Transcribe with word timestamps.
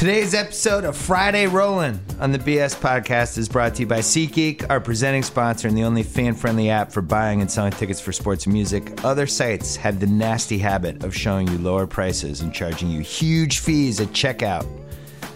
Today's 0.00 0.32
episode 0.32 0.84
of 0.84 0.96
Friday 0.96 1.46
Rollin' 1.46 2.00
on 2.20 2.32
the 2.32 2.38
BS 2.38 2.74
podcast 2.74 3.36
is 3.36 3.50
brought 3.50 3.74
to 3.74 3.80
you 3.80 3.86
by 3.86 3.98
SeatGeek, 3.98 4.70
our 4.70 4.80
presenting 4.80 5.22
sponsor 5.22 5.68
and 5.68 5.76
the 5.76 5.82
only 5.82 6.02
fan 6.02 6.34
friendly 6.34 6.70
app 6.70 6.90
for 6.90 7.02
buying 7.02 7.42
and 7.42 7.50
selling 7.50 7.72
tickets 7.72 8.00
for 8.00 8.10
sports 8.10 8.46
and 8.46 8.54
music. 8.54 9.04
Other 9.04 9.26
sites 9.26 9.76
have 9.76 10.00
the 10.00 10.06
nasty 10.06 10.56
habit 10.56 11.04
of 11.04 11.14
showing 11.14 11.48
you 11.48 11.58
lower 11.58 11.86
prices 11.86 12.40
and 12.40 12.50
charging 12.50 12.88
you 12.88 13.00
huge 13.00 13.58
fees 13.58 14.00
at 14.00 14.08
checkout. 14.08 14.66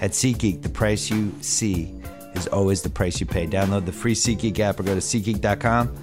At 0.00 0.12
SeatGeek, 0.12 0.62
the 0.62 0.70
price 0.70 1.10
you 1.10 1.34
see 1.42 1.92
is 2.32 2.46
always 2.46 2.80
the 2.80 2.88
price 2.88 3.20
you 3.20 3.26
pay. 3.26 3.46
Download 3.46 3.84
the 3.84 3.92
free 3.92 4.14
SeatGeek 4.14 4.58
app 4.60 4.80
or 4.80 4.84
go 4.84 4.94
to 4.94 5.00
SeatGeek.com. 5.02 5.94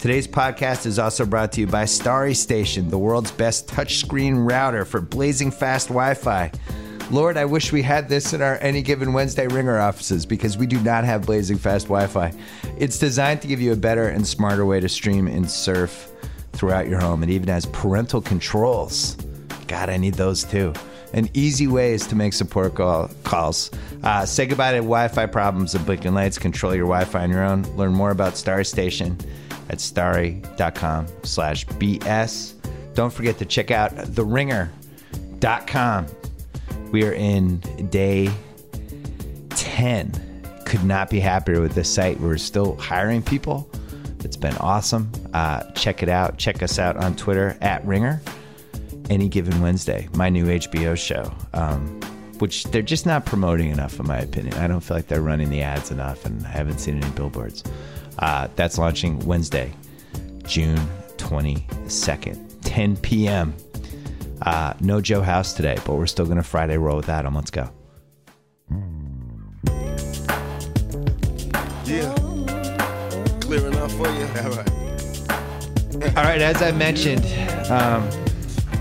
Today's 0.00 0.26
podcast 0.26 0.86
is 0.86 0.98
also 0.98 1.24
brought 1.24 1.52
to 1.52 1.60
you 1.60 1.68
by 1.68 1.84
Starry 1.84 2.34
Station, 2.34 2.88
the 2.88 2.98
world's 2.98 3.30
best 3.30 3.68
touchscreen 3.68 4.44
router 4.50 4.84
for 4.84 5.00
blazing 5.00 5.52
fast 5.52 5.86
Wi 5.86 6.14
Fi. 6.14 6.50
Lord, 7.12 7.36
I 7.36 7.44
wish 7.44 7.72
we 7.72 7.82
had 7.82 8.08
this 8.08 8.32
in 8.32 8.40
our 8.40 8.56
any 8.62 8.80
given 8.80 9.12
Wednesday 9.12 9.46
ringer 9.46 9.78
offices 9.78 10.24
because 10.24 10.56
we 10.56 10.66
do 10.66 10.80
not 10.80 11.04
have 11.04 11.26
blazing 11.26 11.58
fast 11.58 11.88
Wi 11.88 12.06
Fi. 12.06 12.32
It's 12.78 12.98
designed 12.98 13.42
to 13.42 13.48
give 13.48 13.60
you 13.60 13.74
a 13.74 13.76
better 13.76 14.08
and 14.08 14.26
smarter 14.26 14.64
way 14.64 14.80
to 14.80 14.88
stream 14.88 15.26
and 15.26 15.48
surf 15.48 16.10
throughout 16.54 16.88
your 16.88 16.98
home. 16.98 17.22
It 17.22 17.28
even 17.28 17.48
has 17.48 17.66
parental 17.66 18.22
controls. 18.22 19.18
God, 19.68 19.90
I 19.90 19.98
need 19.98 20.14
those 20.14 20.42
too. 20.42 20.72
And 21.12 21.28
easy 21.36 21.66
ways 21.66 22.06
to 22.06 22.16
make 22.16 22.32
support 22.32 22.76
call, 22.76 23.10
calls. 23.24 23.70
Uh, 24.02 24.24
say 24.24 24.46
goodbye 24.46 24.72
to 24.72 24.78
Wi 24.78 25.08
Fi 25.08 25.26
problems 25.26 25.74
and 25.74 25.84
blinking 25.84 26.14
lights. 26.14 26.38
Control 26.38 26.74
your 26.74 26.86
Wi 26.86 27.04
Fi 27.04 27.24
on 27.24 27.30
your 27.30 27.44
own. 27.44 27.64
Learn 27.76 27.92
more 27.92 28.12
about 28.12 28.38
Starry 28.38 28.64
Station 28.64 29.18
at 29.68 29.82
starry.com 29.82 31.08
slash 31.24 31.66
BS. 31.66 32.54
Don't 32.94 33.12
forget 33.12 33.36
to 33.36 33.44
check 33.44 33.70
out 33.70 33.94
the 33.94 34.22
theringer.com. 34.22 36.06
We 36.92 37.04
are 37.04 37.12
in 37.12 37.58
day 37.88 38.30
10. 39.50 40.12
Could 40.66 40.84
not 40.84 41.08
be 41.08 41.20
happier 41.20 41.60
with 41.62 41.74
this 41.74 41.92
site. 41.92 42.20
We're 42.20 42.36
still 42.36 42.76
hiring 42.76 43.22
people. 43.22 43.68
It's 44.20 44.36
been 44.36 44.56
awesome. 44.58 45.10
Uh, 45.32 45.64
check 45.72 46.02
it 46.02 46.10
out. 46.10 46.36
Check 46.36 46.62
us 46.62 46.78
out 46.78 46.98
on 46.98 47.16
Twitter 47.16 47.56
at 47.62 47.82
Ringer. 47.86 48.20
Any 49.08 49.28
given 49.28 49.60
Wednesday, 49.62 50.08
my 50.12 50.28
new 50.28 50.44
HBO 50.44 50.96
show, 50.96 51.32
um, 51.54 51.98
which 52.38 52.64
they're 52.64 52.82
just 52.82 53.06
not 53.06 53.24
promoting 53.24 53.70
enough, 53.70 53.98
in 53.98 54.06
my 54.06 54.18
opinion. 54.18 54.54
I 54.58 54.66
don't 54.66 54.80
feel 54.80 54.96
like 54.96 55.08
they're 55.08 55.22
running 55.22 55.48
the 55.48 55.62
ads 55.62 55.90
enough, 55.90 56.24
and 56.26 56.46
I 56.46 56.50
haven't 56.50 56.78
seen 56.78 57.02
any 57.02 57.10
billboards. 57.12 57.64
Uh, 58.18 58.48
that's 58.54 58.78
launching 58.78 59.18
Wednesday, 59.20 59.72
June 60.44 60.78
22nd, 61.16 62.60
10 62.62 62.96
p.m. 62.98 63.54
Uh, 64.44 64.74
no 64.80 65.00
Joe 65.00 65.22
House 65.22 65.52
today, 65.52 65.76
but 65.86 65.94
we're 65.94 66.06
still 66.06 66.24
going 66.24 66.36
to 66.36 66.42
Friday 66.42 66.76
roll 66.76 66.96
with 66.96 67.08
Adam. 67.08 67.34
Let's 67.34 67.50
go. 67.50 67.70
Yeah. 71.84 72.12
Clear 73.40 73.66
enough 73.68 73.92
for 73.92 74.08
you? 74.08 74.26
All 74.42 74.50
right. 74.50 76.16
All 76.16 76.24
right, 76.24 76.40
as 76.40 76.60
I 76.62 76.72
mentioned, 76.72 77.24
um, 77.70 78.02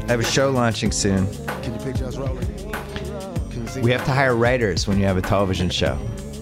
I 0.08 0.12
have 0.12 0.20
a 0.20 0.24
show 0.24 0.50
launching 0.50 0.92
soon. 0.92 1.28
Can 1.62 1.74
you 1.74 1.80
picture 1.80 2.06
us 2.06 2.18
rolling? 2.18 2.48
Can 3.52 3.62
you 3.62 3.68
see? 3.68 3.82
We 3.82 3.92
have 3.92 4.04
to 4.06 4.12
hire 4.12 4.36
writers 4.36 4.88
when 4.88 4.98
you 4.98 5.06
have 5.06 5.18
a 5.18 5.22
television 5.22 5.70
show. 5.70 6.00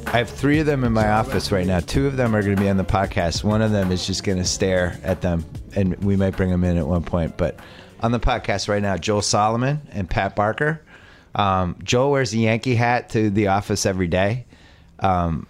I 0.08 0.18
have 0.18 0.30
three 0.30 0.60
of 0.60 0.66
them 0.66 0.84
in 0.86 0.94
my 0.94 1.10
office 1.10 1.52
right 1.52 1.68
now. 1.68 1.82
Two 1.82 2.08
of 2.08 2.16
them 2.16 2.36
are 2.36 2.42
going 2.42 2.56
to 2.56 2.62
be 2.62 2.70
on 2.70 2.78
the 2.78 2.86
podcast. 2.86 3.44
One 3.44 3.62
of 3.62 3.72
them 3.72 3.92
is 3.92 4.08
just 4.08 4.24
going 4.24 4.38
to 4.38 4.46
stare 4.46 4.98
at 5.04 5.22
them, 5.22 5.46
and 5.76 5.96
we 6.04 6.16
might 6.16 6.38
bring 6.38 6.50
them 6.50 6.64
in 6.64 6.78
at 6.78 6.88
one 6.88 7.04
point. 7.04 7.38
But 7.38 7.60
on 8.02 8.12
the 8.12 8.20
podcast 8.20 8.68
right 8.70 8.82
now, 8.82 8.98
Joel 8.98 9.22
Solomon 9.22 9.82
and 9.92 10.10
Pat 10.10 10.36
Barker. 10.36 10.82
Um, 11.36 11.76
Joel 11.84 12.12
wears 12.12 12.34
a 12.34 12.38
Yankee 12.38 12.76
hat 12.76 13.10
to 13.12 13.30
the 13.30 13.48
office 13.48 13.86
every 13.86 14.08
day. 14.08 14.46
Um, 15.00 15.48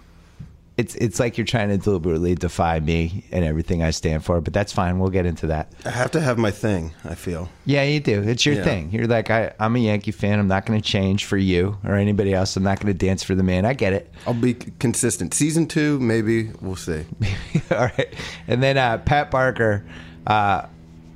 it's 0.77 0.95
it's 0.95 1.19
like 1.19 1.37
you're 1.37 1.45
trying 1.45 1.67
to 1.69 1.77
deliberately 1.77 2.35
defy 2.35 2.79
me 2.79 3.25
and 3.33 3.43
everything 3.43 3.83
I 3.83 3.91
stand 3.91 4.23
for, 4.23 4.39
but 4.39 4.53
that's 4.53 4.71
fine. 4.71 4.97
We'll 4.97 5.09
get 5.09 5.25
into 5.25 5.47
that. 5.47 5.73
I 5.85 5.89
have 5.89 6.11
to 6.11 6.21
have 6.21 6.37
my 6.37 6.51
thing, 6.51 6.93
I 7.03 7.15
feel. 7.15 7.49
Yeah, 7.65 7.83
you 7.83 7.99
do. 7.99 8.21
It's 8.23 8.45
your 8.45 8.55
Yeah. 8.55 8.63
thing. 8.63 8.91
You're 8.91 9.05
like, 9.07 9.29
I, 9.29 9.51
I'm 9.59 9.75
a 9.75 9.79
Yankee 9.79 10.11
fan. 10.11 10.39
I'm 10.39 10.47
not 10.47 10.65
going 10.65 10.79
to 10.81 10.87
change 10.87 11.25
for 11.25 11.35
you 11.35 11.77
or 11.83 11.95
anybody 11.95 12.33
else. 12.33 12.55
I'm 12.55 12.63
not 12.63 12.79
going 12.79 12.93
to 12.93 12.97
dance 12.97 13.23
for 13.23 13.35
the 13.35 13.43
man. 13.43 13.65
I 13.65 13.73
get 13.73 13.91
it. 13.91 14.09
I'll 14.25 14.33
be 14.33 14.53
consistent. 14.53 15.33
Season 15.33 15.67
two, 15.67 15.99
maybe. 15.99 16.51
We'll 16.61 16.77
see. 16.77 17.03
All 17.71 17.77
right. 17.77 18.13
And 18.47 18.63
then 18.63 18.77
uh, 18.77 18.99
Pat 18.99 19.31
Barker, 19.31 19.83
uh, 20.27 20.65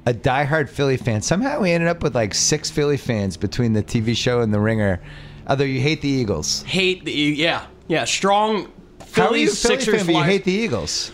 a 0.05 0.13
diehard 0.13 0.69
Philly 0.69 0.97
fan. 0.97 1.21
Somehow 1.21 1.61
we 1.61 1.71
ended 1.71 1.89
up 1.89 2.03
with 2.03 2.15
like 2.15 2.33
six 2.33 2.69
Philly 2.69 2.97
fans 2.97 3.37
between 3.37 3.73
the 3.73 3.83
TV 3.83 4.15
show 4.15 4.41
and 4.41 4.53
The 4.53 4.59
Ringer. 4.59 5.01
Although 5.47 5.63
you 5.65 5.79
hate 5.81 6.01
the 6.01 6.09
Eagles. 6.09 6.63
hate 6.63 7.03
the 7.05 7.11
yeah 7.11 7.65
yeah 7.87 8.05
strong 8.05 8.55
How 8.63 8.63
are 8.63 8.65
you 8.65 8.69
a 8.99 9.05
Phillies 9.05 9.61
Philly 9.61 9.75
Sixers 9.77 9.95
fan, 10.03 10.05
but 10.07 10.13
you 10.19 10.23
hate 10.23 10.43
the 10.45 10.51
Eagles? 10.53 11.11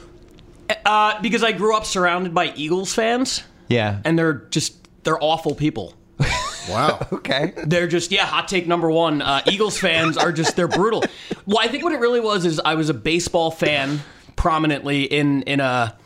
uh, 0.86 1.20
because 1.22 1.44
I 1.44 1.52
grew 1.52 1.76
up 1.76 1.86
surrounded 1.86 2.34
by 2.34 2.54
Eagles 2.56 2.94
fans 2.94 3.44
Yeah. 3.70 4.02
and 4.06 4.18
they're 4.20 4.46
just 4.52 4.76
they're 5.04 5.22
awful 5.24 5.56
people. 5.56 5.94
Wow. 6.70 7.08
okay. 7.14 7.54
They're 7.66 7.88
just 7.88 8.12
yeah 8.12 8.26
hot 8.28 8.48
take 8.48 8.68
number 8.68 8.92
one. 8.92 9.24
Uh, 9.24 9.42
Eagles 9.48 9.80
fans 9.80 10.18
are 10.18 10.32
just 10.32 10.56
they're 10.56 10.68
brutal. 10.68 11.04
Well, 11.48 11.58
I 11.60 11.68
think 11.68 11.84
what 11.84 11.94
it 11.94 12.00
really 12.00 12.20
was 12.20 12.46
is 12.46 12.60
I 12.64 12.76
was 12.76 12.90
a 12.90 12.94
baseball 12.94 13.50
fan 13.50 14.02
prominently 14.36 15.04
in 15.06 15.42
in 15.44 15.62
a 15.62 15.98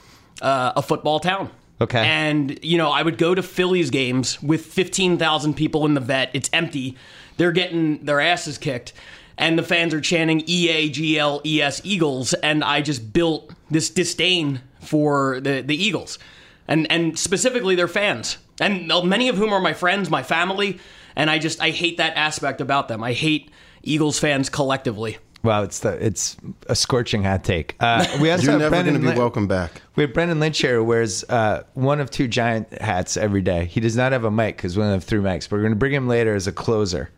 uh, 0.42 0.74
a 0.78 0.82
football 0.82 1.20
town. 1.20 1.50
Okay. 1.82 2.00
And 2.00 2.64
you 2.64 2.78
know 2.78 2.92
I 2.92 3.02
would 3.02 3.18
go 3.18 3.36
to 3.36 3.44
Phillies 3.44 3.90
games 3.90 4.42
with 4.42 4.66
fifteen 4.66 5.18
thousand 5.18 5.56
people 5.56 5.86
in 5.86 5.94
the 5.94 6.02
vet. 6.02 6.30
It's 6.34 6.50
empty. 6.54 6.98
They're 7.38 7.52
getting 7.52 8.06
their 8.06 8.20
asses 8.20 8.58
kicked. 8.58 8.94
And 9.36 9.58
the 9.58 9.64
fans 9.64 9.96
are 9.96 10.02
chanting 10.02 10.44
E 10.48 10.70
A 10.70 10.90
G 10.90 11.18
L 11.18 11.42
E 11.44 11.60
S 11.60 11.82
Eagles, 11.84 12.36
and 12.36 12.64
I 12.64 12.82
just 12.82 13.14
built 13.14 13.52
this 13.72 13.90
disdain 13.90 14.62
for 14.80 15.40
the, 15.42 15.62
the 15.62 15.76
Eagles, 15.76 16.20
and 16.68 16.90
and 16.92 17.18
specifically 17.18 17.74
their 17.74 17.88
fans, 17.88 18.38
and 18.62 18.88
many 19.06 19.30
of 19.30 19.38
whom 19.38 19.52
are 19.52 19.60
my 19.60 19.74
friends, 19.74 20.12
my 20.12 20.22
family, 20.22 20.80
and 21.16 21.32
I 21.32 21.40
just 21.40 21.60
I 21.60 21.72
hate 21.72 21.98
that 21.98 22.16
aspect 22.16 22.62
about 22.62 22.90
them. 22.90 23.04
I 23.04 23.14
hate 23.14 23.50
Eagles 23.82 24.20
fans 24.20 24.50
collectively. 24.50 25.18
Well, 25.44 25.64
it's 25.64 25.80
the 25.80 25.90
it's 26.04 26.38
a 26.68 26.76
scorching 26.76 27.24
hot 27.24 27.44
take. 27.44 27.76
Uh, 27.82 28.08
we 28.22 28.32
also 28.32 28.44
You're 28.44 28.52
have 28.54 28.72
never 28.72 28.84
going 28.84 28.94
to 28.94 29.00
be 29.00 29.08
Lin- 29.08 29.18
welcome 29.18 29.46
back. 29.46 29.82
We 29.98 30.04
have 30.04 30.14
Brendan 30.14 30.40
Lynch 30.40 30.60
here 30.60 30.76
who 30.76 30.86
wears 30.86 31.26
uh, 31.26 31.64
one 31.74 32.00
of 32.00 32.10
two 32.10 32.30
giant 32.30 32.72
hats 32.82 33.18
every 33.18 33.42
day. 33.42 33.66
He 33.66 33.82
does 33.82 33.98
not 33.98 34.14
have 34.14 34.24
a 34.24 34.32
mic 34.32 34.56
because 34.56 34.78
we 34.78 34.84
only 34.84 34.94
have 34.94 35.04
three 35.04 35.20
mics. 35.20 35.50
But 35.50 35.58
we're 35.58 35.64
going 35.64 35.74
to 35.74 35.78
bring 35.80 35.94
him 35.94 36.08
later 36.08 36.34
as 36.34 36.48
a 36.48 36.54
closer. 36.54 37.10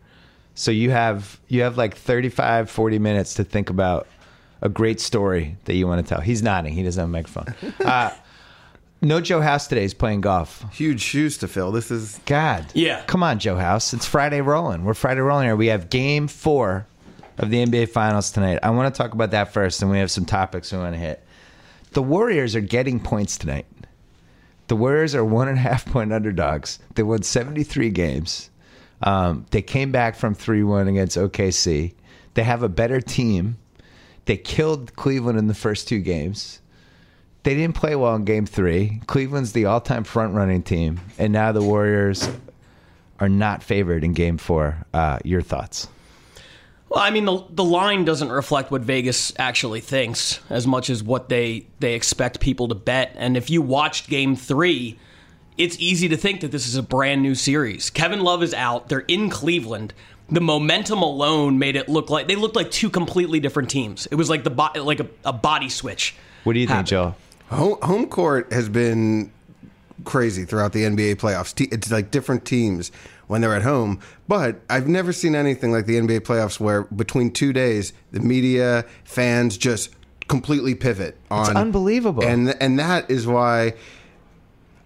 So 0.56 0.72
you 0.72 0.90
have 0.90 1.38
you 1.46 1.62
have 1.62 1.78
like 1.78 1.96
35, 1.96 2.68
40 2.68 2.98
minutes 2.98 3.34
to 3.34 3.44
think 3.44 3.70
about 3.70 4.08
a 4.60 4.68
great 4.68 5.00
story 5.00 5.56
that 5.66 5.74
you 5.76 5.86
want 5.86 6.04
to 6.04 6.14
tell. 6.14 6.20
He's 6.20 6.42
nodding. 6.42 6.72
He 6.72 6.82
doesn't 6.82 7.00
have 7.00 7.08
a 7.08 7.12
microphone. 7.12 7.54
Uh, 7.86 8.10
no 9.02 9.20
Joe 9.20 9.40
House 9.40 9.68
today. 9.68 9.82
He's 9.82 9.94
playing 9.94 10.22
golf. 10.22 10.64
Huge 10.72 11.00
shoes 11.00 11.38
to 11.38 11.46
fill. 11.46 11.70
This 11.70 11.92
is. 11.92 12.18
God. 12.26 12.66
Yeah. 12.74 13.04
Come 13.06 13.22
on, 13.22 13.38
Joe 13.38 13.56
House. 13.56 13.92
It's 13.94 14.06
Friday 14.06 14.40
rolling. 14.40 14.84
We're 14.84 14.94
Friday 14.94 15.20
rolling 15.20 15.46
here. 15.46 15.54
We 15.54 15.68
have 15.68 15.90
game 15.90 16.26
four 16.26 16.88
of 17.38 17.50
the 17.50 17.64
NBA 17.64 17.88
Finals 17.90 18.30
tonight. 18.30 18.58
I 18.62 18.70
want 18.70 18.94
to 18.94 18.98
talk 18.98 19.12
about 19.12 19.30
that 19.32 19.52
first, 19.52 19.82
and 19.82 19.90
we 19.90 19.98
have 19.98 20.10
some 20.10 20.24
topics 20.24 20.72
we 20.72 20.78
want 20.78 20.94
to 20.94 20.98
hit. 20.98 21.22
The 21.92 22.02
Warriors 22.02 22.54
are 22.56 22.60
getting 22.60 23.00
points 23.00 23.38
tonight. 23.38 23.66
The 24.68 24.76
Warriors 24.76 25.14
are 25.14 25.24
one 25.24 25.48
and 25.48 25.58
a 25.58 25.60
half 25.60 25.86
point 25.86 26.12
underdogs. 26.12 26.78
They 26.94 27.02
won 27.02 27.22
73 27.22 27.90
games. 27.90 28.50
Um, 29.02 29.46
they 29.50 29.62
came 29.62 29.92
back 29.92 30.16
from 30.16 30.34
3 30.34 30.62
1 30.62 30.88
against 30.88 31.16
OKC. 31.16 31.94
They 32.34 32.42
have 32.42 32.62
a 32.62 32.68
better 32.68 33.00
team. 33.00 33.56
They 34.26 34.36
killed 34.36 34.94
Cleveland 34.96 35.38
in 35.38 35.46
the 35.46 35.54
first 35.54 35.88
two 35.88 36.00
games. 36.00 36.60
They 37.44 37.54
didn't 37.54 37.76
play 37.76 37.94
well 37.94 38.16
in 38.16 38.24
game 38.24 38.44
three. 38.44 39.00
Cleveland's 39.06 39.52
the 39.52 39.66
all 39.66 39.80
time 39.80 40.02
front 40.02 40.34
running 40.34 40.64
team. 40.64 40.98
And 41.16 41.32
now 41.32 41.52
the 41.52 41.62
Warriors 41.62 42.28
are 43.20 43.28
not 43.28 43.62
favored 43.62 44.02
in 44.02 44.14
game 44.14 44.36
four. 44.36 44.84
Uh, 44.92 45.20
your 45.24 45.42
thoughts? 45.42 45.86
Well, 46.88 47.00
I 47.00 47.10
mean, 47.10 47.24
the 47.24 47.44
the 47.50 47.64
line 47.64 48.04
doesn't 48.04 48.30
reflect 48.30 48.70
what 48.70 48.82
Vegas 48.82 49.32
actually 49.38 49.80
thinks 49.80 50.40
as 50.50 50.66
much 50.66 50.88
as 50.88 51.02
what 51.02 51.28
they 51.28 51.66
they 51.80 51.94
expect 51.94 52.40
people 52.40 52.68
to 52.68 52.74
bet. 52.74 53.12
And 53.16 53.36
if 53.36 53.50
you 53.50 53.60
watched 53.60 54.08
Game 54.08 54.36
Three, 54.36 54.98
it's 55.58 55.76
easy 55.80 56.08
to 56.08 56.16
think 56.16 56.42
that 56.42 56.52
this 56.52 56.66
is 56.66 56.76
a 56.76 56.82
brand 56.82 57.22
new 57.22 57.34
series. 57.34 57.90
Kevin 57.90 58.20
Love 58.20 58.42
is 58.42 58.54
out. 58.54 58.88
They're 58.88 59.00
in 59.00 59.30
Cleveland. 59.30 59.94
The 60.28 60.40
momentum 60.40 61.02
alone 61.02 61.58
made 61.58 61.76
it 61.76 61.88
look 61.88 62.10
like 62.10 62.28
they 62.28 62.36
looked 62.36 62.56
like 62.56 62.70
two 62.70 62.90
completely 62.90 63.40
different 63.40 63.68
teams. 63.70 64.06
It 64.06 64.14
was 64.14 64.30
like 64.30 64.44
the 64.44 64.50
bo- 64.50 64.72
like 64.76 65.00
a, 65.00 65.08
a 65.24 65.32
body 65.32 65.68
switch. 65.68 66.14
What 66.44 66.52
do 66.52 66.60
you 66.60 66.66
think, 66.66 66.88
happened. 66.88 66.88
Joe? 66.88 67.14
Home, 67.50 67.78
home 67.82 68.06
court 68.08 68.52
has 68.52 68.68
been 68.68 69.32
crazy 70.04 70.44
throughout 70.44 70.72
the 70.72 70.82
NBA 70.82 71.16
playoffs. 71.16 71.54
It's 71.72 71.90
like 71.90 72.10
different 72.10 72.44
teams 72.44 72.92
when 73.26 73.40
they're 73.40 73.54
at 73.54 73.62
home. 73.62 74.00
But 74.28 74.60
I've 74.70 74.88
never 74.88 75.12
seen 75.12 75.34
anything 75.34 75.72
like 75.72 75.86
the 75.86 75.96
NBA 75.96 76.20
playoffs 76.20 76.60
where 76.60 76.84
between 76.84 77.30
two 77.30 77.52
days, 77.52 77.92
the 78.12 78.20
media, 78.20 78.84
fans 79.04 79.56
just 79.56 79.94
completely 80.28 80.74
pivot 80.74 81.16
on. 81.30 81.50
It's 81.50 81.56
unbelievable. 81.56 82.24
And 82.24 82.54
and 82.60 82.78
that 82.78 83.10
is 83.10 83.26
why 83.26 83.74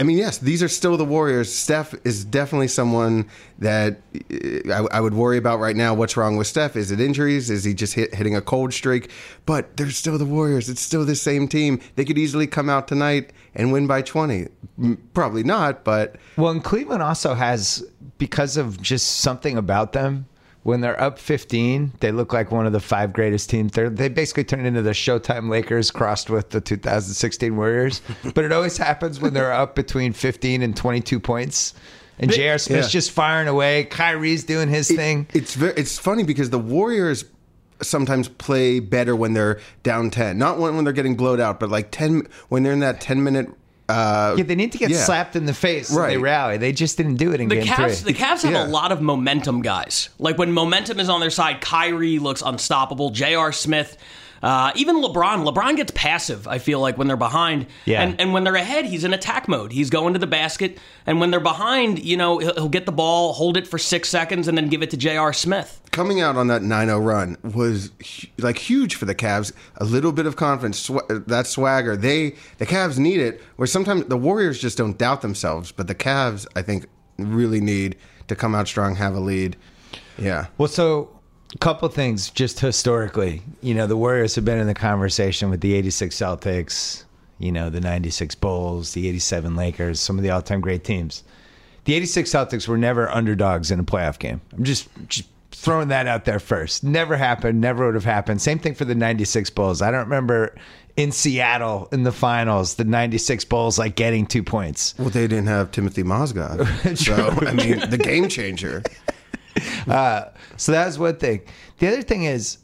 I 0.01 0.03
mean, 0.03 0.17
yes, 0.17 0.39
these 0.39 0.63
are 0.63 0.69
still 0.69 0.97
the 0.97 1.05
Warriors. 1.05 1.55
Steph 1.55 1.95
is 2.05 2.25
definitely 2.25 2.69
someone 2.69 3.29
that 3.59 4.01
uh, 4.33 4.87
I, 4.91 4.97
I 4.97 5.01
would 5.01 5.13
worry 5.13 5.37
about 5.37 5.61
right 5.61 5.77
now. 5.77 5.93
What's 5.93 6.17
wrong 6.17 6.39
with 6.39 6.47
Steph? 6.47 6.75
Is 6.75 6.91
it 6.91 7.01
injuries? 7.01 7.51
Is 7.51 7.65
he 7.65 7.75
just 7.75 7.93
hit, 7.93 8.15
hitting 8.15 8.35
a 8.35 8.41
cold 8.41 8.73
streak? 8.73 9.11
But 9.45 9.77
they're 9.77 9.91
still 9.91 10.17
the 10.17 10.25
Warriors. 10.25 10.71
It's 10.71 10.81
still 10.81 11.05
the 11.05 11.15
same 11.15 11.47
team. 11.49 11.81
They 11.97 12.07
could 12.07 12.17
easily 12.17 12.47
come 12.47 12.71
out 12.71 12.89
tonight 12.89 13.35
and 13.55 13.73
win 13.73 13.87
by 13.87 14.01
20. 14.01 14.49
Probably 15.13 15.43
not, 15.43 15.85
but 15.85 16.17
Well, 16.39 16.53
and 16.53 16.65
Cleveland 16.65 17.03
also 17.03 17.35
has 17.35 17.85
because 18.21 18.57
of 18.57 18.81
just 18.81 19.17
something 19.17 19.59
about 19.59 19.93
them. 19.93 20.27
When 20.63 20.83
they're 20.83 21.01
up 21.01 21.19
15, 21.19 21.95
they 22.01 22.13
look 22.13 22.35
like 22.35 22.53
one 22.53 22.67
of 22.67 22.73
the 22.73 22.81
five 22.81 23.15
greatest 23.15 23.49
teams. 23.49 23.73
They're, 23.73 23.89
they 23.89 24.11
basically 24.11 24.45
turn 24.45 24.67
into 24.67 24.83
the 24.83 24.91
Showtime 24.91 25.49
Lakers 25.49 25.91
crossed 25.91 26.29
with 26.29 26.51
the 26.51 26.61
2016 26.61 27.57
Warriors. 27.57 28.03
but 28.35 28.45
it 28.45 28.53
always 28.53 28.77
happens 28.77 29.21
when 29.21 29.33
they're 29.33 29.55
up 29.55 29.75
between 29.75 30.13
15 30.13 30.61
and 30.61 30.77
22 30.77 31.19
points. 31.19 31.73
And 32.19 32.31
J.R. 32.31 32.59
Smith's 32.59 32.89
Yeah. 32.89 32.91
just 32.91 33.11
firing 33.11 33.49
away. 33.49 33.85
Kyrie's 33.85 34.45
doing 34.45 34.69
his 34.69 34.89
thing. 34.89 35.27
It's 35.33 35.55
very, 35.55 35.73
it's 35.79 35.99
funny 35.99 36.25
because 36.25 36.51
the 36.51 36.59
Warriors 36.59 37.25
sometimes 37.81 38.29
play 38.29 38.81
better 38.81 39.17
when 39.17 39.33
they're 39.33 39.59
down 39.83 40.11
10. 40.11 40.37
Not 40.37 40.59
when, 40.59 40.77
when 40.77 40.85
they're 40.85 40.93
getting 40.93 41.17
blowed 41.17 41.41
out, 41.41 41.59
but 41.59 41.71
like 41.71 41.91
10 41.91 42.29
when 42.51 42.63
they're 42.65 42.75
in 42.75 42.81
that 42.81 43.01
10 43.01 43.23
minute 43.25 43.49
uh, 43.91 44.35
Yeah, 44.37 44.45
they 44.45 44.55
need 44.55 44.73
to 44.73 44.79
get 44.79 44.91
yeah. 44.91 44.99
slapped 45.05 45.37
in 45.37 45.45
the 45.47 45.55
face. 45.55 45.93
Right. 45.93 46.09
They 46.11 46.17
rally. 46.19 46.57
They 46.59 46.73
just 46.73 46.97
didn't 46.97 47.17
do 47.17 47.33
it 47.33 47.41
in 47.41 47.49
The 47.49 47.57
game 47.57 47.67
Cavs, 47.67 48.03
three. 48.03 48.13
the 48.13 48.19
Cavs 48.19 48.43
have 48.43 48.53
Yeah. 48.53 48.67
a 48.67 48.69
lot 48.69 48.93
of 48.93 49.01
momentum 49.03 49.63
guys. 49.63 50.09
Like 50.19 50.39
when 50.39 50.53
momentum 50.53 51.01
is 51.01 51.09
on 51.09 51.21
their 51.21 51.31
side, 51.31 51.61
Kyrie 51.61 52.19
looks 52.19 52.43
unstoppable. 52.43 53.11
J.R. 53.11 53.53
Smith, 53.53 53.97
uh, 54.43 54.73
even 54.75 54.97
LeBron. 55.03 55.45
LeBron 55.51 55.77
gets 55.77 55.93
passive. 55.95 56.49
I 56.49 56.59
feel 56.59 56.81
like 56.81 56.97
when 56.97 57.07
they're 57.09 57.17
behind, 57.17 57.67
Yeah. 57.85 58.03
and 58.03 58.21
and 58.21 58.33
when 58.33 58.45
they're 58.45 58.55
ahead, 58.57 58.87
he's 58.87 59.05
in 59.05 59.13
attack 59.13 59.49
mode. 59.49 59.73
He's 59.73 59.91
going 59.91 60.13
to 60.15 60.19
the 60.19 60.27
basket, 60.27 60.79
and 61.07 61.21
when 61.21 61.31
they're 61.31 61.41
behind, 61.41 62.03
you 62.05 62.17
know, 62.17 62.39
he'll, 62.39 62.55
he'll 62.55 62.69
get 62.69 62.87
the 62.87 62.93
ball, 62.93 63.33
hold 63.35 63.57
it 63.57 63.67
for 63.67 63.79
six 63.79 64.09
seconds, 64.09 64.49
and 64.49 64.57
then 64.57 64.69
give 64.69 64.83
it 64.83 64.91
to 64.91 64.97
J.R. 64.97 65.33
Smith. 65.33 65.81
coming 65.93 66.21
out 66.21 66.37
on 66.37 66.47
that 66.47 66.63
9-0 66.63 67.05
run 67.05 67.37
was 67.43 67.91
like 68.39 68.59
huge 68.59 68.95
for 68.95 69.05
the 69.07 69.15
Cavs. 69.15 69.53
A 69.77 69.85
little 69.85 70.13
bit 70.13 70.25
of 70.27 70.37
confidence, 70.37 70.79
sw- 70.79 71.07
that 71.09 71.47
swagger. 71.47 71.97
They 71.97 72.37
the 72.59 72.67
Cavs 72.67 72.99
need 72.99 73.21
it. 73.21 73.43
Where 73.57 73.67
sometimes 73.67 74.07
the 74.07 74.17
Warriors 74.17 74.59
just 74.61 74.79
don't 74.79 74.97
doubt 74.97 75.21
themselves, 75.23 75.73
but 75.73 75.87
the 75.89 75.95
Cavs, 75.95 76.47
I 76.57 76.63
think, 76.63 76.87
really 77.19 77.61
need 77.61 77.97
to 78.29 78.37
come 78.37 78.55
out 78.55 78.69
strong, 78.69 78.95
have 78.97 79.15
a 79.15 79.21
lead. 79.21 79.57
Yeah. 80.17 80.47
Well, 80.57 80.69
so 80.69 81.11
a 81.55 81.59
couple 81.59 81.89
things 81.89 82.31
just 82.31 82.61
historically. 82.61 83.43
You 83.61 83.75
know, 83.75 83.87
the 83.87 83.97
Warriors 83.97 84.35
have 84.35 84.45
been 84.45 84.59
in 84.59 84.67
the 84.67 84.75
conversation 84.75 85.51
with 85.51 85.61
the 85.61 85.75
86 85.75 86.15
Celtics, 86.15 87.05
you 87.39 87.53
know, 87.53 87.71
the 87.71 87.81
96 87.81 88.35
Bulls, 88.37 88.93
the 88.93 89.09
87 89.09 89.57
Lakers, 89.57 90.01
some 90.01 90.17
of 90.17 90.23
the 90.23 90.31
all-time 90.31 90.61
great 90.61 90.85
teams. 90.85 91.25
The 91.85 91.95
86 91.95 92.31
Celtics 92.31 92.69
were 92.69 92.79
never 92.79 93.09
underdogs 93.09 93.71
in 93.71 93.81
a 93.81 93.85
playoff 93.85 94.19
game. 94.19 94.41
I'm 94.57 94.65
just 94.65 94.89
just 95.09 95.29
throwing 95.51 95.89
that 95.89 96.07
out 96.07 96.25
there 96.25 96.39
first. 96.39 96.85
Never 96.85 97.17
happened, 97.17 97.61
never 97.61 97.87
would 97.87 97.95
have 97.95 98.05
happened. 98.05 98.41
Same 98.41 98.59
thing 98.59 98.75
for 98.75 98.85
the 98.85 98.95
96 98.95 99.51
Bulls. 99.51 99.83
I 99.83 99.91
don't 99.91 100.05
remember 100.05 100.55
in 100.97 101.13
Seattle 101.13 101.89
in 101.93 102.03
the 102.03 102.13
finals, 102.13 102.75
the 102.75 102.85
96 102.85 103.45
Bulls 103.47 103.79
like 103.79 103.97
getting 103.97 104.27
2 104.27 104.43
points. 104.43 104.95
Well, 104.99 105.11
they 105.11 105.27
didn't 105.27 105.47
have 105.47 105.71
Timothy 105.73 106.03
Mozgov, 106.03 106.97
so 106.97 107.47
I 107.47 107.53
mean, 107.53 107.91
the 107.91 107.99
game 107.99 108.29
changer. 108.29 108.83
Uh, 109.91 110.31
so 110.57 110.73
that 110.73 110.87
was 110.87 110.99
one 110.99 111.17
thing. 111.17 111.43
The 111.79 111.89
other 111.89 112.03
thing 112.03 112.23
is, 112.23 112.59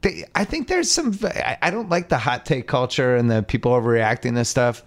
they, 0.00 0.24
I 0.34 0.44
think 0.44 0.68
there's 0.68 0.90
some. 0.90 1.16
I, 1.22 1.58
I 1.60 1.70
don't 1.70 1.90
like 1.90 2.08
the 2.08 2.18
hot 2.18 2.46
take 2.46 2.66
culture 2.66 3.16
and 3.16 3.30
the 3.30 3.42
people 3.42 3.72
overreacting 3.72 4.34
to 4.34 4.44
stuff. 4.44 4.82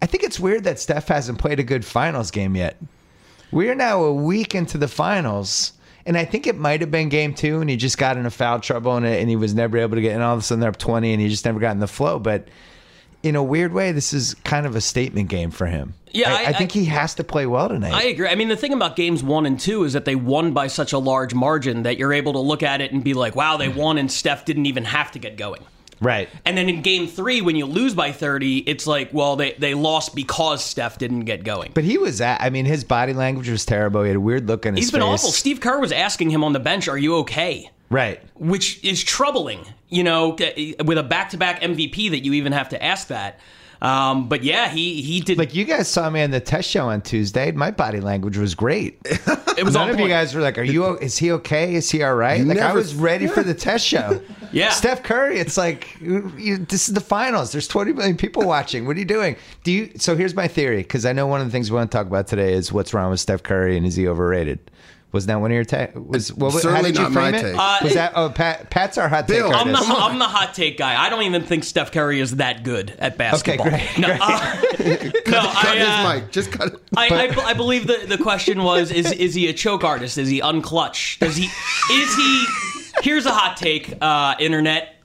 I 0.00 0.06
think 0.06 0.24
it's 0.24 0.40
weird 0.40 0.64
that 0.64 0.78
Steph 0.78 1.08
hasn't 1.08 1.38
played 1.38 1.60
a 1.60 1.62
good 1.62 1.84
finals 1.84 2.30
game 2.30 2.56
yet. 2.56 2.76
We 3.52 3.68
are 3.68 3.74
now 3.74 4.02
a 4.02 4.12
week 4.12 4.54
into 4.54 4.78
the 4.78 4.88
finals, 4.88 5.72
and 6.06 6.16
I 6.16 6.24
think 6.24 6.46
it 6.46 6.56
might 6.56 6.80
have 6.80 6.90
been 6.90 7.08
game 7.08 7.34
two, 7.34 7.60
and 7.60 7.68
he 7.68 7.76
just 7.76 7.98
got 7.98 8.16
into 8.16 8.30
foul 8.30 8.60
trouble, 8.60 8.96
and, 8.96 9.06
and 9.06 9.28
he 9.28 9.36
was 9.36 9.54
never 9.54 9.78
able 9.78 9.96
to 9.96 10.02
get. 10.02 10.14
And 10.14 10.22
all 10.22 10.34
of 10.34 10.40
a 10.40 10.42
sudden 10.42 10.60
they're 10.60 10.70
up 10.70 10.78
twenty, 10.78 11.12
and 11.12 11.20
he 11.20 11.28
just 11.28 11.44
never 11.44 11.60
got 11.60 11.72
in 11.72 11.80
the 11.80 11.86
flow. 11.86 12.18
But 12.18 12.48
in 13.24 13.34
a 13.36 13.42
weird 13.42 13.72
way, 13.72 13.90
this 13.90 14.12
is 14.12 14.34
kind 14.44 14.66
of 14.66 14.76
a 14.76 14.80
statement 14.80 15.28
game 15.28 15.50
for 15.50 15.66
him. 15.66 15.94
Yeah, 16.12 16.32
I, 16.32 16.42
I- 16.42 16.44
I 16.48 16.52
think 16.52 16.70
he 16.70 16.84
has 16.84 17.14
to 17.16 17.24
play 17.24 17.46
well 17.46 17.68
tonight. 17.68 17.92
I 17.92 18.04
agree. 18.04 18.28
I 18.28 18.36
mean, 18.36 18.48
the 18.48 18.56
thing 18.56 18.72
about 18.72 18.94
games 18.94 19.22
one 19.24 19.46
and 19.46 19.58
two 19.58 19.82
is 19.84 19.94
that 19.94 20.04
they 20.04 20.14
won 20.14 20.52
by 20.52 20.68
such 20.68 20.92
a 20.92 20.98
large 20.98 21.34
margin 21.34 21.82
that 21.82 21.98
you're 21.98 22.12
able 22.12 22.34
to 22.34 22.38
look 22.38 22.62
at 22.62 22.80
it 22.80 22.92
and 22.92 23.02
be 23.02 23.14
like, 23.14 23.34
wow, 23.34 23.56
they 23.56 23.68
won, 23.68 23.98
and 23.98 24.12
Steph 24.12 24.44
didn't 24.44 24.66
even 24.66 24.84
have 24.84 25.10
to 25.12 25.18
get 25.18 25.36
going. 25.36 25.62
right. 26.00 26.28
And 26.44 26.56
then 26.56 26.68
in 26.68 26.82
game 26.82 27.08
three, 27.08 27.40
when 27.40 27.56
you 27.56 27.66
lose 27.66 27.94
by 27.94 28.12
30, 28.12 28.58
it's 28.58 28.86
like, 28.86 29.08
well, 29.12 29.34
they, 29.36 29.52
they 29.54 29.74
lost 29.74 30.14
because 30.14 30.62
Steph 30.62 30.98
didn't 30.98 31.24
get 31.24 31.42
going. 31.44 31.72
But 31.74 31.84
he 31.84 31.98
was 31.98 32.20
at. 32.20 32.40
I 32.42 32.50
mean, 32.50 32.64
his 32.66 32.84
body 32.84 33.12
language 33.14 33.48
was 33.48 33.64
terrible. 33.64 34.02
He 34.02 34.08
had 34.08 34.16
a 34.16 34.20
weird 34.20 34.46
look 34.46 34.66
on 34.66 34.74
his 34.74 34.80
face. 34.80 34.84
He's 34.86 34.92
been 34.92 35.00
face. 35.00 35.20
awful. 35.20 35.30
Steve 35.30 35.60
Kerr 35.60 35.80
was 35.80 35.90
asking 35.92 36.30
him 36.30 36.44
on 36.44 36.52
the 36.52 36.60
bench, 36.60 36.86
are 36.88 36.98
you 36.98 37.16
okay? 37.18 37.70
Right. 37.90 38.20
Which 38.34 38.82
is 38.84 39.02
troubling, 39.02 39.60
you 39.88 40.02
know, 40.04 40.36
with 40.84 40.98
a 40.98 41.02
back 41.02 41.30
to 41.30 41.36
back 41.36 41.60
MVP 41.60 42.10
that 42.10 42.24
you 42.24 42.32
even 42.34 42.52
have 42.52 42.70
to 42.70 42.82
ask 42.82 43.08
that. 43.08 43.40
Um, 43.82 44.28
but 44.30 44.42
yeah, 44.42 44.68
he, 44.70 45.02
he 45.02 45.20
did. 45.20 45.36
Like 45.36 45.54
you 45.54 45.64
guys 45.66 45.88
saw 45.88 46.08
me 46.08 46.22
on 46.22 46.30
the 46.30 46.40
test 46.40 46.70
show 46.70 46.88
on 46.88 47.02
Tuesday. 47.02 47.52
My 47.52 47.70
body 47.70 48.00
language 48.00 48.38
was 48.38 48.54
great. 48.54 48.98
it 49.04 49.62
was 49.64 49.74
None 49.74 49.90
on 49.90 49.94
of 49.94 50.00
you 50.00 50.08
guys 50.08 50.34
were 50.34 50.40
like, 50.40 50.56
"Are 50.56 50.62
you? 50.62 50.86
o- 50.86 50.94
Is 50.94 51.18
he 51.18 51.30
okay? 51.32 51.74
Is 51.74 51.90
he 51.90 52.02
all 52.02 52.14
right?" 52.14 52.38
You 52.38 52.46
Like 52.46 52.58
I 52.60 52.72
was 52.72 52.94
ready 52.94 53.26
for 53.26 53.42
the 53.42 53.54
test 53.54 53.86
show. 53.86 54.20
Yeah. 54.52 54.70
Steph 54.70 55.02
Curry. 55.02 55.40
It's 55.40 55.56
like 55.56 56.00
you, 56.00 56.32
you- 56.38 56.58
this 56.58 56.88
is 56.88 56.94
the 56.94 57.00
finals. 57.00 57.50
There's 57.50 57.66
20 57.66 57.92
million 57.92 58.16
people 58.16 58.46
watching. 58.46 58.86
What 58.86 58.94
are 58.94 59.00
you 59.00 59.04
doing? 59.04 59.34
Do 59.64 59.72
you? 59.72 59.90
So 59.96 60.14
here's 60.16 60.36
my 60.36 60.46
theory 60.46 60.76
because 60.76 61.04
I 61.04 61.12
know 61.12 61.26
one 61.26 61.40
of 61.40 61.46
the 61.48 61.50
things 61.50 61.72
we 61.72 61.76
want 61.76 61.90
to 61.90 61.98
talk 61.98 62.06
about 62.06 62.28
today 62.28 62.52
is 62.52 62.72
what's 62.72 62.94
wrong 62.94 63.10
with 63.10 63.18
Steph 63.18 63.42
Curry 63.42 63.76
and 63.76 63.84
is 63.84 63.96
he 63.96 64.06
overrated? 64.06 64.60
Was 65.14 65.26
that 65.26 65.40
one 65.40 65.52
of 65.52 65.54
your 65.54 65.64
ta- 65.64 65.86
was 65.94 66.32
what, 66.32 66.52
how 66.52 66.58
Certainly 66.58 66.90
did 66.90 66.98
you 66.98 67.02
not 67.04 67.12
frame 67.12 67.34
it? 67.36 67.42
take. 67.42 67.56
Uh, 67.56 67.78
was 67.84 67.94
that 67.94 68.12
oh 68.16 68.30
Pat? 68.30 68.68
Pat's 68.68 68.98
our 68.98 69.08
hot 69.08 69.28
take 69.28 69.38
Bill, 69.38 69.54
I'm 69.54 69.68
the, 69.70 69.78
artist. 69.78 69.92
I'm 69.96 70.18
the 70.18 70.24
hot 70.26 70.52
take 70.54 70.76
guy. 70.76 71.00
I 71.00 71.08
don't 71.08 71.22
even 71.22 71.42
think 71.44 71.62
Steph 71.62 71.92
Curry 71.92 72.18
is 72.20 72.36
that 72.36 72.64
good 72.64 72.90
at 72.98 73.16
basketball. 73.16 73.68
great, 73.70 73.96
No, 73.96 74.08
great. 74.08 74.20
uh, 74.20 74.26
no 74.80 75.20
Cut 75.24 75.66
I, 75.66 75.78
uh, 75.80 76.12
his 76.14 76.22
mic. 76.22 76.32
Just 76.32 76.50
cut 76.50 76.74
it. 76.74 76.80
I, 76.96 77.28
I, 77.28 77.44
I 77.50 77.54
believe 77.54 77.86
the, 77.86 78.04
the 78.08 78.18
question 78.18 78.64
was 78.64 78.90
is 78.90 79.12
is 79.12 79.34
he 79.34 79.46
a 79.48 79.52
choke 79.52 79.84
artist? 79.84 80.18
Is 80.18 80.28
he 80.28 80.40
unclutch? 80.40 81.20
Does 81.20 81.36
he 81.36 81.44
is 81.92 82.16
he 82.16 82.46
here's 83.02 83.24
a 83.26 83.32
hot 83.32 83.56
take, 83.56 83.94
uh, 84.00 84.34
internet. 84.40 84.96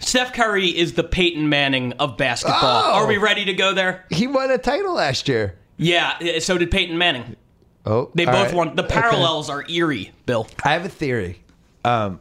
Steph 0.00 0.32
Curry 0.32 0.76
is 0.76 0.94
the 0.94 1.04
Peyton 1.04 1.48
Manning 1.48 1.92
of 1.94 2.16
basketball. 2.16 2.58
Oh. 2.84 2.92
Are 2.94 3.06
we 3.06 3.16
ready 3.16 3.44
to 3.44 3.52
go 3.52 3.72
there? 3.72 4.04
He 4.10 4.26
won 4.26 4.50
a 4.50 4.58
title 4.58 4.94
last 4.94 5.28
year. 5.28 5.56
Yeah, 5.76 6.38
so 6.40 6.58
did 6.58 6.70
Peyton 6.72 6.98
Manning. 6.98 7.36
Oh, 7.84 8.10
They 8.14 8.24
both 8.24 8.34
right. 8.48 8.54
won. 8.54 8.76
The 8.76 8.84
Okay. 8.84 8.94
parallels 8.94 9.50
are 9.50 9.64
eerie, 9.68 10.12
Bill. 10.26 10.46
I 10.64 10.72
have 10.74 10.84
a 10.84 10.88
theory. 10.88 11.42
Um, 11.84 12.20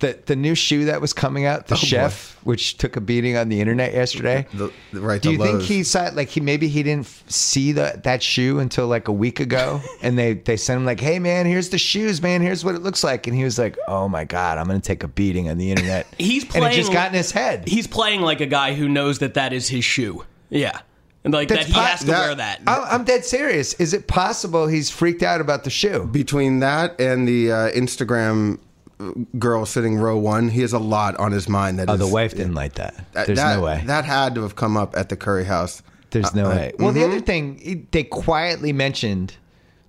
the 0.00 0.18
the 0.26 0.36
new 0.36 0.54
shoe 0.54 0.84
that 0.86 1.00
was 1.00 1.12
coming 1.12 1.46
out, 1.46 1.68
the 1.68 1.76
chef, 1.76 2.36
which 2.44 2.76
took 2.78 2.96
a 2.96 3.00
beating 3.00 3.36
on 3.36 3.48
the 3.48 3.60
internet 3.60 3.94
yesterday. 3.94 4.46
The, 4.52 4.70
the 4.92 5.00
right 5.00 5.22
Do 5.22 5.28
to 5.30 5.32
you 5.32 5.38
think 5.38 5.54
Lowe's. 5.60 5.68
he 5.68 5.82
saw 5.82 6.10
like 6.12 6.28
he 6.28 6.40
maybe 6.40 6.68
he 6.68 6.82
didn't 6.82 7.06
f- 7.06 7.24
see 7.28 7.72
the, 7.72 8.00
that 8.04 8.22
shoe 8.22 8.58
until 8.58 8.86
like 8.88 9.08
a 9.08 9.12
week 9.12 9.40
ago, 9.40 9.80
and 10.02 10.18
they 10.18 10.34
they 10.34 10.56
sent 10.56 10.78
him 10.78 10.84
like, 10.84 11.00
hey 11.00 11.18
man, 11.20 11.46
here's 11.46 11.70
the 11.70 11.78
shoes, 11.78 12.20
man, 12.20 12.42
here's 12.42 12.64
what 12.64 12.74
it 12.74 12.82
looks 12.82 13.02
like, 13.02 13.26
and 13.26 13.36
he 13.36 13.44
was 13.44 13.58
like, 13.58 13.78
oh 13.88 14.08
my 14.08 14.24
god, 14.24 14.58
I'm 14.58 14.66
gonna 14.66 14.80
take 14.80 15.04
a 15.04 15.08
beating 15.08 15.48
on 15.48 15.58
the 15.58 15.70
internet. 15.70 16.06
He's 16.18 16.44
playing. 16.44 16.64
and 16.66 16.74
it 16.74 16.76
just 16.76 16.92
got 16.92 17.08
in 17.08 17.14
his 17.14 17.30
head. 17.32 17.66
He's 17.66 17.86
playing 17.86 18.20
like 18.20 18.40
a 18.40 18.46
guy 18.46 18.74
who 18.74 18.88
knows 18.88 19.20
that 19.20 19.34
that 19.34 19.52
is 19.52 19.68
his 19.68 19.84
shoe. 19.84 20.24
Yeah. 20.50 20.80
And 21.24 21.32
like 21.32 21.48
That's 21.48 21.62
that 21.62 21.66
he 21.68 21.72
po- 21.72 21.80
has 21.80 22.00
to 22.00 22.06
that- 22.06 22.18
wear 22.18 22.34
that. 22.34 22.60
I'm, 22.66 22.82
I'm 23.00 23.04
dead 23.04 23.24
serious. 23.24 23.72
Is 23.74 23.94
it 23.94 24.06
possible 24.06 24.66
he's 24.66 24.90
freaked 24.90 25.22
out 25.22 25.40
about 25.40 25.64
the 25.64 25.70
shoe? 25.70 26.04
between 26.06 26.60
that 26.60 27.00
and 27.00 27.26
the 27.26 27.50
uh, 27.50 27.56
Instagram 27.72 28.58
uh, 29.00 29.10
girl 29.38 29.64
sitting 29.66 29.96
row 29.96 30.18
one, 30.18 30.48
he 30.48 30.60
has 30.60 30.72
a 30.74 30.78
lot 30.78 31.16
on 31.16 31.32
his 31.32 31.48
mind. 31.48 31.78
That 31.78 31.88
Oh, 31.88 31.94
is- 31.94 31.98
the 32.00 32.06
wife 32.06 32.32
didn't 32.32 32.54
like 32.54 32.74
that. 32.74 32.94
that- 33.12 33.26
There's 33.26 33.38
that, 33.38 33.56
no 33.56 33.62
way. 33.62 33.82
That 33.86 34.04
had 34.04 34.34
to 34.34 34.42
have 34.42 34.54
come 34.56 34.76
up 34.76 34.96
at 34.96 35.08
the 35.08 35.16
Curry 35.16 35.44
house. 35.44 35.82
There's 36.10 36.34
no 36.34 36.44
Uh, 36.46 36.54
way. 36.56 36.72
Well, 36.78 36.92
the 36.92 37.04
other 37.04 37.20
thing 37.20 37.58
it- 37.64 37.90
they 37.90 38.04
quietly 38.04 38.72
mentioned 38.72 39.34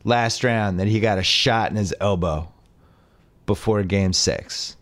last 0.06 0.44
round 0.44 0.80
that 0.80 0.88
he 0.88 1.00
got 1.02 1.18
a 1.18 1.24
shot 1.24 1.70
in 1.70 1.76
his 1.76 1.94
elbow 2.00 2.48
before 3.46 3.84
game 3.84 4.14
six. 4.14 4.75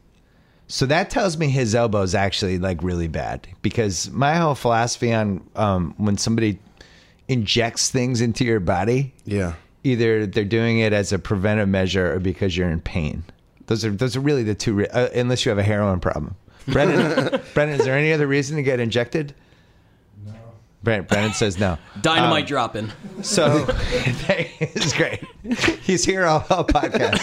So 0.73 0.87
that 0.87 1.11
tells 1.11 1.37
me 1.37 1.49
his 1.49 1.75
elbow 1.75 2.01
is 2.01 2.15
actually 2.15 2.57
like 2.57 2.81
really 2.81 3.07
bad 3.07 3.47
because 3.61 4.09
my 4.09 4.33
whole 4.37 4.55
philosophy 4.55 5.13
on 5.13 5.47
um, 5.55 5.93
when 5.97 6.17
somebody 6.17 6.57
injects 7.27 7.91
things 7.91 8.21
into 8.21 8.43
your 8.43 8.59
body, 8.59 9.13
Yeah. 9.23 9.53
either 9.83 10.25
they're 10.25 10.43
doing 10.43 10.79
it 10.79 10.91
as 10.91 11.13
a 11.13 11.19
preventive 11.19 11.69
measure 11.69 12.15
or 12.15 12.19
because 12.19 12.57
you're 12.57 12.71
in 12.71 12.79
pain. 12.79 13.23
Those 13.67 13.85
are 13.85 13.91
those 13.91 14.15
are 14.15 14.19
really 14.19 14.41
the 14.41 14.55
two. 14.55 14.73
Re- 14.73 14.87
uh, 14.87 15.09
unless 15.13 15.45
you 15.45 15.49
have 15.51 15.59
a 15.59 15.63
heroin 15.63 15.99
problem, 15.99 16.35
Brendan. 16.67 17.39
Brendan, 17.53 17.79
is 17.79 17.85
there 17.85 17.95
any 17.95 18.11
other 18.11 18.25
reason 18.25 18.55
to 18.57 18.63
get 18.63 18.79
injected? 18.79 19.35
No. 20.25 20.33
Brendan, 20.81 21.05
Brendan 21.05 21.33
says 21.33 21.59
no. 21.59 21.77
Dynamite 22.01 22.47
dropping. 22.47 22.91
So 23.21 23.63
it's 23.69 24.93
great. 24.97 25.21
He's 25.83 26.03
here 26.03 26.25
all, 26.25 26.43
all 26.49 26.65
podcast. 26.65 27.21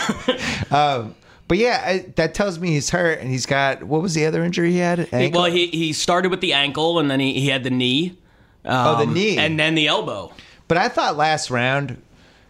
Um, 0.73 1.17
but 1.51 1.59
yeah, 1.59 1.83
I, 1.85 1.99
that 2.15 2.33
tells 2.33 2.61
me 2.61 2.69
he's 2.69 2.91
hurt, 2.91 3.19
and 3.19 3.29
he's 3.29 3.45
got 3.45 3.83
what 3.83 4.03
was 4.03 4.15
the 4.15 4.25
other 4.25 4.45
injury 4.45 4.71
he 4.71 4.79
had? 4.79 5.09
Ankle? 5.13 5.43
Well, 5.43 5.51
he, 5.51 5.67
he 5.67 5.93
started 5.93 6.31
with 6.31 6.41
the 6.41 6.53
ankle 6.53 7.01
and 7.01 7.11
then 7.11 7.19
he, 7.19 7.33
he 7.41 7.49
had 7.49 7.65
the 7.65 7.71
knee. 7.71 8.17
oh, 8.65 8.99
the 8.99 9.03
Um, 9.03 9.15
knee. 9.15 9.37
And 9.37 9.59
then 9.59 9.75
the 9.75 9.89
elbow. 9.89 10.33
But 10.69 10.79
I 10.79 10.89
thought 10.89 11.17
last 11.17 11.51
round 11.51 12.01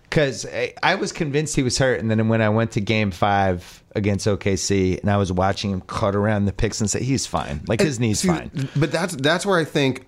because 0.03 0.45
I, 0.45 0.75
I 0.83 0.97
was 0.97 1.13
convinced 1.13 1.57
he 1.57 1.63
was 1.63 1.79
hurt, 1.79 1.99
and 1.99 2.11
then 2.11 2.29
when 2.29 2.43
I 2.43 2.51
went 2.51 2.73
to 2.73 2.83
Game 2.83 3.11
Five 3.11 3.83
against 3.97 4.27
OKC, 4.27 5.01
and 5.01 5.11
I 5.11 5.17
was 5.17 5.33
watching 5.33 5.71
him 5.71 5.81
cut 5.81 6.15
around 6.15 6.45
the 6.45 6.53
picks 6.53 6.83
and 6.83 6.91
say 6.91 7.03
he's 7.03 7.27
fine, 7.27 7.63
like 7.69 7.81
his 7.81 7.99
knee's 7.99 8.21
See, 8.21 8.29
fine. 8.29 8.51
But 8.77 8.93
that's 8.93 9.17
that's 9.17 9.47
where 9.47 9.59
I 9.59 9.65
think 9.65 10.05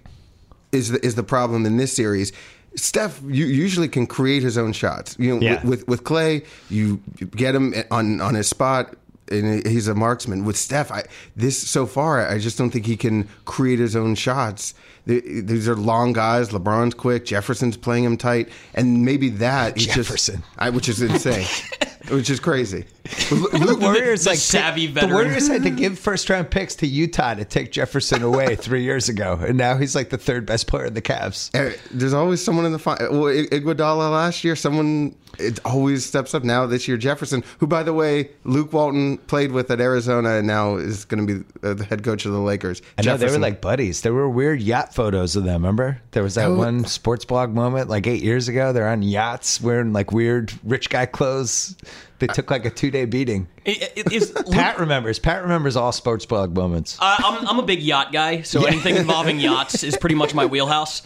is 0.70 0.90
the, 0.90 1.02
is 1.02 1.14
the 1.14 1.22
problem 1.22 1.64
in 1.64 1.78
this 1.78 1.94
series. 1.96 2.30
Steph 2.76 3.20
you 3.26 3.46
usually 3.46 3.88
can 3.88 4.06
create 4.06 4.42
his 4.42 4.56
own 4.56 4.72
shots. 4.72 5.16
You 5.18 5.34
know, 5.34 5.40
Yeah. 5.40 5.54
with, 5.64 5.86
with 5.86 5.88
with 5.88 6.04
Klay, 6.04 6.44
you 6.70 7.00
get 7.36 7.54
him 7.54 7.74
on 7.90 8.20
on 8.20 8.34
his 8.34 8.48
spot. 8.48 8.94
And 9.30 9.66
he's 9.66 9.88
a 9.88 9.94
marksman. 9.94 10.44
With 10.44 10.58
Steph, 10.58 10.90
I, 10.92 11.04
this 11.36 11.56
so 11.56 11.86
far, 11.86 12.28
I 12.28 12.38
just 12.38 12.58
don't 12.58 12.70
think 12.70 12.84
he 12.84 12.96
can 12.98 13.26
create 13.46 13.78
his 13.78 13.96
own 13.96 14.14
shots. 14.14 14.74
The- 15.06 15.40
These 15.40 15.68
are 15.68 15.76
long 15.76 16.12
guys. 16.12 16.50
LeBron's 16.50 16.94
quick. 16.94 17.24
Jefferson's 17.24 17.76
playing 17.76 18.04
him 18.04 18.16
tight, 18.16 18.48
and 18.74 19.04
maybe 19.04 19.28
that 19.30 19.76
is 19.76 19.86
Jefferson. 19.86 20.36
just 20.36 20.48
I, 20.58 20.70
which 20.70 20.88
is 20.88 21.02
insane, 21.02 21.46
which 22.08 22.30
is 22.30 22.38
crazy. 22.40 22.84
The 23.30 23.76
Warriors 23.80 24.24
the 24.24 24.30
like 24.30 24.38
savvy 24.38 24.86
the. 24.86 25.06
Warriors 25.08 25.48
had 25.48 25.64
to 25.64 25.70
give 25.82 25.98
first 25.98 26.30
round 26.30 26.50
picks 26.50 26.76
to 26.76 26.86
Utah 26.86 27.34
to 27.34 27.44
take 27.44 27.72
Jefferson 27.72 28.22
away 28.22 28.54
three 28.56 28.84
years 28.84 29.08
ago, 29.08 29.38
and 29.44 29.58
now 29.58 29.76
he's 29.76 29.94
like 29.96 30.10
the 30.10 30.18
third 30.18 30.46
best 30.46 30.68
player 30.68 30.86
in 30.86 30.94
the 30.94 31.02
Cavs. 31.02 31.50
Uh, 31.54 31.76
There's 31.90 32.14
always 32.14 32.42
someone 32.44 32.64
in 32.64 32.72
the 32.72 32.78
final. 32.78 33.10
Well, 33.20 33.34
Iguodala 33.34 34.10
last 34.12 34.44
year, 34.44 34.54
someone 34.54 35.16
it 35.38 35.58
always 35.64 36.04
steps 36.06 36.34
up. 36.34 36.44
Now 36.44 36.66
this 36.66 36.86
year, 36.86 36.96
Jefferson, 36.96 37.42
who 37.58 37.66
by 37.66 37.82
the 37.82 37.92
way, 37.92 38.30
Luke 38.44 38.72
Walton 38.72 39.18
played 39.18 39.50
with 39.50 39.70
at 39.70 39.80
Arizona, 39.80 40.36
and 40.36 40.46
now 40.46 40.76
is 40.76 41.04
going 41.04 41.26
to 41.26 41.34
be 41.40 41.44
uh, 41.66 41.74
the 41.74 41.84
head 41.84 42.04
coach 42.04 42.24
of 42.24 42.32
the 42.32 42.38
Lakers. 42.40 42.82
I 42.98 43.02
know 43.02 43.16
they 43.16 43.26
were 43.30 43.38
like 43.38 43.60
buddies. 43.60 44.02
They 44.02 44.10
were 44.10 44.28
weird 44.28 44.60
yacht 44.62 44.91
photos 44.94 45.36
of 45.36 45.44
them. 45.44 45.62
Remember, 45.62 46.00
there 46.12 46.22
was 46.22 46.34
that 46.36 46.46
Oh. 46.48 46.56
one 46.56 46.84
sports 46.84 47.24
blog 47.24 47.52
moment 47.54 47.88
like 47.88 48.06
eight 48.06 48.22
years 48.22 48.48
ago. 48.48 48.72
They're 48.72 48.88
on 48.88 49.02
yachts 49.02 49.60
wearing 49.60 49.92
like 49.92 50.12
weird 50.12 50.52
rich 50.64 50.90
guy 50.90 51.06
clothes. 51.06 51.76
They 52.18 52.26
took 52.28 52.50
like 52.50 52.64
a 52.64 52.70
two 52.70 52.90
day 52.90 53.04
beating. 53.04 53.48
It- 53.64 53.92
it- 53.96 54.12
is- 54.12 54.30
Pat 54.52 54.78
remembers. 54.78 55.18
Pat 55.18 55.42
remembers 55.42 55.74
all 55.76 55.92
sports 55.92 56.24
blog 56.26 56.54
moments. 56.56 56.96
I- 57.00 57.22
I'm, 57.40 57.48
I'm 57.48 57.58
a 57.58 57.62
big 57.64 57.82
yacht 57.82 58.12
guy, 58.12 58.42
so 58.42 58.64
anything 58.64 58.96
involving 58.96 59.40
yachts 59.40 59.82
is 59.82 59.96
pretty 59.96 60.14
much 60.14 60.34
my 60.34 60.46
wheelhouse. 60.46 61.02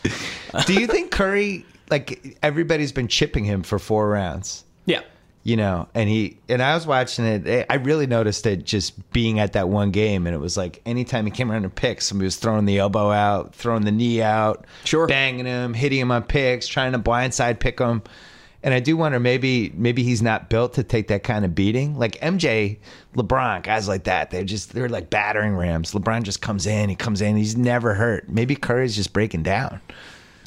Do 0.67 0.75
you 0.75 0.87
think 0.87 1.11
Curry? 1.11 1.65
Like 1.91 2.37
everybody's 2.43 2.91
been 2.93 3.09
chipping 3.09 3.45
him 3.45 3.63
for 3.63 3.79
four 3.79 4.09
rounds. 4.09 4.65
Yeah. 4.87 5.03
You 5.47 5.57
know 5.57 5.87
and 5.95 6.09
he 6.09 6.37
and 6.49 6.61
i 6.61 6.75
was 6.75 6.89
watching 6.89 7.25
it 7.25 7.47
eh, 7.47 7.65
i 7.71 7.77
really 7.77 8.09
noticed 8.09 8.45
it 8.47 8.65
just 8.65 9.13
being 9.13 9.39
at 9.39 9.53
that 9.53 9.69
one 9.69 9.93
game 9.93 10.27
and 10.27 10.35
it 10.35 10.41
was 10.41 10.57
like 10.57 10.83
anytime 10.85 11.25
he 11.25 11.31
came 11.31 11.53
around 11.53 11.63
to 11.63 11.69
pick 11.69 12.01
somebody 12.01 12.25
was 12.25 12.35
throwing 12.35 12.65
the 12.65 12.79
elbow 12.79 13.13
out 13.13 13.55
throwing 13.55 13.85
the 13.85 13.93
knee 13.93 14.21
out 14.21 14.65
Sure. 14.83 15.07
banging 15.07 15.47
him 15.47 15.73
hitting 15.73 16.01
him 16.01 16.11
on 16.11 16.25
picks 16.25 16.67
trying 16.67 16.91
to 16.93 16.99
blindside 16.99 17.61
pick 17.61 17.79
him. 17.79 18.03
And 18.65 18.75
i 18.75 18.81
do 18.81 18.97
wonder 18.97 19.21
maybe 19.21 19.71
maybe 19.77 20.03
he's 20.03 20.21
not 20.21 20.51
built 20.51 20.75
to 20.75 20.83
take 20.83 21.07
that 21.09 21.23
kind 21.23 21.45
of 21.45 21.55
beating. 21.55 21.97
Like 21.97 22.21
mj 22.21 22.79
lebron 23.15 23.63
guys 23.63 23.87
like 23.87 24.03
that 24.05 24.33
they're 24.33 24.43
just 24.43 24.73
they're 24.73 24.89
like 24.89 25.11
battering 25.11 25.55
rams. 25.57 25.93
Lebron 25.93 26.25
just 26.25 26.43
comes 26.43 26.67
in 26.67 26.89
he 26.89 26.97
comes 26.97 27.23
in 27.23 27.37
he's 27.37 27.57
never 27.57 27.95
hurt. 27.95 28.29
Maybe 28.29 28.57
curry's 28.57 28.97
just 28.97 29.13
breaking 29.13 29.45
down. 29.45 29.81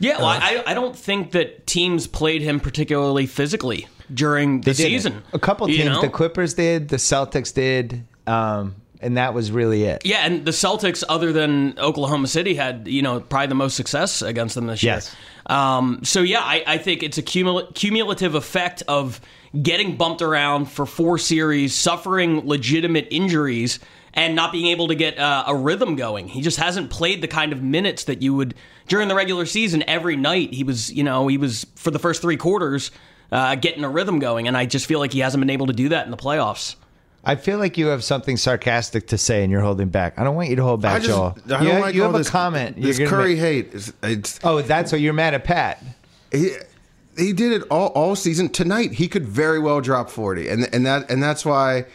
Yeah, 0.02 0.18
well, 0.18 0.28
I, 0.28 0.64
I 0.66 0.74
don't 0.74 0.96
think 0.96 1.32
that 1.32 1.68
teams 1.68 2.08
played 2.08 2.42
him 2.42 2.60
particularly 2.62 3.26
physically 3.26 3.88
during 4.14 4.62
the 4.62 4.74
season. 4.74 5.24
a 5.34 5.40
couple 5.40 5.70
You 5.70 5.78
teams 5.78 5.90
know? 5.96 6.02
the 6.02 6.10
clippers 6.10 6.54
did 6.54 6.90
the 6.90 6.98
celtics 6.98 7.54
did 7.54 8.04
um 8.28 8.76
and 9.02 9.16
that 9.18 9.34
was 9.34 9.50
really 9.52 9.84
it 9.86 10.02
Yeah, 10.06 10.26
and 10.26 10.44
the 10.46 10.52
Celtics, 10.52 11.06
other 11.08 11.32
than 11.32 11.80
Oklahoma 11.80 12.28
City, 12.28 12.54
had 12.56 12.86
you 12.88 13.02
know 13.02 13.22
probably 13.22 13.48
the 13.48 13.56
most 13.56 13.76
success 13.78 14.22
against 14.22 14.56
them 14.56 14.68
this 14.68 14.84
Yes. 14.84 15.16
year. 15.48 15.58
Um, 15.58 16.02
so 16.04 16.20
yeah, 16.22 16.42
I, 16.42 16.64
I 16.68 16.78
think 16.80 17.02
it's 17.02 17.18
a 17.18 17.24
cumul- 17.24 17.74
cumulative 17.74 18.36
effect 18.36 18.84
of 18.90 19.22
getting 19.64 19.96
bumped 19.96 20.22
around 20.22 20.66
for 20.66 20.86
four 20.86 21.18
series, 21.18 21.74
suffering 21.74 22.46
legitimate 22.46 23.08
injuries, 23.10 23.80
and 24.14 24.36
not 24.36 24.52
being 24.52 24.68
able 24.68 24.90
to 24.90 24.96
get 24.96 25.18
uh, 25.18 25.46
a 25.48 25.56
rhythm 25.56 25.96
going. 25.96 26.28
He 26.28 26.42
just 26.42 26.58
hasn't 26.58 26.90
played 26.90 27.22
the 27.22 27.28
kind 27.30 27.54
of 27.54 27.64
minutes 27.64 28.04
that 28.04 28.22
you 28.22 28.36
would 28.36 28.54
during 28.90 29.08
the 29.08 29.16
regular 29.16 29.46
season 29.46 29.82
every 29.88 30.18
night. 30.18 30.54
He 30.54 30.66
was, 30.66 30.92
you 30.92 31.04
know, 31.06 31.28
he 31.30 31.38
was 31.38 31.66
for 31.76 31.90
the 31.90 32.00
first 32.00 32.22
three 32.22 32.38
quarters 32.38 32.92
uh, 33.32 33.56
getting 33.56 33.84
a 33.84 33.90
rhythm 33.90 34.20
going, 34.20 34.48
and 34.48 34.58
I 34.58 34.66
just 34.66 34.86
feel 34.86 35.00
like 35.00 35.14
he 35.14 35.20
hasn't 35.20 35.42
been 35.42 35.50
able 35.50 35.68
to 35.68 35.74
do 35.74 35.90
that 35.90 36.06
in 36.06 36.12
the 36.12 36.18
playoffs. 36.18 36.76
I 37.24 37.36
feel 37.36 37.60
like 37.60 37.78
you 37.78 37.88
have 37.88 38.04
something 38.04 38.38
sarcastic 38.38 39.08
to 39.08 39.18
say 39.18 39.44
and 39.44 39.52
you're 39.52 39.62
holding 39.62 39.90
back. 39.90 40.18
I 40.18 40.24
don't 40.24 40.36
want 40.36 40.50
you 40.50 40.56
to 40.56 40.64
hold 40.64 40.82
back, 40.82 40.96
I 40.96 41.00
just 41.00 41.10
Joel. 41.10 41.38
I 41.46 41.48
don't 41.50 41.64
you 41.64 41.70
have, 41.72 41.82
like 41.82 41.96
you 41.96 42.04
all 42.06 42.12
have 42.12 42.18
this, 42.18 42.30
a 42.30 42.32
comment. 42.32 42.78
You're 42.78 42.94
This 42.94 43.10
Curry 43.10 43.34
make- 43.36 43.40
hate. 43.40 43.70
It's, 43.74 43.94
it's 44.02 44.40
oh, 44.44 44.62
that's 44.62 44.92
what 44.94 45.02
you're 45.02 45.14
mad 45.14 45.34
at 45.34 45.44
Pat. 45.44 45.84
he, 46.32 46.52
he 47.18 47.34
did 47.34 47.52
it 47.52 47.64
all, 47.70 47.90
all 47.90 48.16
season. 48.16 48.48
Tonight 48.50 48.94
he 48.94 49.10
could 49.10 49.28
very 49.28 49.60
well 49.60 49.82
drop 49.82 50.10
forty, 50.10 50.48
and 50.48 50.74
and 50.74 50.86
that 50.86 51.12
and 51.12 51.22
that's 51.22 51.46
why 51.46 51.86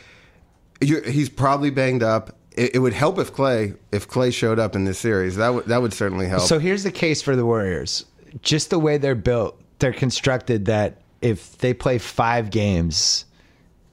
you 0.82 1.00
he's 1.00 1.30
probably 1.30 1.70
banged 1.70 2.02
up. 2.02 2.36
It, 2.52 2.74
it 2.74 2.78
would 2.80 2.92
help 2.92 3.18
if 3.18 3.32
Klay 3.32 3.76
if 3.90 4.06
Klay 4.06 4.32
showed 4.32 4.58
up 4.58 4.76
in 4.76 4.84
this 4.84 4.98
series. 4.98 5.36
That 5.36 5.54
would 5.54 5.64
that 5.66 5.80
would 5.80 5.94
certainly 5.94 6.26
help. 6.26 6.42
So 6.42 6.58
here's 6.58 6.82
the 6.82 6.92
case 6.92 7.22
for 7.22 7.34
the 7.34 7.46
Warriors. 7.46 8.04
Just 8.42 8.68
the 8.68 8.78
way 8.78 8.98
they're 8.98 9.14
built, 9.14 9.58
they're 9.78 9.92
constructed 9.94 10.66
that 10.66 11.00
if 11.24 11.56
they 11.58 11.72
play 11.72 11.96
five 11.98 12.50
games, 12.50 13.24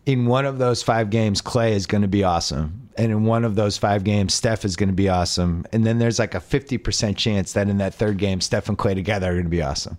in 0.06 0.26
one 0.26 0.46
of 0.46 0.58
those 0.58 0.84
five 0.84 1.10
games, 1.10 1.42
Klay 1.42 1.72
is 1.72 1.88
going 1.88 2.02
to 2.02 2.08
be 2.08 2.24
awesome. 2.24 2.90
And 2.98 3.12
in 3.12 3.24
one 3.24 3.46
of 3.46 3.56
those 3.56 3.78
five 3.78 4.04
games, 4.04 4.34
Steph 4.34 4.66
is 4.66 4.76
going 4.76 4.90
to 4.90 4.96
be 4.96 5.08
awesome. 5.08 5.66
And 5.72 5.86
then 5.86 5.98
there's 5.98 6.20
like 6.20 6.36
a 6.36 6.40
50% 6.40 7.16
chance 7.16 7.54
that 7.54 7.70
in 7.70 7.78
that 7.78 7.94
third 7.94 8.18
game, 8.18 8.42
Steph 8.42 8.68
and 8.68 8.78
Klay 8.78 8.96
together 8.96 9.30
are 9.30 9.34
going 9.34 9.46
to 9.46 9.50
be 9.50 9.62
awesome. 9.62 9.98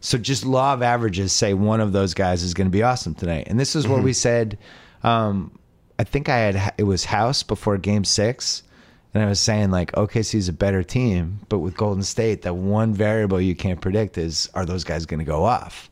So 0.00 0.18
just 0.18 0.44
law 0.44 0.74
of 0.74 0.82
averages 0.82 1.32
say 1.32 1.54
one 1.54 1.80
of 1.80 1.92
those 1.92 2.14
guys 2.14 2.42
is 2.42 2.52
going 2.52 2.66
to 2.66 2.72
be 2.72 2.82
awesome 2.82 3.14
tonight. 3.14 3.46
And 3.46 3.60
this 3.60 3.76
is 3.76 3.86
what 3.86 4.02
we 4.02 4.12
said. 4.12 4.58
Um, 5.02 5.56
I 5.98 6.04
think 6.04 6.28
I 6.28 6.38
had 6.38 6.74
it 6.78 6.84
was 6.84 7.04
House 7.04 7.42
before 7.42 7.76
Game 7.76 8.04
Six, 8.04 8.62
and 9.12 9.22
I 9.22 9.26
was 9.26 9.38
saying 9.38 9.70
like 9.70 9.92
OKC's 9.92 10.48
a 10.48 10.52
better 10.54 10.82
team, 10.82 11.40
but 11.50 11.58
with 11.58 11.76
Golden 11.76 12.02
State, 12.02 12.42
that 12.42 12.54
one 12.54 12.94
variable 12.94 13.38
you 13.40 13.54
can't 13.54 13.80
predict 13.80 14.16
is 14.16 14.48
are 14.54 14.64
those 14.64 14.84
guys 14.84 15.04
going 15.04 15.20
to 15.20 15.26
go 15.26 15.44
off? 15.44 15.89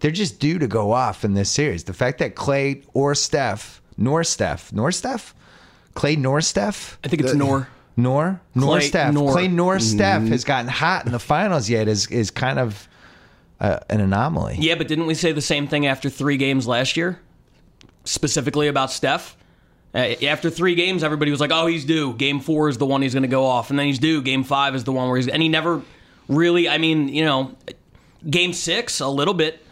They're 0.00 0.10
just 0.10 0.38
due 0.40 0.58
to 0.58 0.66
go 0.66 0.92
off 0.92 1.24
in 1.24 1.34
this 1.34 1.50
series. 1.50 1.84
The 1.84 1.94
fact 1.94 2.18
that 2.18 2.34
Klay 2.34 2.84
or 2.92 3.14
Steph, 3.14 3.80
nor 3.96 4.22
Steph, 4.24 4.72
nor 4.72 4.92
Steph, 4.92 5.34
Klay 5.94 6.18
nor 6.18 6.40
Steph, 6.40 6.98
I 7.04 7.08
think 7.08 7.22
it's 7.22 7.34
Nor. 7.34 7.68
nor 7.96 8.40
nor 8.54 8.78
Klay 8.78 8.82
Steph, 8.82 9.14
nor. 9.14 9.34
Klay 9.34 9.50
nor 9.50 9.78
Steph 9.78 10.22
has 10.28 10.44
gotten 10.44 10.68
hot 10.68 11.06
in 11.06 11.12
the 11.12 11.18
finals 11.18 11.70
yet 11.70 11.88
is 11.88 12.06
is 12.08 12.30
kind 12.30 12.58
of 12.58 12.88
uh, 13.60 13.78
an 13.88 14.00
anomaly. 14.00 14.56
Yeah, 14.58 14.74
but 14.74 14.88
didn't 14.88 15.06
we 15.06 15.14
say 15.14 15.32
the 15.32 15.40
same 15.40 15.68
thing 15.68 15.86
after 15.86 16.10
three 16.10 16.36
games 16.36 16.66
last 16.66 16.96
year? 16.96 17.20
Specifically 18.04 18.68
about 18.68 18.90
Steph? 18.90 19.36
Uh, 19.94 20.14
after 20.26 20.50
three 20.50 20.74
games, 20.74 21.04
everybody 21.04 21.30
was 21.30 21.40
like, 21.40 21.52
oh, 21.52 21.66
he's 21.66 21.84
due. 21.84 22.14
Game 22.14 22.40
four 22.40 22.68
is 22.68 22.78
the 22.78 22.84
one 22.84 23.00
he's 23.00 23.14
going 23.14 23.22
to 23.22 23.28
go 23.28 23.46
off. 23.46 23.70
And 23.70 23.78
then 23.78 23.86
he's 23.86 24.00
due. 24.00 24.20
Game 24.22 24.42
five 24.42 24.74
is 24.74 24.82
the 24.82 24.90
one 24.92 25.06
where 25.08 25.16
he's. 25.16 25.28
And 25.28 25.40
he 25.40 25.48
never 25.48 25.82
really, 26.28 26.68
I 26.68 26.78
mean, 26.78 27.08
you 27.08 27.24
know, 27.24 27.54
game 28.28 28.52
six, 28.52 28.98
a 28.98 29.06
little 29.06 29.34
bit. 29.34 29.63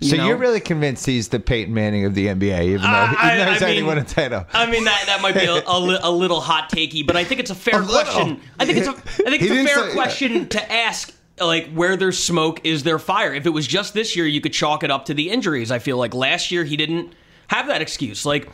You 0.00 0.08
So 0.10 0.16
know? 0.16 0.26
you're 0.26 0.36
really 0.36 0.60
convinced 0.60 1.06
he's 1.06 1.28
the 1.28 1.40
Peyton 1.40 1.72
Manning 1.74 2.04
of 2.04 2.14
the 2.14 2.26
NBA, 2.28 2.62
even 2.64 2.80
though, 2.82 2.86
Uh, 2.88 3.14
even 3.24 3.38
though 3.46 3.52
he's 3.52 3.62
I 3.62 3.64
already 3.64 3.76
mean- 3.78 3.86
won 3.86 3.98
a 3.98 4.04
title. 4.04 4.44
I 4.52 4.66
mean 4.70 4.84
that 4.84 5.04
that 5.06 5.20
might 5.22 5.34
be 5.34 5.44
a, 5.44 5.62
a, 5.66 5.78
li- 5.78 5.98
a 6.02 6.10
little 6.10 6.40
hot 6.40 6.70
takey, 6.70 7.06
but 7.06 7.16
I 7.16 7.24
think 7.24 7.40
it's 7.40 7.50
a 7.50 7.54
fair 7.54 7.82
A 7.82 7.86
question. 7.86 8.40
I 8.58 8.64
think 8.66 8.78
it's 8.78 8.88
a 8.88 8.92
I 8.92 9.30
think 9.30 9.42
it's 9.42 9.50
a 9.50 9.64
fair 9.64 9.88
say- 9.88 9.92
question 9.94 10.48
to 10.48 10.72
ask. 10.72 11.12
Like 11.40 11.72
where 11.72 11.96
there's 11.96 12.18
smoke, 12.22 12.60
is 12.64 12.82
there 12.82 12.98
fire? 12.98 13.32
If 13.32 13.46
it 13.46 13.50
was 13.50 13.66
just 13.66 13.94
this 13.94 14.14
year, 14.14 14.26
you 14.26 14.42
could 14.42 14.52
chalk 14.52 14.82
it 14.84 14.90
up 14.90 15.06
to 15.06 15.14
the 15.14 15.30
injuries. 15.30 15.70
I 15.70 15.78
feel 15.78 15.96
like 15.96 16.12
last 16.14 16.50
year 16.50 16.64
he 16.64 16.76
didn't 16.76 17.14
have 17.46 17.66
that 17.68 17.80
excuse. 17.80 18.26
Like 18.26 18.46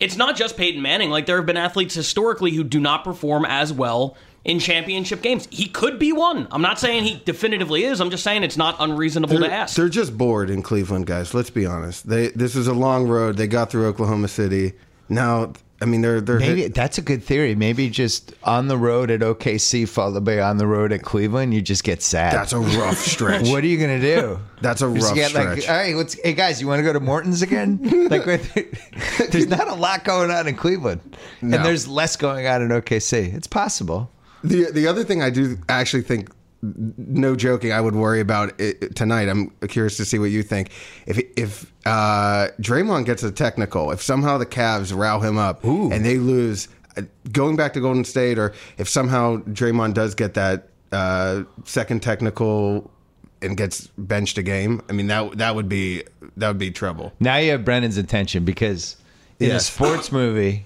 it's 0.00 0.16
not 0.16 0.36
just 0.36 0.54
Peyton 0.58 0.82
Manning. 0.82 1.08
Like 1.08 1.24
there 1.24 1.36
have 1.38 1.46
been 1.46 1.56
athletes 1.56 1.94
historically 1.94 2.50
who 2.50 2.62
do 2.62 2.78
not 2.78 3.04
perform 3.04 3.46
as 3.46 3.72
well 3.72 4.18
in 4.46 4.58
championship 4.60 5.20
games. 5.22 5.46
He 5.50 5.66
could 5.66 5.98
be 5.98 6.12
one. 6.12 6.46
I'm 6.50 6.62
not 6.62 6.78
saying 6.78 7.04
he 7.04 7.20
definitively 7.24 7.84
is. 7.84 8.00
I'm 8.00 8.10
just 8.10 8.22
saying 8.24 8.44
it's 8.44 8.56
not 8.56 8.76
unreasonable 8.78 9.34
to 9.34 9.40
They're, 9.40 9.50
ask. 9.50 9.76
they're 9.76 9.88
just 9.90 10.16
bored 10.16 10.48
in 10.48 10.62
Cleveland, 10.62 11.06
guys. 11.06 11.34
Let's 11.34 11.50
be 11.50 11.66
honest. 11.66 12.08
They 12.08 12.28
this 12.28 12.56
is 12.56 12.66
a 12.68 12.72
long 12.74 13.06
road. 13.08 13.36
They 13.36 13.48
got 13.48 13.70
through 13.70 13.86
Oklahoma 13.86 14.28
City. 14.28 14.72
Now, 15.08 15.52
I 15.82 15.84
mean, 15.84 16.00
they're 16.00 16.20
they're 16.20 16.38
Maybe 16.38 16.62
hit- 16.62 16.74
that's 16.74 16.96
a 16.96 17.02
good 17.02 17.22
theory. 17.22 17.54
Maybe 17.54 17.90
just 17.90 18.32
on 18.44 18.68
the 18.68 18.78
road 18.78 19.10
at 19.10 19.20
OKC, 19.20 19.86
followed 19.88 20.24
by 20.24 20.38
on 20.40 20.56
the 20.58 20.66
road 20.66 20.90
at 20.92 21.02
Cleveland, 21.02 21.52
you 21.52 21.60
just 21.60 21.84
get 21.84 22.00
sad. 22.00 22.32
that's 22.32 22.52
a 22.52 22.58
rough 22.60 22.98
stretch. 23.12 23.48
what 23.48 23.62
are 23.62 23.66
you 23.66 23.78
gonna 23.78 24.00
do? 24.00 24.38
That's 24.62 24.80
a 24.80 24.86
You 24.86 24.94
rough 24.94 25.14
get 25.14 25.34
like, 25.34 25.60
stretch. 25.60 25.68
all 25.68 25.76
right, 25.76 25.94
let's, 25.94 26.14
hey 26.22 26.32
guys, 26.32 26.62
you 26.62 26.66
want 26.66 26.78
to 26.78 26.82
go 26.82 26.94
to 26.94 26.98
Morton's 26.98 27.42
again? 27.42 27.78
like, 28.10 28.24
there's 29.30 29.46
not 29.48 29.68
a 29.68 29.74
lot 29.74 30.02
going 30.04 30.30
on 30.30 30.48
in 30.48 30.54
Cleveland, 30.56 31.00
No. 31.42 31.56
and 31.58 31.66
there's 31.66 31.86
less 31.86 32.16
going 32.16 32.46
on 32.46 32.62
in 32.62 32.68
OKC. 32.70 33.34
It's 33.34 33.46
possible. 33.46 34.10
The 34.46 34.70
the 34.70 34.86
other 34.86 35.04
thing 35.04 35.22
I 35.22 35.30
do 35.30 35.58
actually 35.68 36.02
think, 36.02 36.30
no 36.62 37.34
joking, 37.34 37.72
I 37.72 37.80
would 37.80 37.94
worry 37.94 38.20
about 38.20 38.58
it 38.60 38.94
tonight. 38.94 39.28
I'm 39.28 39.50
curious 39.68 39.96
to 39.96 40.04
see 40.04 40.18
what 40.18 40.30
you 40.30 40.42
think. 40.42 40.70
If 41.06 41.18
if 41.36 41.72
uh, 41.84 42.48
Draymond 42.60 43.06
gets 43.06 43.22
a 43.22 43.32
technical, 43.32 43.90
if 43.90 44.00
somehow 44.00 44.38
the 44.38 44.46
Cavs 44.46 44.96
row 44.96 45.20
him 45.20 45.36
up 45.38 45.64
and 45.92 46.04
they 46.04 46.18
lose, 46.18 46.68
uh, 46.96 47.02
going 47.32 47.56
back 47.56 47.72
to 47.74 47.80
Golden 47.80 48.04
State, 48.04 48.38
or 48.38 48.52
if 48.78 48.88
somehow 48.88 49.38
Draymond 49.38 49.94
does 49.94 50.14
get 50.14 50.34
that 50.34 50.68
uh, 50.92 51.42
second 51.64 52.02
technical 52.02 52.90
and 53.42 53.56
gets 53.56 53.88
benched 53.98 54.38
a 54.38 54.42
game, 54.42 54.80
I 54.88 54.92
mean 54.92 55.08
that 55.08 55.38
that 55.38 55.54
would 55.54 55.68
be 55.68 56.04
that 56.36 56.48
would 56.48 56.58
be 56.58 56.70
trouble. 56.70 57.12
Now 57.18 57.36
you 57.36 57.50
have 57.50 57.64
Brendan's 57.64 57.96
attention 57.96 58.44
because 58.44 58.96
in 59.40 59.50
a 59.50 59.60
sports 59.60 60.12
movie, 60.12 60.64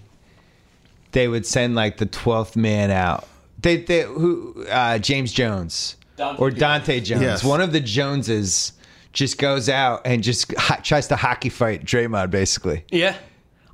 they 1.13 1.29
would 1.29 1.47
send 1.47 1.75
like 1.75 1.97
the 1.97 2.07
twelfth 2.07 2.57
man 2.57 2.91
out. 2.91 3.27
They, 3.61 3.79
they 3.79 4.03
who 4.03 4.65
uh, 4.69 4.99
James 4.99 5.33
Jones 5.33 5.97
Dahntay 6.17 6.39
or 6.41 6.51
Dahntay 6.51 7.05
Jones. 7.05 7.23
Yes. 7.23 7.45
One 7.45 7.61
of 7.61 7.73
the 7.73 7.81
Joneses 7.81 8.73
just 9.13 9.39
goes 9.39 9.69
out 9.69 10.03
and 10.05 10.23
just 10.23 10.53
ho- 10.57 10.81
tries 10.83 11.09
to 11.09 11.17
hockey 11.17 11.49
fight 11.49 11.85
Draymond. 11.85 12.31
Basically, 12.31 12.85
Yeah. 12.91 13.17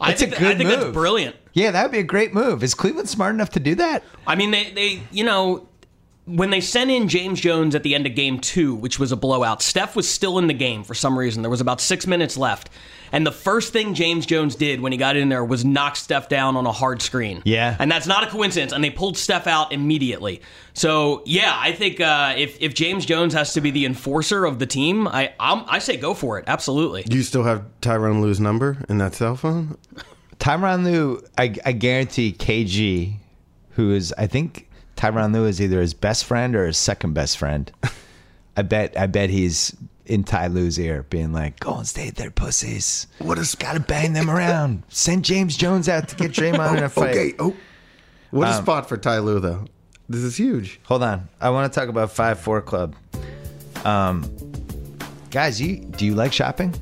I 0.01 0.09
That's 0.11 0.21
a 0.23 0.25
think, 0.27 0.31
that- 0.33 0.41
good 0.41 0.55
I 0.55 0.59
think 0.59 0.71
move. 0.71 0.81
that's 0.81 0.93
brilliant. 0.93 1.37
yeah, 1.55 1.71
that 1.71 1.83
would 1.85 1.93
be 1.93 1.99
a 1.99 2.03
great 2.03 2.35
move. 2.35 2.63
Is 2.63 2.75
Cleveland 2.75 3.09
smart 3.09 3.35
enough 3.35 3.51
to 3.51 3.61
do 3.61 3.75
that? 3.77 4.03
I 4.27 4.35
mean, 4.35 4.51
they, 4.51 4.71
they, 4.73 5.03
you 5.11 5.25
know, 5.25 5.67
when 6.27 6.51
they 6.51 6.61
sent 6.61 6.91
in 6.91 7.09
James 7.09 7.41
Jones 7.41 7.75
at 7.75 7.83
the 7.83 7.95
end 7.95 8.07
of 8.07 8.15
game 8.15 8.39
two, 8.41 8.75
which 8.75 8.99
was 8.99 9.11
a 9.13 9.17
blowout, 9.17 9.63
Steph 9.63 9.97
was 9.97 10.07
still 10.09 10.39
in 10.39 10.49
the 10.49 10.55
game 10.55 10.85
for 10.85 10.93
some 10.93 11.19
reason. 11.19 11.41
There 11.43 11.51
was 11.51 11.63
about 11.63 11.81
six 11.81 12.07
minutes 12.07 12.37
left. 12.37 12.69
And 13.13 13.27
the 13.27 13.33
first 13.33 13.73
thing 13.73 13.95
James 13.95 14.27
Jones 14.27 14.57
did 14.57 14.81
when 14.81 14.93
he 14.93 14.99
got 14.99 15.17
in 15.17 15.29
there 15.29 15.45
was 15.45 15.65
knock 15.65 15.97
Steph 15.97 16.29
down 16.29 16.57
on 16.57 16.67
a 16.67 16.73
hard 16.73 17.03
screen. 17.03 17.43
Yeah. 17.45 17.77
And 17.79 17.91
that's 17.91 18.07
not 18.07 18.25
a 18.25 18.27
coincidence. 18.29 18.73
And 18.73 18.83
they 18.83 18.91
pulled 18.91 19.17
Steph 19.17 19.47
out 19.47 19.73
immediately. 19.73 20.43
So, 20.75 21.23
yeah, 21.27 21.57
I 21.59 21.73
think 21.73 22.01
uh, 22.01 22.35
if, 22.37 22.61
if 22.61 22.75
James 22.75 23.07
Jones 23.07 23.35
has 23.35 23.55
to 23.55 23.61
be 23.61 23.71
the 23.71 23.87
enforcer 23.87 24.45
of 24.45 24.59
the 24.59 24.67
team, 24.67 25.09
I, 25.09 25.33
I'm, 25.41 25.65
I 25.69 25.79
say 25.79 25.97
go 25.97 26.15
for 26.15 26.39
it. 26.39 26.45
Absolutely. 26.47 27.03
Do 27.03 27.17
you 27.17 27.23
still 27.23 27.45
have 27.45 27.65
Tyronn 27.81 28.21
Lue's 28.21 28.41
number 28.41 28.79
in 28.89 28.99
that 28.99 29.15
cell 29.15 29.37
phone? 29.37 29.79
Tyronn 30.39 30.85
Lue, 30.85 31.23
I, 31.39 31.55
I 31.65 31.73
guarantee 31.73 32.33
KG, 32.33 33.17
who 33.71 33.93
is 33.93 34.13
I 34.19 34.27
think 34.27 34.69
Tyronn 34.97 35.33
Lue 35.33 35.47
is 35.47 35.61
either 35.61 35.81
his 35.81 35.95
best 35.95 36.25
friend 36.25 36.55
or 36.55 36.67
his 36.67 36.79
second 36.79 37.15
best 37.15 37.39
friend. 37.39 37.71
I 38.57 38.63
bet 38.63 38.99
I 38.99 39.07
bet 39.07 39.31
he's 39.31 39.75
in 40.07 40.25
Ty 40.25 40.47
Lue's 40.49 40.79
ear, 40.79 41.05
being 41.11 41.33
like, 41.33 41.61
"Go 41.61 41.75
and 41.77 41.87
stay 41.87 42.11
there, 42.11 42.31
pussies. 42.31 43.07
What 43.19 43.39
is 43.39 43.55
Got 43.55 43.75
to 43.75 43.81
bang 43.81 44.13
them 44.13 44.31
around. 44.31 44.83
Send 44.89 45.25
James 45.25 45.57
Jones 45.57 45.89
out 45.89 46.09
to 46.09 46.17
get 46.17 46.33
Draymond 46.33 46.79
in 46.79 46.85
a 46.85 46.89
fight." 46.89 47.11
Okay. 47.11 47.35
Oh, 47.39 47.55
what 48.31 48.49
a 48.49 48.53
Um, 48.57 48.63
spot 48.63 48.89
for 48.89 48.97
Ty 48.97 49.19
Lue 49.21 49.41
though. 49.41 49.65
This 50.09 50.23
is 50.23 50.37
huge. 50.37 50.81
Hold 50.85 51.03
on, 51.03 51.29
I 51.41 51.51
want 51.51 51.73
to 51.73 51.81
talk 51.81 51.89
about 51.89 52.13
Five 52.13 52.39
Four 52.41 52.63
Club. 52.63 52.95
Um, 53.85 54.31
guys, 55.31 55.61
you 55.61 55.79
do 55.79 56.05
you 56.07 56.15
like 56.15 56.33
shopping? 56.33 56.75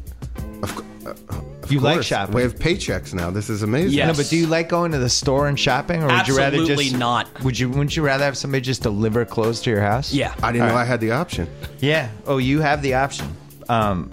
Of, 1.65 1.69
cou- 1.71 1.77
of 1.77 1.83
You 1.83 1.89
like 1.97 2.03
shopping. 2.03 2.35
We 2.35 2.43
have 2.43 2.57
paychecks 2.57 3.15
now. 3.15 3.31
This 3.31 3.51
is 3.51 3.63
amazing. 3.63 3.93
Yes. 3.93 4.07
No, 4.07 4.23
but 4.23 4.31
do 4.31 4.37
you 4.37 4.47
like 4.47 4.69
going 4.69 4.93
to 4.93 4.99
the 4.99 5.09
store 5.09 5.49
and 5.49 5.59
shopping, 5.59 6.03
or 6.03 6.09
would 6.09 6.29
you 6.29 6.37
rather 6.37 6.65
just 6.65 6.97
not. 6.97 7.43
Would 7.43 7.59
you? 7.59 7.69
Wouldn't 7.69 7.97
you 7.97 8.03
rather 8.05 8.25
have 8.25 8.37
somebody 8.37 8.61
just 8.61 8.83
deliver 8.83 9.25
clothes 9.25 9.61
to 9.63 9.71
your 9.71 9.81
house? 9.81 10.13
Yeah. 10.13 10.35
I 10.43 10.53
didn't 10.53 10.67
know 10.67 10.73
All 10.73 10.77
right. 10.79 10.83
I 10.83 10.87
had 10.87 11.01
the 11.01 11.13
option. 11.13 11.49
Yeah. 11.81 12.11
Oh, 12.27 12.39
you 12.39 12.61
have 12.61 12.83
the 12.83 12.95
option. 12.95 13.35
Um, 13.69 14.11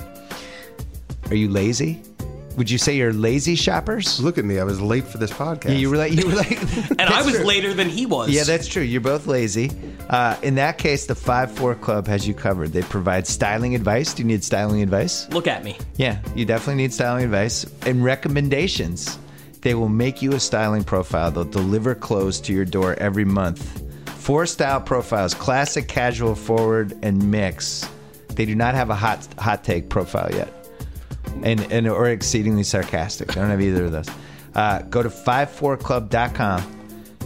are 1.29 1.35
you 1.35 1.49
lazy? 1.49 2.01
Would 2.57 2.69
you 2.69 2.77
say 2.77 2.95
you're 2.95 3.13
lazy 3.13 3.55
shoppers? 3.55 4.21
Look 4.21 4.37
at 4.37 4.45
me. 4.45 4.59
I 4.59 4.63
was 4.63 4.81
late 4.81 5.05
for 5.05 5.17
this 5.17 5.31
podcast. 5.31 5.69
Yeah, 5.69 5.75
you 5.75 5.89
were 5.89 5.97
like 5.97 6.11
you 6.13 6.27
were 6.27 6.35
like, 6.35 6.61
And 6.91 7.01
I 7.01 7.21
was 7.23 7.39
later 7.43 7.73
than 7.73 7.89
he 7.89 8.05
was. 8.05 8.29
Yeah, 8.29 8.43
that's 8.43 8.67
true. 8.67 8.83
You're 8.83 9.01
both 9.01 9.25
lazy. 9.25 9.71
Uh, 10.09 10.35
in 10.43 10.55
that 10.55 10.77
case, 10.77 11.05
the 11.05 11.15
Five 11.15 11.51
Four 11.51 11.75
Club 11.75 12.07
has 12.07 12.27
you 12.27 12.33
covered. 12.33 12.73
They 12.73 12.81
provide 12.83 13.25
styling 13.25 13.75
advice. 13.75 14.13
Do 14.13 14.23
you 14.23 14.27
need 14.27 14.43
styling 14.43 14.81
advice? 14.81 15.29
Look 15.29 15.47
at 15.47 15.63
me. 15.63 15.77
Yeah, 15.95 16.19
you 16.35 16.45
definitely 16.45 16.83
need 16.83 16.93
styling 16.93 17.23
advice 17.23 17.65
and 17.85 18.03
recommendations. 18.03 19.17
They 19.61 19.73
will 19.75 19.89
make 19.89 20.21
you 20.21 20.33
a 20.33 20.39
styling 20.39 20.83
profile. 20.83 21.31
They'll 21.31 21.43
deliver 21.45 21.95
clothes 21.95 22.41
to 22.41 22.53
your 22.53 22.65
door 22.65 22.95
every 22.95 23.25
month. 23.25 23.81
Four 24.09 24.45
style 24.45 24.81
profiles: 24.81 25.33
classic, 25.33 25.87
casual, 25.87 26.35
forward, 26.35 26.97
and 27.01 27.31
mix. 27.31 27.87
They 28.29 28.45
do 28.45 28.55
not 28.55 28.75
have 28.75 28.89
a 28.89 28.95
hot 28.95 29.27
hot 29.39 29.63
take 29.63 29.89
profile 29.89 30.29
yet, 30.33 30.60
and 31.43 31.71
and 31.71 31.87
or 31.87 32.09
exceedingly 32.09 32.63
sarcastic. 32.63 33.31
I 33.31 33.41
don't 33.41 33.49
have 33.49 33.61
either 33.61 33.85
of 33.85 33.91
those. 33.91 34.09
Uh, 34.55 34.81
go 34.83 35.01
to 35.01 35.09
54club.com. 35.09 36.77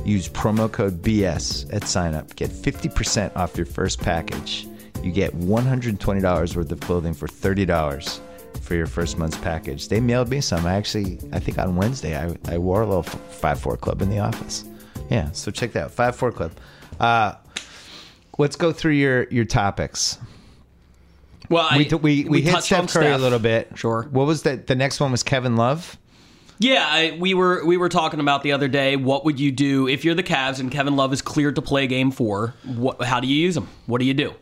Use 0.05 0.29
promo 0.29 0.71
code 0.71 1.01
BS 1.01 1.73
at 1.73 1.87
sign 1.87 2.13
up. 2.13 2.35
Get 2.35 2.51
50% 2.51 3.35
off 3.35 3.57
your 3.57 3.65
first 3.65 3.99
package. 3.99 4.67
You 5.01 5.11
get 5.11 5.35
$120 5.35 6.55
worth 6.55 6.71
of 6.71 6.79
clothing 6.79 7.13
for 7.13 7.27
$30 7.27 8.19
for 8.61 8.75
your 8.75 8.87
first 8.87 9.17
month's 9.17 9.37
package. 9.37 9.87
They 9.87 9.99
mailed 9.99 10.29
me 10.29 10.41
some. 10.41 10.65
I 10.65 10.73
actually, 10.75 11.19
I 11.31 11.39
think 11.39 11.57
on 11.57 11.75
Wednesday, 11.75 12.17
I, 12.17 12.35
I 12.47 12.57
wore 12.57 12.81
a 12.81 12.85
little 12.85 13.03
5 13.03 13.59
4 13.59 13.77
Club 13.77 14.01
in 14.01 14.09
the 14.09 14.19
office. 14.19 14.65
Yeah, 15.09 15.31
so 15.31 15.51
check 15.51 15.73
that 15.73 15.85
out 15.85 15.91
5 15.91 16.15
4 16.15 16.31
Club. 16.31 16.51
Uh, 16.99 17.33
let's 18.37 18.55
go 18.55 18.71
through 18.71 18.93
your, 18.93 19.23
your 19.29 19.45
topics. 19.45 20.19
Well, 21.49 21.67
I, 21.69 21.77
We, 21.77 21.85
we, 21.97 22.23
we, 22.25 22.41
hit 22.41 22.51
touched 22.51 22.71
on 22.71 22.87
Steph 22.87 23.01
Curry 23.01 23.11
a 23.11 23.17
little 23.17 23.39
bit. 23.39 23.71
Sure. 23.75 24.07
What 24.11 24.27
was 24.27 24.43
that? 24.43 24.67
The 24.67 24.75
next 24.75 24.99
one 24.99 25.11
was 25.11 25.23
Kevin 25.23 25.55
Love. 25.55 25.97
Yeah, 26.57 26.85
I, 26.87 27.17
we 27.19 27.33
were 27.33 27.65
we 27.65 27.75
were 27.75 27.89
talking 27.89 28.19
about 28.19 28.43
the 28.43 28.53
other 28.53 28.67
day. 28.67 28.95
What 28.95 29.25
would 29.25 29.39
you 29.39 29.51
do 29.51 29.87
if 29.87 30.05
you're 30.05 30.15
the 30.15 30.23
Cavs 30.23 30.59
and 30.59 30.71
Kevin 30.71 30.95
Love 30.95 31.11
is 31.11 31.21
cleared 31.21 31.55
to 31.55 31.61
play 31.61 31.85
Game 31.87 32.11
Four? 32.11 32.53
What, 32.63 33.03
how 33.03 33.19
do 33.19 33.27
you 33.27 33.35
use 33.35 33.57
him? 33.57 33.67
What 33.87 33.99
do 33.99 34.05
you 34.05 34.13
do? 34.13 34.33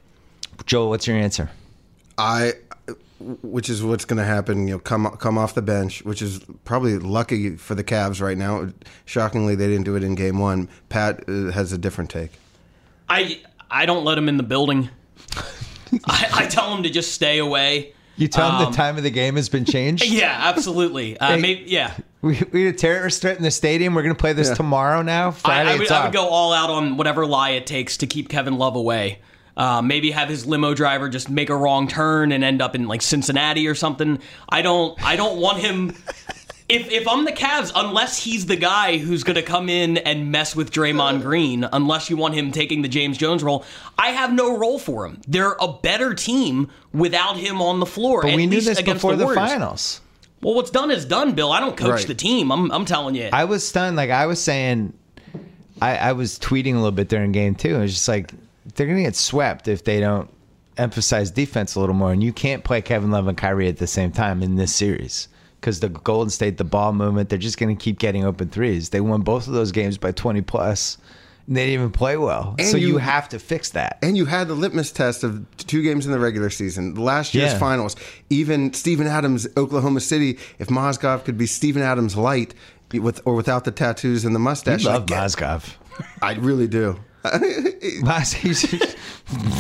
Joel, 0.65 0.89
what's 0.89 1.07
your 1.07 1.17
answer? 1.17 1.49
I, 2.17 2.53
which 3.41 3.69
is 3.69 3.83
what's 3.83 4.05
going 4.05 4.17
to 4.17 4.25
happen. 4.25 4.67
You 4.67 4.75
know, 4.75 4.79
come 4.79 5.09
come 5.17 5.39
off 5.39 5.55
the 5.55 5.63
bench, 5.63 6.03
which 6.03 6.21
is 6.21 6.41
probably 6.65 6.99
lucky 6.99 7.57
for 7.57 7.73
the 7.73 7.83
Cavs 7.83 8.21
right 8.21 8.37
now. 8.37 8.69
Shockingly, 9.05 9.55
they 9.55 9.67
didn't 9.67 9.85
do 9.85 9.95
it 9.95 10.03
in 10.03 10.13
Game 10.13 10.37
One. 10.37 10.69
Pat 10.89 11.23
uh, 11.27 11.51
has 11.51 11.71
a 11.73 11.79
different 11.79 12.11
take. 12.11 12.31
I 13.09 13.41
I 13.71 13.87
don't 13.87 14.03
let 14.03 14.17
him 14.19 14.29
in 14.29 14.37
the 14.37 14.43
building. 14.43 14.89
I, 16.05 16.29
I 16.33 16.45
tell 16.47 16.75
him 16.75 16.83
to 16.83 16.89
just 16.89 17.11
stay 17.13 17.39
away. 17.39 17.93
You 18.15 18.27
tell 18.27 18.47
him 18.49 18.55
Um, 18.67 18.71
the 18.71 18.77
time 18.77 18.97
of 18.97 19.03
the 19.03 19.09
game 19.09 19.35
has 19.37 19.49
been 19.49 19.65
changed? 19.65 20.05
Yeah, 20.07 20.35
absolutely. 20.43 21.17
Uh, 21.17 21.29
Hey. 21.35 21.41
maybe, 21.41 21.63
yeah. 21.67 21.93
We, 22.21 22.39
we 22.51 22.65
had 22.65 22.75
a 22.75 22.77
terrorist 22.77 23.21
threat 23.21 23.37
in 23.37 23.43
the 23.43 23.51
stadium. 23.51 23.95
We're 23.95 24.03
going 24.03 24.15
to 24.15 24.19
play 24.19 24.33
this 24.33 24.49
Yeah. 24.49 24.53
tomorrow 24.55 25.01
now. 25.01 25.31
Friday, 25.31 25.71
I 25.71 25.77
would, 25.77 25.91
I 25.91 26.03
would 26.05 26.13
go 26.13 26.27
all 26.27 26.53
out 26.53 26.69
on 26.69 26.95
whatever 26.97 27.25
lie 27.25 27.51
it 27.51 27.65
takes 27.65 27.97
to 27.97 28.07
keep 28.07 28.29
Kevin 28.29 28.57
Love 28.57 28.75
away. 28.75 29.19
Uh, 29.57 29.81
maybe 29.83 30.09
have 30.11 30.29
his 30.29 30.45
limo 30.47 30.73
driver 30.73 31.09
just 31.09 31.29
make 31.29 31.49
a 31.49 31.55
wrong 31.55 31.87
turn 31.87 32.31
and 32.31 32.43
end 32.43 32.61
up 32.61 32.73
in 32.75 32.87
like 32.87 33.01
Cincinnati 33.03 33.67
or 33.67 33.75
something. 33.75 34.17
I 34.49 34.61
don't. 34.63 34.99
I 35.05 35.15
don't 35.15 35.39
want 35.39 35.59
him. 35.59 35.95
If 36.73 36.89
if 36.91 37.07
I'm 37.07 37.23
the 37.23 37.31
Cavs, 37.31 37.71
unless 37.75 38.17
he's 38.17 38.47
the 38.47 38.55
guy 38.55 38.97
who's 38.97 39.23
going 39.23 39.35
to 39.35 39.43
come 39.43 39.69
in 39.69 39.97
and 39.99 40.31
mess 40.31 40.55
with 40.55 40.71
Draymond 40.71 41.21
Green, 41.21 41.67
unless 41.71 42.09
you 42.09 42.17
want 42.17 42.33
him 42.33 42.51
taking 42.51 42.81
the 42.81 42.87
James 42.87 43.15
Jones 43.17 43.43
role, 43.43 43.63
I 43.95 44.09
have 44.09 44.33
no 44.33 44.57
role 44.57 44.79
for 44.79 45.05
him. 45.05 45.21
They're 45.27 45.55
a 45.61 45.67
better 45.71 46.15
team 46.15 46.71
without 46.91 47.37
him 47.37 47.61
on 47.61 47.79
the 47.79 47.85
floor. 47.85 48.23
But 48.23 48.33
we 48.35 48.47
knew 48.47 48.59
this 48.59 48.81
before 48.81 49.15
the, 49.15 49.25
Warriors. 49.25 49.51
finals. 49.51 50.01
Well, 50.41 50.55
what's 50.55 50.71
done 50.71 50.89
is 50.89 51.05
done, 51.05 51.33
Bill. 51.35 51.51
I 51.51 51.59
don't 51.59 51.77
coach 51.77 51.89
Right. 51.91 52.07
the 52.07 52.15
team. 52.15 52.51
I'm 52.51 52.71
I'm 52.71 52.85
telling 52.85 53.13
you. 53.13 53.29
I 53.31 53.45
was 53.45 53.65
stunned. 53.65 53.95
Like 53.95 54.09
I 54.09 54.25
was 54.25 54.41
saying, 54.41 54.93
I, 55.79 55.95
I 55.97 56.11
was 56.13 56.39
tweeting 56.39 56.73
a 56.73 56.77
little 56.77 56.91
bit 56.91 57.07
during 57.07 57.31
game 57.31 57.53
two. 57.53 57.75
It 57.75 57.79
was 57.81 57.93
just 57.93 58.07
like 58.07 58.31
they're 58.73 58.87
going 58.87 58.97
to 58.97 59.03
get 59.03 59.15
swept 59.15 59.67
if 59.67 59.83
they 59.83 59.99
don't 59.99 60.27
emphasize 60.77 61.29
defense 61.29 61.75
a 61.75 61.79
little 61.79 61.93
more. 61.93 62.11
And 62.11 62.23
you 62.23 62.33
can't 62.33 62.63
play 62.63 62.81
Kevin 62.81 63.11
Love 63.11 63.27
and 63.27 63.37
Kyrie 63.37 63.67
at 63.67 63.77
the 63.77 63.85
same 63.85 64.11
time 64.11 64.41
in 64.41 64.55
this 64.55 64.73
series 64.73 65.27
because 65.63 65.79
the 65.79 65.87
Golden 65.87 66.29
State, 66.29 66.57
the 66.57 66.65
ball 66.65 66.91
movement, 66.91 67.29
they're 67.29 67.39
just 67.39 67.57
going 67.57 67.73
to 67.73 67.81
keep 67.81 67.97
getting 67.97 68.25
open 68.25 68.49
threes. 68.49 68.89
They 68.89 68.99
won 68.99 69.21
both 69.21 69.47
of 69.47 69.53
those 69.53 69.71
games 69.71 69.97
by 69.97 70.11
20 70.11 70.41
plus, 70.41 70.97
and 71.47 71.55
they 71.55 71.61
didn't 71.67 71.73
even 71.75 71.91
play 71.91 72.17
well. 72.17 72.55
And 72.59 72.67
so 72.67 72.75
you, 72.75 72.87
you- 72.89 72.97
have 72.97 73.29
to 73.29 73.39
fix 73.39 73.69
that. 73.69 73.97
And 74.01 74.17
you 74.17 74.25
had 74.25 74.49
the 74.49 74.55
litmus 74.55 74.91
test 74.91 75.23
of 75.23 75.45
two 75.55 75.81
games 75.81 76.05
in 76.05 76.11
the 76.11 76.19
regular 76.19 76.49
season, 76.49 76.95
last 76.95 77.33
year's 77.33 77.53
Yeah. 77.53 77.59
finals. 77.59 77.95
Even 78.29 78.73
Steven 78.73 79.07
Adams, 79.07 79.47
Oklahoma 79.55 80.01
City. 80.01 80.37
If 80.59 80.67
Mozgov 80.67 81.23
could 81.23 81.37
be 81.37 81.45
Steven 81.47 81.81
Adams 81.81 82.17
light, 82.17 82.53
with 82.91 83.21
or 83.23 83.33
without 83.33 83.63
the 83.63 83.71
tattoos 83.71 84.25
and 84.25 84.35
the 84.35 84.39
mustache, 84.39 84.85
I 84.85 84.93
love 84.95 85.05
Mozgov. 85.05 85.75
I 86.21 86.33
really 86.33 86.67
do. 86.67 86.99
Moz, 88.03 88.33
he's 88.33 88.61
just 88.63 88.97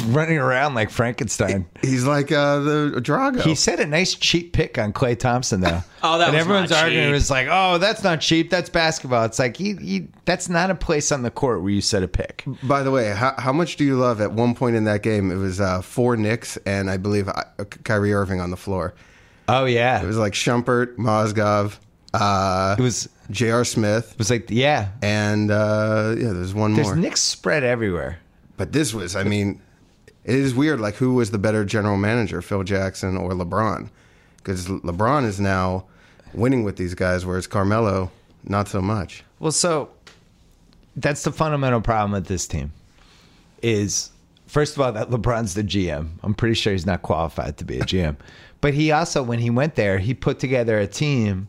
running 0.07 0.37
around 0.37 0.75
like 0.75 0.89
Frankenstein. 0.89 1.65
He's 1.81 2.05
like 2.05 2.31
uh, 2.31 2.59
the 2.59 2.93
Drago. 3.01 3.41
He 3.41 3.55
said 3.55 3.79
a 3.79 3.85
nice 3.85 4.15
cheap 4.15 4.51
pick 4.51 4.77
on 4.77 4.91
Klay 4.91 5.17
Thompson 5.17 5.61
though. 5.61 5.81
Oh, 6.05 6.17
that 6.17 6.25
and 6.27 6.33
was 6.35 6.41
everyone's 6.41 6.69
not 6.71 6.83
arguing. 6.83 7.03
It 7.05 7.07
cheap. 7.07 7.13
was 7.13 7.31
like, 7.31 7.47
oh, 7.49 7.77
that's 7.77 8.03
not 8.03 8.19
cheap. 8.19 8.49
That's 8.49 8.69
basketball. 8.69 9.23
It's 9.23 9.39
like 9.39 9.57
you, 9.61 9.77
you, 9.79 10.09
that's 10.25 10.49
not 10.49 10.69
a 10.69 10.75
place 10.75 11.13
on 11.13 11.21
the 11.21 11.31
court 11.31 11.61
where 11.61 11.71
you 11.71 11.79
set 11.79 12.03
a 12.03 12.09
pick. 12.09 12.43
By 12.61 12.83
the 12.83 12.91
way, 12.91 13.11
how, 13.11 13.33
how 13.37 13.53
much 13.53 13.77
do 13.77 13.85
you 13.85 13.95
love? 13.95 14.19
At 14.19 14.33
one 14.33 14.53
point 14.53 14.75
in 14.75 14.83
that 14.83 15.01
game, 15.01 15.31
it 15.31 15.37
was 15.37 15.61
uh, 15.61 15.81
four 15.81 16.17
Knicks 16.17 16.57
and 16.65 16.89
I 16.89 16.97
believe 16.97 17.29
uh, 17.29 17.43
Kyrie 17.85 18.13
Irving 18.13 18.41
on 18.41 18.51
the 18.51 18.57
floor. 18.57 18.93
Oh 19.47 19.63
yeah, 19.63 20.03
It 20.03 20.05
was 20.05 20.17
like 20.17 20.33
Shumpert, 20.33 20.97
Mozgov, 20.97 21.77
uh, 22.13 22.75
it 22.77 22.81
was. 22.81 23.07
J.R. 23.29 23.63
Smith, 23.65 24.11
It 24.13 24.17
was 24.17 24.29
like 24.29 24.49
yeah. 24.49 24.89
and 25.01 25.49
uh, 25.51 26.15
yeah, 26.17 26.31
there's 26.31 26.53
one 26.53 26.71
more 26.71 26.75
There's 26.75 26.87
more. 26.87 26.95
Knicks 26.95 27.21
spread 27.21 27.63
everywhere. 27.63 28.19
But 28.57 28.71
this 28.71 28.93
was, 28.93 29.15
I 29.15 29.23
mean, 29.23 29.61
it 30.23 30.35
is 30.35 30.53
weird. 30.53 30.79
Like, 30.79 30.95
who 30.95 31.15
was 31.15 31.31
the 31.31 31.37
better 31.37 31.65
general 31.65 31.97
manager, 31.97 32.41
Phil 32.41 32.63
Jackson 32.63 33.17
or 33.17 33.31
LeBron? 33.31 33.89
Because 34.37 34.67
LeBron 34.67 35.25
is 35.25 35.39
now 35.39 35.85
winning 36.33 36.63
with 36.63 36.75
these 36.75 36.93
guys, 36.93 37.25
whereas 37.25 37.47
Carmelo, 37.47 38.11
not 38.43 38.67
so 38.67 38.81
much. 38.81 39.23
Well, 39.39 39.51
so 39.51 39.89
that's 40.95 41.23
the 41.23 41.31
fundamental 41.31 41.81
problem 41.81 42.11
with 42.11 42.27
this 42.27 42.47
team. 42.47 42.73
Is 43.61 44.11
First 44.53 44.75
of 44.75 44.81
all, 44.81 44.91
that 44.91 45.09
LeBron's 45.09 45.55
the 45.55 45.63
GM. 45.63 46.09
I'm 46.21 46.35
pretty 46.35 46.53
sure 46.53 46.73
he's 46.73 46.85
not 46.85 47.01
qualified 47.01 47.57
to 47.57 47.65
be 47.65 47.79
a 47.79 47.83
GM. 47.83 48.17
but 48.61 48.75
he 48.75 48.91
also, 48.91 49.23
when 49.23 49.39
he 49.39 49.49
went 49.49 49.73
there, 49.73 49.97
he 49.97 50.13
put 50.13 50.37
together 50.37 50.77
a 50.77 50.85
team 50.85 51.47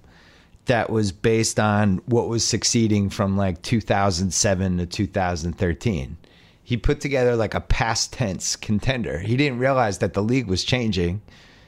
that 0.66 0.90
was 0.90 1.12
based 1.12 1.60
on 1.60 1.98
what 2.06 2.28
was 2.28 2.44
succeeding 2.44 3.10
from 3.10 3.36
like 3.36 3.62
2007 3.62 4.78
to 4.78 4.86
2013. 4.86 6.16
He 6.62 6.76
put 6.78 7.00
together 7.00 7.36
like 7.36 7.54
a 7.54 7.60
past 7.60 8.12
tense 8.14 8.56
contender. 8.56 9.18
He 9.18 9.36
didn't 9.36 9.58
realize 9.58 9.98
that 9.98 10.14
the 10.14 10.22
league 10.22 10.46
was 10.46 10.64
changing. 10.64 11.20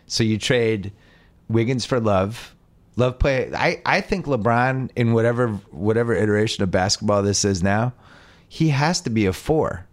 So 0.07 0.25
you 0.25 0.39
trade 0.39 0.93
Wiggins 1.49 1.85
for 1.85 2.01
Love. 2.01 2.55
Love 2.97 3.19
play. 3.19 3.51
I, 3.55 3.83
I 3.85 4.01
think 4.01 4.25
LeBron 4.25 4.91
in 4.97 5.13
whatever 5.13 5.49
whatever 5.71 6.15
iteration 6.15 6.65
of 6.65 6.71
basketball 6.71 7.23
this 7.23 7.45
is 7.45 7.63
now, 7.63 7.93
he 8.49 8.71
has 8.71 9.03
to 9.03 9.11
be 9.11 9.27
a 9.27 9.35
four. 9.35 9.87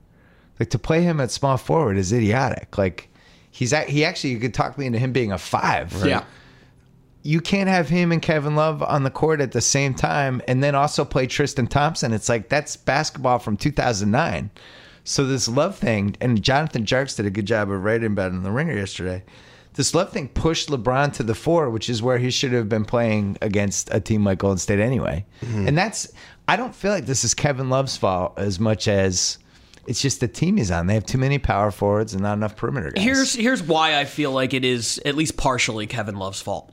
Like 0.58 0.70
to 0.70 0.80
play 0.80 1.02
him 1.02 1.20
at 1.20 1.32
small 1.32 1.58
forward 1.58 1.98
is 1.98 2.14
idiotic. 2.14 2.78
Like 2.78 3.10
he's 3.52 3.74
at, 3.74 3.90
he 3.90 4.06
actually 4.06 4.30
you 4.30 4.40
could 4.40 4.54
talk 4.54 4.78
me 4.78 4.86
into 4.86 5.00
him 5.00 5.12
being 5.12 5.34
a 5.34 5.38
five. 5.38 5.94
Yeah. 6.06 6.24
You 7.24 7.40
can't 7.40 7.70
have 7.70 7.90
him 7.90 8.12
and 8.12 8.22
Kevin 8.22 8.56
Love 8.56 8.84
on 8.84 9.04
the 9.04 9.10
court 9.10 9.40
at 9.42 9.54
the 9.54 9.62
same 9.62 9.94
time 9.94 10.42
and 10.48 10.62
then 10.62 10.76
also 10.76 11.06
play 11.06 11.26
Tristan 11.26 11.68
Thompson. 11.68 12.14
It's 12.14 12.30
like 12.30 12.50
that's 12.50 12.76
basketball 12.76 13.40
from 13.40 13.58
2009. 13.58 14.52
So 15.06 15.26
this 15.26 15.48
love 15.48 15.78
thing, 15.78 16.16
and 16.22 16.42
Jonathan 16.42 16.86
Tjarks 16.86 17.18
did 17.18 17.26
a 17.26 17.30
good 17.30 17.46
job 17.46 17.70
of 17.70 17.84
writing 17.84 18.08
about 18.08 18.32
it 18.32 18.36
in 18.36 18.44
the 18.44 18.52
Ringer 18.52 18.74
yesterday. 18.74 19.24
This 19.74 19.94
love 19.94 20.12
thing 20.12 20.30
pushed 20.30 20.70
LeBron 20.70 21.14
to 21.14 21.24
the 21.24 21.34
four, 21.34 21.70
which 21.70 21.90
is 21.90 22.02
where 22.02 22.20
he 22.20 22.30
should 22.30 22.54
have 22.54 22.70
been 22.70 22.86
playing 22.86 23.38
against 23.42 23.90
a 23.92 24.00
team 24.00 24.24
like 24.24 24.38
Golden 24.38 24.60
State 24.60 24.80
anyway. 24.80 25.26
Mm-hmm. 25.42 25.68
And 25.68 25.78
that's 25.78 26.12
I 26.48 26.56
don't 26.56 26.76
feel 26.76 26.92
like 26.92 27.06
this 27.06 27.24
is 27.24 27.34
Kevin 27.34 27.70
Love's 27.70 27.98
fault 27.98 28.34
as 28.38 28.60
much 28.60 28.88
as 28.88 29.40
it's 29.88 30.02
just 30.02 30.20
the 30.20 30.28
team 30.28 30.58
he's 30.58 30.72
on. 30.72 30.88
They 30.88 30.94
have 30.94 31.06
too 31.06 31.18
many 31.18 31.40
power 31.40 31.72
forwards 31.72 32.14
and 32.14 32.22
not 32.22 32.34
enough 32.34 32.56
perimeter 32.56 32.92
guys. 32.92 33.04
Here's 33.04 33.34
here's 33.34 33.64
why 33.64 34.00
I 34.00 34.06
feel 34.06 34.32
like 34.32 34.54
it 34.54 34.64
is 34.64 35.02
at 35.06 35.16
least 35.16 35.38
partially 35.38 35.88
Kevin 35.88 36.18
Love's 36.18 36.42
fault. 36.42 36.72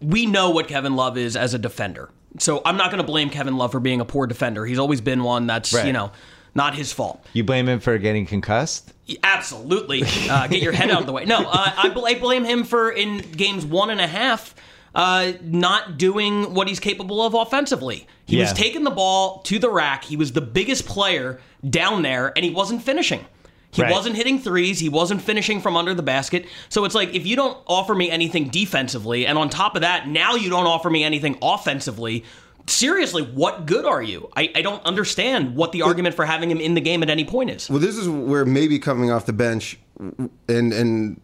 We 0.00 0.26
know 0.26 0.50
what 0.50 0.68
Kevin 0.68 0.94
Love 0.96 1.16
is 1.16 1.36
as 1.36 1.54
a 1.54 1.58
defender. 1.58 2.10
So 2.38 2.60
I'm 2.64 2.76
not 2.76 2.90
going 2.90 3.00
to 3.00 3.06
blame 3.06 3.30
Kevin 3.30 3.56
Love 3.56 3.72
for 3.72 3.80
being 3.80 4.00
a 4.00 4.04
poor 4.04 4.26
defender. 4.26 4.66
He's 4.66 4.78
always 4.78 5.00
been 5.00 5.22
one 5.22 5.46
that's, 5.46 5.72
Right. 5.72 5.86
you 5.86 5.92
know, 5.92 6.12
not 6.54 6.74
his 6.74 6.92
fault. 6.92 7.24
you 7.32 7.44
blame 7.44 7.68
him 7.68 7.80
for 7.80 7.96
getting 7.98 8.26
concussed. 8.26 8.92
Absolutely. 9.22 10.02
Uh, 10.28 10.46
get 10.48 10.62
your 10.62 10.72
head 10.72 10.90
out 10.90 11.00
of 11.00 11.06
the 11.06 11.12
way. 11.12 11.24
No, 11.24 11.38
uh, 11.38 11.72
I, 11.76 11.88
bl- 11.90 12.04
I 12.06 12.14
blame 12.18 12.44
him 12.44 12.64
for 12.64 12.90
in 12.90 13.18
games 13.18 13.64
one 13.64 13.90
and 13.90 14.00
a 14.00 14.06
half 14.06 14.54
uh, 14.94 15.32
not 15.42 15.98
doing 15.98 16.54
what 16.54 16.66
he's 16.68 16.80
capable 16.80 17.22
of 17.22 17.34
offensively. 17.34 18.06
He 18.26 18.38
was 18.40 18.52
taking 18.52 18.82
the 18.82 18.90
ball 18.90 19.40
to 19.42 19.58
the 19.58 19.70
rack. 19.70 20.04
He 20.04 20.16
was 20.16 20.32
the 20.32 20.40
biggest 20.40 20.86
player 20.86 21.38
down 21.68 22.02
there, 22.02 22.32
and 22.34 22.44
he 22.44 22.50
wasn't 22.50 22.82
finishing. 22.82 23.24
He 23.76 23.82
Right. 23.82 23.92
wasn't 23.92 24.16
hitting 24.16 24.38
threes. 24.40 24.78
He 24.80 24.88
wasn't 24.88 25.20
finishing 25.20 25.60
from 25.60 25.76
under 25.76 25.92
the 25.94 26.02
basket. 26.02 26.46
So 26.70 26.84
it's 26.86 26.94
like 26.94 27.14
if 27.14 27.26
you 27.26 27.36
don't 27.36 27.58
offer 27.66 27.94
me 27.94 28.10
anything 28.10 28.48
defensively, 28.48 29.26
and 29.26 29.36
on 29.38 29.50
top 29.50 29.74
of 29.76 29.82
that, 29.82 30.08
now 30.08 30.34
you 30.34 30.48
don't 30.50 30.66
offer 30.66 30.88
me 30.90 31.04
anything 31.04 31.36
offensively. 31.42 32.24
Seriously, 32.68 33.22
what 33.22 33.66
good 33.66 33.84
are 33.84 34.02
you? 34.02 34.28
I, 34.34 34.50
I 34.56 34.62
don't 34.62 34.82
understand 34.84 35.54
what 35.54 35.70
the 35.72 35.82
argument 35.82 36.16
for 36.16 36.24
having 36.24 36.50
him 36.50 36.58
in 36.58 36.74
the 36.74 36.80
game 36.80 37.02
at 37.02 37.10
any 37.10 37.24
point 37.24 37.50
is. 37.50 37.70
Well, 37.70 37.78
this 37.78 37.96
is 37.96 38.08
where 38.08 38.44
maybe 38.44 38.78
coming 38.80 39.10
off 39.10 39.24
the 39.26 39.32
bench, 39.32 39.78
and 40.00 40.72
and 40.72 41.20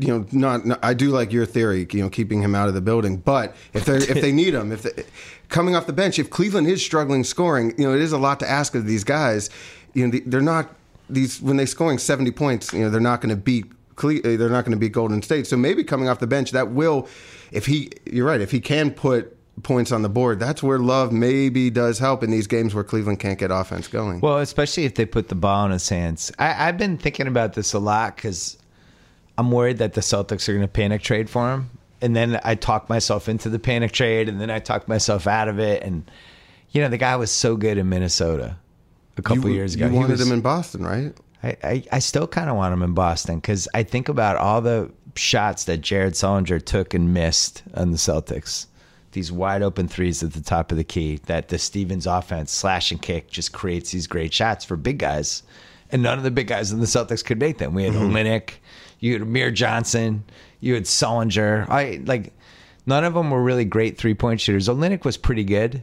you 0.00 0.08
know, 0.08 0.26
not, 0.32 0.64
not- 0.66 0.78
I 0.82 0.94
do 0.94 1.10
like 1.10 1.32
your 1.32 1.44
theory, 1.46 1.86
you 1.92 2.02
know, 2.02 2.08
keeping 2.08 2.40
him 2.42 2.54
out 2.54 2.68
of 2.68 2.74
the 2.74 2.80
building. 2.80 3.18
But 3.18 3.54
if 3.74 3.84
they 3.84 3.96
if 3.96 4.20
they 4.22 4.32
need 4.42 4.54
him, 4.54 4.72
if 4.72 4.82
they, 4.82 5.04
coming 5.48 5.76
off 5.76 5.86
the 5.86 5.92
bench, 5.92 6.18
if 6.18 6.30
Cleveland 6.30 6.66
is 6.66 6.84
struggling 6.84 7.24
scoring, 7.24 7.74
you 7.76 7.84
know, 7.86 7.94
it 7.94 8.00
is 8.00 8.12
a 8.12 8.18
lot 8.18 8.40
to 8.40 8.48
ask 8.48 8.74
of 8.74 8.86
these 8.86 9.04
guys. 9.04 9.50
You 9.92 10.06
know, 10.08 10.18
they're 10.24 10.40
not 10.40 10.74
these 11.08 11.40
when 11.40 11.56
they're 11.56 11.66
scoring 11.66 11.98
seventy 11.98 12.30
points. 12.30 12.72
You 12.72 12.80
know, 12.80 12.90
they're 12.90 13.00
not 13.00 13.20
going 13.20 13.34
to 13.34 13.40
beat. 13.40 13.66
Uh, 13.98 14.20
They're 14.22 14.50
not 14.50 14.66
going 14.66 14.72
to 14.72 14.76
beat 14.76 14.92
Golden 14.92 15.22
State. 15.22 15.46
So 15.46 15.56
maybe 15.56 15.82
coming 15.82 16.06
off 16.06 16.18
the 16.18 16.26
bench, 16.26 16.50
that 16.50 16.72
will, 16.72 17.08
if 17.50 17.64
he, 17.64 17.90
you're 18.04 18.26
right, 18.26 18.42
if 18.42 18.50
he 18.50 18.60
can 18.60 18.90
put 18.90 19.34
points 19.62 19.90
on 19.90 20.02
the 20.02 20.10
board, 20.10 20.38
that's 20.38 20.62
where 20.62 20.78
Love 20.78 21.12
maybe 21.12 21.70
does 21.70 21.98
help 21.98 22.22
in 22.22 22.30
these 22.30 22.46
games 22.46 22.74
where 22.74 22.84
Cleveland 22.84 23.20
can't 23.20 23.38
get 23.38 23.50
offense 23.50 23.88
going. 23.88 24.20
Well, 24.20 24.36
especially 24.40 24.84
if 24.84 24.96
they 24.96 25.06
put 25.06 25.30
the 25.30 25.34
ball 25.34 25.64
in 25.64 25.70
his 25.70 25.88
hands. 25.88 26.30
I, 26.38 26.68
I've 26.68 26.76
been 26.76 26.98
thinking 26.98 27.26
about 27.26 27.54
this 27.54 27.72
a 27.72 27.78
lot 27.78 28.16
because 28.16 28.58
I'm 29.38 29.50
worried 29.50 29.78
that 29.78 29.94
the 29.94 30.02
Celtics 30.02 30.46
are 30.46 30.52
going 30.52 30.60
to 30.60 30.68
panic 30.68 31.00
trade 31.00 31.30
for 31.30 31.50
him. 31.50 31.70
And 32.02 32.14
then 32.14 32.38
I 32.44 32.54
talk 32.54 32.90
myself 32.90 33.30
into 33.30 33.48
the 33.48 33.58
panic 33.58 33.92
trade, 33.92 34.28
and 34.28 34.38
then 34.38 34.50
I 34.50 34.58
talk 34.58 34.88
myself 34.88 35.26
out 35.26 35.48
of 35.48 35.58
it. 35.58 35.82
And, 35.82 36.04
you 36.72 36.82
know, 36.82 36.90
the 36.90 36.98
guy 36.98 37.16
was 37.16 37.30
so 37.30 37.56
good 37.56 37.78
in 37.78 37.88
Minnesota 37.88 38.58
a 39.16 39.22
couple 39.22 39.48
you, 39.48 39.56
years 39.56 39.74
ago. 39.74 39.86
You 39.86 39.94
wanted 39.94 40.12
was- 40.12 40.26
him 40.26 40.32
in 40.32 40.40
Boston, 40.40 40.84
right? 40.84 41.14
I, 41.42 41.56
I, 41.62 41.84
I 41.92 41.98
still 41.98 42.26
kind 42.26 42.48
of 42.48 42.56
want 42.56 42.72
him 42.72 42.82
in 42.82 42.94
Boston 42.94 43.36
because 43.36 43.68
I 43.74 43.82
think 43.82 44.08
about 44.08 44.36
all 44.36 44.60
the 44.60 44.90
shots 45.14 45.64
that 45.64 45.78
Jared 45.78 46.14
Sullinger 46.14 46.64
took 46.64 46.94
and 46.94 47.12
missed 47.12 47.62
on 47.74 47.90
the 47.90 47.98
Celtics. 47.98 48.66
These 49.12 49.32
wide 49.32 49.62
open 49.62 49.88
threes 49.88 50.22
at 50.22 50.32
the 50.32 50.42
top 50.42 50.70
of 50.70 50.78
the 50.78 50.84
key 50.84 51.20
that 51.26 51.48
the 51.48 51.58
Stevens 51.58 52.06
offense, 52.06 52.52
slash 52.52 52.90
and 52.90 53.00
kick, 53.00 53.30
just 53.30 53.52
creates 53.52 53.90
these 53.90 54.06
great 54.06 54.32
shots 54.32 54.64
for 54.64 54.76
big 54.76 54.98
guys. 54.98 55.42
And 55.90 56.02
none 56.02 56.18
of 56.18 56.24
the 56.24 56.30
big 56.30 56.48
guys 56.48 56.72
in 56.72 56.80
the 56.80 56.86
Celtics 56.86 57.24
could 57.24 57.38
make 57.38 57.58
them. 57.58 57.72
We 57.72 57.84
had 57.84 57.94
Olynyk, 57.94 58.54
you 58.98 59.12
had 59.12 59.22
Amir 59.22 59.52
Johnson, 59.52 60.24
you 60.60 60.74
had 60.74 60.84
Sullinger. 60.84 61.68
I 61.68 62.00
like 62.04 62.34
none 62.86 63.04
of 63.04 63.14
them 63.14 63.30
were 63.30 63.42
really 63.42 63.64
great 63.64 63.96
three 63.96 64.14
point 64.14 64.40
shooters. 64.40 64.68
Olynyk 64.68 65.04
was 65.04 65.16
pretty 65.16 65.44
good. 65.44 65.82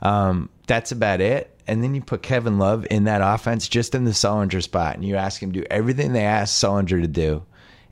Um, 0.00 0.48
that's 0.66 0.90
about 0.90 1.20
it. 1.20 1.51
And 1.66 1.82
then 1.82 1.94
you 1.94 2.00
put 2.00 2.22
Kevin 2.22 2.58
Love 2.58 2.86
in 2.90 3.04
that 3.04 3.20
offense 3.22 3.68
just 3.68 3.94
in 3.94 4.04
the 4.04 4.10
Sullinger 4.10 4.62
spot, 4.62 4.96
and 4.96 5.04
you 5.04 5.16
ask 5.16 5.42
him 5.42 5.52
to 5.52 5.60
do 5.60 5.66
everything 5.70 6.12
they 6.12 6.24
asked 6.24 6.62
Sullinger 6.62 7.00
to 7.00 7.06
do. 7.06 7.42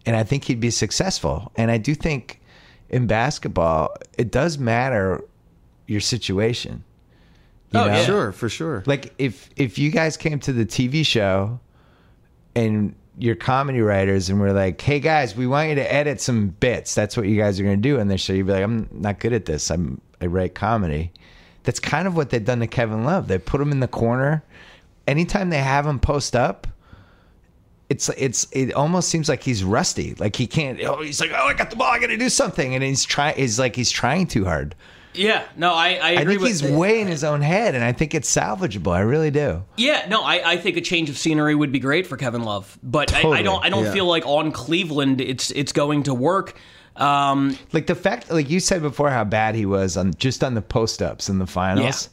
And 0.07 0.17
I 0.17 0.25
think 0.25 0.45
he'd 0.45 0.61
be 0.61 0.71
successful. 0.71 1.53
And 1.57 1.71
I 1.71 1.79
do 1.79 1.95
think 1.95 2.41
in 2.89 3.07
basketball, 3.07 3.95
it 4.19 4.31
does 4.33 4.59
matter 4.59 5.23
your 5.87 6.01
situation. 6.01 6.83
You 7.73 7.81
Oh, 7.81 7.87
know? 7.87 7.93
yeah. 7.93 8.05
Sure, 8.05 8.33
for 8.33 8.49
sure. 8.49 8.83
Like 8.87 9.15
if 9.19 9.49
if 9.57 9.79
you 9.79 9.91
guys 9.91 10.17
came 10.17 10.41
to 10.41 10.53
the 10.53 10.65
TV 10.67 11.05
show 11.07 11.61
and 12.57 12.95
your 13.19 13.35
comedy 13.37 13.81
writers 13.81 14.29
and 14.31 14.41
we're 14.41 14.53
like, 14.53 14.81
"Hey 14.81 14.99
guys, 14.99 15.37
we 15.37 15.47
want 15.47 15.69
you 15.69 15.75
to 15.77 15.93
edit 15.95 16.21
some 16.21 16.49
bits. 16.49 16.95
That's 16.95 17.17
what 17.17 17.27
you 17.29 17.37
guys 17.37 17.61
are 17.61 17.63
going 17.65 17.77
to 17.77 17.89
do." 17.89 17.99
And 17.99 18.11
they 18.11 18.17
show 18.17 18.33
you'd 18.33 18.47
be 18.47 18.53
like, 18.53 18.65
"I'm 18.65 18.89
not 18.91 19.21
good 19.21 19.33
at 19.33 19.45
this. 19.45 19.71
I'm 19.71 20.01
I 20.21 20.27
write 20.27 20.55
comedy." 20.55 21.13
That's 21.63 21.81
kind 21.81 22.07
of 22.07 22.17
what 22.17 22.31
they've 22.31 22.45
done 22.45 22.61
to 22.61 22.67
Kevin 22.67 23.05
Love. 23.05 23.29
They 23.29 23.39
put 23.39 23.61
him 23.61 23.73
in 23.73 23.81
the 23.81 23.89
corner. 23.89 24.43
Anytime 25.07 25.51
they 25.51 25.59
have 25.59 25.87
him 25.87 25.99
post 25.99 26.35
up, 26.35 26.67
it's 27.91 28.09
it's 28.17 28.47
it 28.53 28.73
almost 28.73 29.09
seems 29.09 29.29
like 29.29 29.43
he's 29.43 29.65
rusty. 29.65 30.15
Like 30.15 30.37
he 30.37 30.47
can't. 30.47 30.81
Oh, 30.83 31.03
he's 31.03 31.21
like, 31.21 31.33
"Oh, 31.35 31.47
I 31.47 31.55
got 31.55 31.71
the 31.71 31.77
ball. 31.77 31.91
I 31.91 31.99
got 31.99 32.07
to 32.07 32.17
do 32.17 32.29
something," 32.29 32.75
and 32.75 32.85
he's 32.85 33.05
trying. 33.05 33.37
He's 33.37 33.59
like 33.59 33.75
he's 33.75 33.91
trying 33.91 34.29
too 34.29 34.45
hard. 34.45 34.75
Yeah, 35.13 35.45
no, 35.57 35.73
I, 35.73 35.95
I 35.95 36.11
I 36.13 36.25
think 36.25 36.41
with 36.41 36.49
he's 36.49 36.63
way 36.63 37.01
in 37.01 37.09
his 37.09 37.25
own 37.25 37.41
head, 37.41 37.75
and 37.75 37.83
I 37.83 37.93
think 37.93 38.15
it's 38.15 38.33
salvageable. 38.33 38.93
I 38.93 39.01
really 39.01 39.33
do. 39.33 39.65
Yeah, 39.77 40.07
no, 40.09 40.23
I, 40.23 40.53
I 40.53 40.57
think 40.57 40.77
a 40.77 40.81
change 40.81 41.11
of 41.11 41.19
scenery 41.19 41.57
would 41.57 41.73
be 41.73 41.81
great 41.81 42.07
for 42.07 42.17
Kevin 42.17 42.45
Love, 42.45 42.79
but 42.81 43.13
I, 43.13 43.29
I 43.29 43.43
don't 43.43 43.65
I 43.65 43.71
don't 43.71 43.87
yeah. 43.87 43.93
feel 43.93 44.07
like 44.07 44.25
on 44.25 44.53
Cleveland 44.53 45.21
it's 45.21 45.51
it's 45.51 45.73
going 45.73 46.05
to 46.05 46.15
work. 46.15 46.57
Um, 47.01 47.57
Like 47.73 47.87
the 47.87 47.95
fact, 47.95 48.31
like 48.31 48.51
you 48.51 48.61
said 48.61 48.83
before, 48.83 49.11
how 49.11 49.25
bad 49.25 49.55
he 49.55 49.67
was 49.67 49.97
on 49.97 50.15
just 50.15 50.45
on 50.45 50.55
the 50.55 50.63
post 50.63 51.01
ups 51.03 51.29
in 51.29 51.39
the 51.39 51.47
finals. 51.47 52.09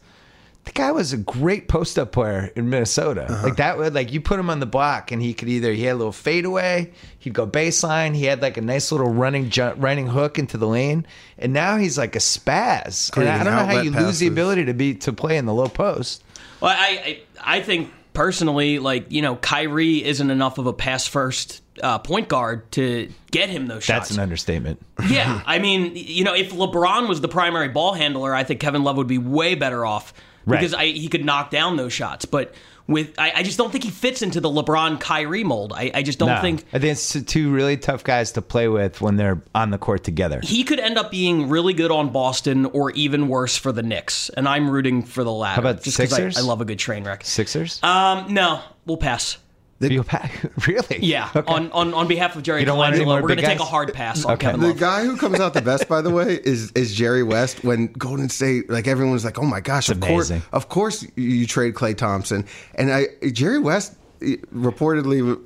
The 0.65 0.73
guy 0.73 0.91
was 0.91 1.13
a 1.13 1.17
great 1.17 1.69
post 1.69 1.97
up 1.97 2.11
player 2.11 2.51
in 2.57 2.69
Minnesota. 2.69 3.39
Like 3.41 3.55
that 3.55 3.77
would 3.77 3.93
like 3.93 4.11
you 4.11 4.19
put 4.19 4.37
him 4.37 4.49
on 4.49 4.59
the 4.59 4.65
block 4.65 5.13
and 5.13 5.21
he 5.21 5.33
could 5.33 5.47
either 5.47 5.71
he 5.71 5.83
had 5.83 5.93
a 5.93 5.95
little 5.95 6.11
fadeaway, 6.11 6.91
he'd 7.19 7.31
go 7.33 7.47
baseline, 7.47 8.13
he 8.13 8.25
had 8.25 8.41
like 8.41 8.57
a 8.57 8.61
nice 8.61 8.91
little 8.91 9.09
running 9.09 9.49
jump, 9.49 9.81
running 9.81 10.07
hook 10.07 10.37
into 10.37 10.57
the 10.57 10.67
lane, 10.67 11.05
and 11.37 11.53
now 11.53 11.77
he's 11.77 11.97
like 11.97 12.17
a 12.17 12.19
spaz. 12.19 13.09
I 13.29 13.43
don't 13.45 13.53
know 13.53 13.65
how 13.65 13.81
you 13.81 13.91
lose 13.91 14.19
the 14.19 14.27
ability 14.27 14.65
to 14.65 14.73
be 14.73 14.95
to 14.95 15.13
play 15.13 15.37
in 15.37 15.45
the 15.45 15.53
low 15.53 15.69
post. 15.69 16.21
well, 16.59 16.75
I, 16.77 17.21
I 17.45 17.57
I 17.59 17.61
think 17.61 17.89
personally, 18.11 18.79
like 18.79 19.09
you 19.09 19.21
know, 19.21 19.37
Kyrie 19.37 20.03
isn't 20.03 20.29
enough 20.29 20.57
of 20.57 20.67
a 20.67 20.73
pass 20.73 21.07
first 21.07 21.61
uh, 21.83 21.99
point 21.99 22.27
guard 22.27 22.71
to 22.73 23.11
get 23.31 23.49
him 23.49 23.67
those 23.67 23.83
shots. 23.83 24.09
That's 24.09 24.17
an 24.17 24.23
understatement. 24.23 24.81
yeah, 25.09 25.41
I 25.45 25.59
mean, 25.59 25.91
you 25.95 26.23
know, 26.23 26.33
if 26.33 26.51
LeBron 26.51 27.07
was 27.07 27.21
the 27.21 27.27
primary 27.27 27.69
ball 27.69 27.93
handler, 27.93 28.33
I 28.33 28.43
think 28.43 28.59
Kevin 28.59 28.83
Love 28.83 28.97
would 28.97 29.07
be 29.07 29.17
way 29.17 29.55
better 29.55 29.85
off 29.85 30.13
Right. 30.45 30.59
because 30.61 30.73
I, 30.73 30.85
he 30.85 31.09
could 31.09 31.25
knock 31.25 31.51
down 31.51 31.75
those 31.75 31.91
shots. 31.91 32.23
But 32.23 32.53
with, 32.87 33.13
I, 33.19 33.33
I 33.35 33.43
just 33.43 33.57
don't 33.57 33.69
think 33.69 33.83
he 33.83 33.89
fits 33.89 34.21
into 34.21 34.39
the 34.39 34.47
LeBron 34.47 34.97
Kyrie 35.01 35.43
mold. 35.43 35.73
I, 35.75 35.91
I 35.93 36.03
just 36.03 36.19
don't 36.19 36.29
No. 36.29 36.39
think 36.39 36.63
I 36.71 36.79
think 36.79 36.93
it's 36.93 37.21
two 37.25 37.51
really 37.51 37.75
tough 37.75 38.01
guys 38.05 38.31
to 38.31 38.41
play 38.41 38.69
with 38.69 39.01
when 39.01 39.17
they're 39.17 39.41
on 39.53 39.71
the 39.71 39.77
court 39.77 40.05
together. 40.05 40.39
he 40.41 40.63
could 40.63 40.79
end 40.79 40.97
up 40.97 41.11
being 41.11 41.49
really 41.49 41.73
good 41.73 41.91
on 41.91 42.13
Boston 42.13 42.65
or 42.67 42.91
even 42.91 43.27
worse 43.27 43.57
for 43.57 43.73
the 43.73 43.83
Knicks. 43.83 44.29
And 44.29 44.47
I'm 44.47 44.69
rooting 44.69 45.03
for 45.03 45.25
the 45.25 45.33
latter. 45.33 45.61
How 45.61 45.69
about 45.69 45.83
just 45.83 45.97
'cause 45.97 46.13
I, 46.13 46.15
Sixers? 46.15 46.37
I 46.37 46.47
love 46.47 46.61
a 46.61 46.65
good 46.65 46.79
train 46.79 47.03
wreck. 47.03 47.25
Sixers? 47.25 47.83
Um, 47.83 48.33
no, 48.33 48.61
we'll 48.85 48.95
pass. 48.95 49.37
You'll 49.79 50.03
pa- 50.03 50.29
really? 50.67 50.99
Yeah, 51.01 51.29
Okay. 51.35 51.53
on, 51.53 51.71
on 51.71 51.93
on 51.93 52.07
behalf 52.07 52.35
of 52.35 52.43
Jerry 52.43 52.61
You 52.61 52.65
don't 52.65 52.77
want 52.79 52.95
any 52.95 53.05
Colangelo, 53.05 53.21
we're 53.21 53.27
going 53.27 53.37
to 53.37 53.45
take 53.45 53.59
a 53.59 53.63
hard 53.65 53.93
pass 53.93 54.25
on 54.25 54.33
Okay. 54.33 54.47
Kevin 54.47 54.61
The 54.61 54.73
guy 54.73 55.03
who 55.05 55.15
comes 55.17 55.39
out 55.39 55.53
the 55.53 55.61
best, 55.61 55.87
by 55.87 56.01
the 56.01 56.09
way, 56.09 56.39
is 56.43 56.71
is 56.71 56.95
Jerry 56.95 57.21
West. 57.23 57.63
When 57.63 57.87
Golden 57.93 58.29
State, 58.29 58.69
like 58.69 58.87
everyone's 58.87 59.23
like, 59.23 59.37
"Oh 59.37 59.45
my 59.45 59.59
gosh, 59.61 59.89
of 59.89 59.99
course, 59.99 60.31
of 60.51 60.69
course, 60.69 61.05
you 61.15 61.45
trade 61.45 61.75
Klay 61.75 61.95
Thompson." 61.95 62.45
And 62.75 62.91
I, 62.91 63.07
Jerry 63.31 63.59
West 63.59 63.95
eh, 64.21 64.37
reportedly 64.53 65.39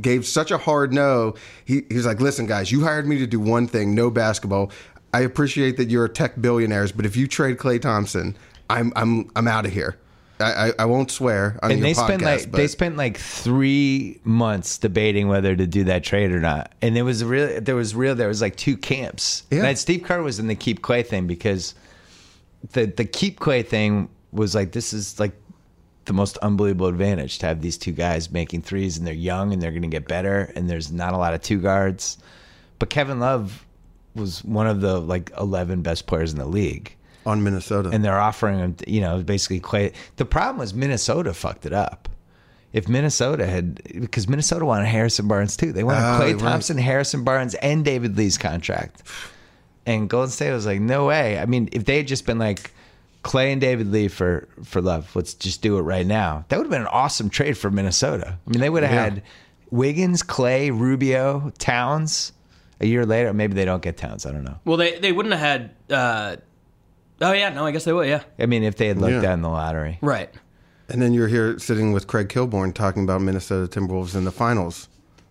gave 0.00 0.26
such 0.26 0.50
a 0.50 0.58
hard 0.58 0.92
no. 0.92 1.34
He, 1.64 1.82
he 1.88 1.94
was 1.96 2.06
like, 2.06 2.20
"Listen, 2.20 2.46
guys, 2.46 2.70
you 2.72 2.82
hired 2.82 3.06
me 3.06 3.18
to 3.18 3.26
do 3.26 3.40
one 3.40 3.66
thing, 3.66 3.94
no 3.94 4.10
basketball. 4.10 4.70
I 5.14 5.20
appreciate 5.20 5.76
that 5.76 5.90
you're 5.90 6.04
a 6.06 6.08
tech 6.08 6.40
billionaires, 6.40 6.92
but 6.92 7.04
if 7.06 7.16
you 7.16 7.26
trade 7.26 7.58
Klay 7.58 7.80
Thompson, 7.80 8.36
I'm 8.70 8.92
I'm 8.96 9.30
I'm 9.36 9.48
out 9.48 9.66
of 9.66 9.72
here. 9.72 9.96
I, 10.42 10.68
I, 10.68 10.72
I 10.80 10.84
won't 10.84 11.10
swear 11.10 11.58
on 11.62 11.70
and 11.70 11.82
they 11.82 11.92
podcast, 11.92 12.04
spent 12.04 12.22
like 12.22 12.50
but 12.50 12.56
they 12.58 12.66
spent 12.66 12.96
like 12.96 13.16
three 13.16 14.20
months 14.24 14.78
debating 14.78 15.28
whether 15.28 15.54
to 15.54 15.66
do 15.66 15.84
that 15.84 16.04
trade 16.04 16.32
or 16.32 16.40
not. 16.40 16.72
And 16.82 16.94
there 16.96 17.04
was 17.04 17.24
real 17.24 17.60
there 17.60 17.76
was 17.76 17.94
real 17.94 18.14
there 18.14 18.28
was 18.28 18.40
like 18.42 18.56
two 18.56 18.76
camps. 18.76 19.44
Yeah. 19.50 19.64
And 19.64 19.78
Steve 19.78 20.02
Kerr 20.02 20.22
was 20.22 20.38
in 20.38 20.48
the 20.48 20.54
keep 20.54 20.82
Klay 20.82 21.06
thing 21.06 21.26
because 21.26 21.74
the 22.72 22.86
the 22.86 23.04
keep 23.04 23.40
Klay 23.40 23.66
thing 23.66 24.08
was 24.32 24.54
like 24.54 24.72
this 24.72 24.92
is 24.92 25.18
like 25.18 25.32
the 26.04 26.12
most 26.12 26.36
unbelievable 26.38 26.88
advantage 26.88 27.38
to 27.38 27.46
have 27.46 27.60
these 27.60 27.78
two 27.78 27.92
guys 27.92 28.30
making 28.30 28.62
threes 28.62 28.98
and 28.98 29.06
they're 29.06 29.14
young 29.14 29.52
and 29.52 29.62
they're 29.62 29.70
going 29.70 29.82
to 29.82 29.88
get 29.88 30.08
better 30.08 30.52
and 30.56 30.68
there's 30.68 30.90
not 30.90 31.14
a 31.14 31.16
lot 31.16 31.32
of 31.32 31.40
two 31.42 31.58
guards. 31.58 32.18
But 32.78 32.90
Kevin 32.90 33.20
Love 33.20 33.64
was 34.14 34.44
one 34.44 34.66
of 34.66 34.80
the 34.80 35.00
like 35.00 35.30
11 35.38 35.82
best 35.82 36.06
players 36.06 36.32
in 36.32 36.38
the 36.38 36.46
league 36.46 36.96
on 37.26 37.42
Minnesota. 37.42 37.90
and 37.92 38.04
they're 38.04 38.18
offering 38.20 38.58
him, 38.58 38.76
you 38.86 39.00
know, 39.00 39.22
basically 39.22 39.60
Klay. 39.60 39.92
The 40.16 40.24
problem 40.24 40.58
was 40.58 40.74
Minnesota 40.74 41.32
fucked 41.34 41.66
it 41.66 41.72
up. 41.72 42.08
If 42.72 42.88
Minnesota 42.88 43.46
had, 43.46 43.82
because 44.00 44.28
Minnesota 44.28 44.64
wanted 44.64 44.86
Harrison 44.86 45.28
Barnes 45.28 45.56
too, 45.56 45.72
they 45.72 45.84
wanted 45.84 46.00
Oh, 46.00 46.18
Klay 46.20 46.32
right. 46.32 46.38
Thompson, 46.38 46.78
Harrison 46.78 47.22
Barnes, 47.22 47.54
and 47.56 47.84
David 47.84 48.16
Lee's 48.16 48.38
contract. 48.38 49.02
And 49.84 50.08
Golden 50.08 50.30
State 50.30 50.52
was 50.52 50.64
like, 50.64 50.80
no 50.80 51.04
way. 51.06 51.38
I 51.38 51.44
mean, 51.46 51.68
if 51.72 51.84
they 51.84 51.98
had 51.98 52.06
just 52.06 52.24
been 52.24 52.38
like 52.38 52.72
Klay 53.24 53.52
and 53.52 53.60
David 53.60 53.88
Lee 53.92 54.08
for 54.08 54.48
for 54.64 54.80
love, 54.80 55.14
let's 55.14 55.34
just 55.34 55.60
do 55.60 55.76
it 55.76 55.82
right 55.82 56.06
now. 56.06 56.44
That 56.48 56.56
would 56.56 56.64
have 56.66 56.70
been 56.70 56.80
an 56.82 56.86
awesome 56.88 57.28
trade 57.30 57.58
for 57.58 57.70
Minnesota. 57.70 58.38
I 58.46 58.50
mean, 58.50 58.60
they 58.60 58.70
would 58.70 58.82
have 58.84 58.92
Yeah. 58.92 59.02
had 59.04 59.22
Wiggins, 59.70 60.22
Klay, 60.22 60.70
Rubio, 60.76 61.52
Towns. 61.58 62.32
A 62.80 62.86
year 62.86 63.06
later, 63.06 63.32
maybe 63.32 63.54
they 63.54 63.64
don't 63.64 63.82
get 63.82 63.96
Towns. 63.96 64.24
I 64.26 64.32
don't 64.32 64.44
know. 64.44 64.58
Well, 64.64 64.76
they 64.76 64.98
they 64.98 65.12
wouldn't 65.12 65.34
have 65.34 65.40
had. 65.40 65.70
Uh, 65.90 66.36
oh 67.22 67.32
yeah, 67.32 67.48
no, 67.50 67.64
I 67.66 67.70
guess 67.70 67.84
they 67.84 67.92
would. 67.92 68.08
Yeah, 68.08 68.22
I 68.38 68.46
mean, 68.46 68.62
if 68.62 68.76
they 68.76 68.88
had 68.88 68.98
looked 68.98 69.12
Yeah. 69.14 69.20
down 69.22 69.42
the 69.42 69.48
lottery. 69.48 69.98
right. 70.00 70.30
and 70.88 71.00
then 71.00 71.14
you're 71.14 71.28
here 71.28 71.58
sitting 71.58 71.92
with 71.92 72.06
Craig 72.06 72.28
Kilborn 72.28 72.74
talking 72.74 73.04
about 73.04 73.22
Minnesota 73.22 73.66
Timberwolves 73.80 74.14
in 74.14 74.24
the 74.24 74.32
finals, 74.32 74.88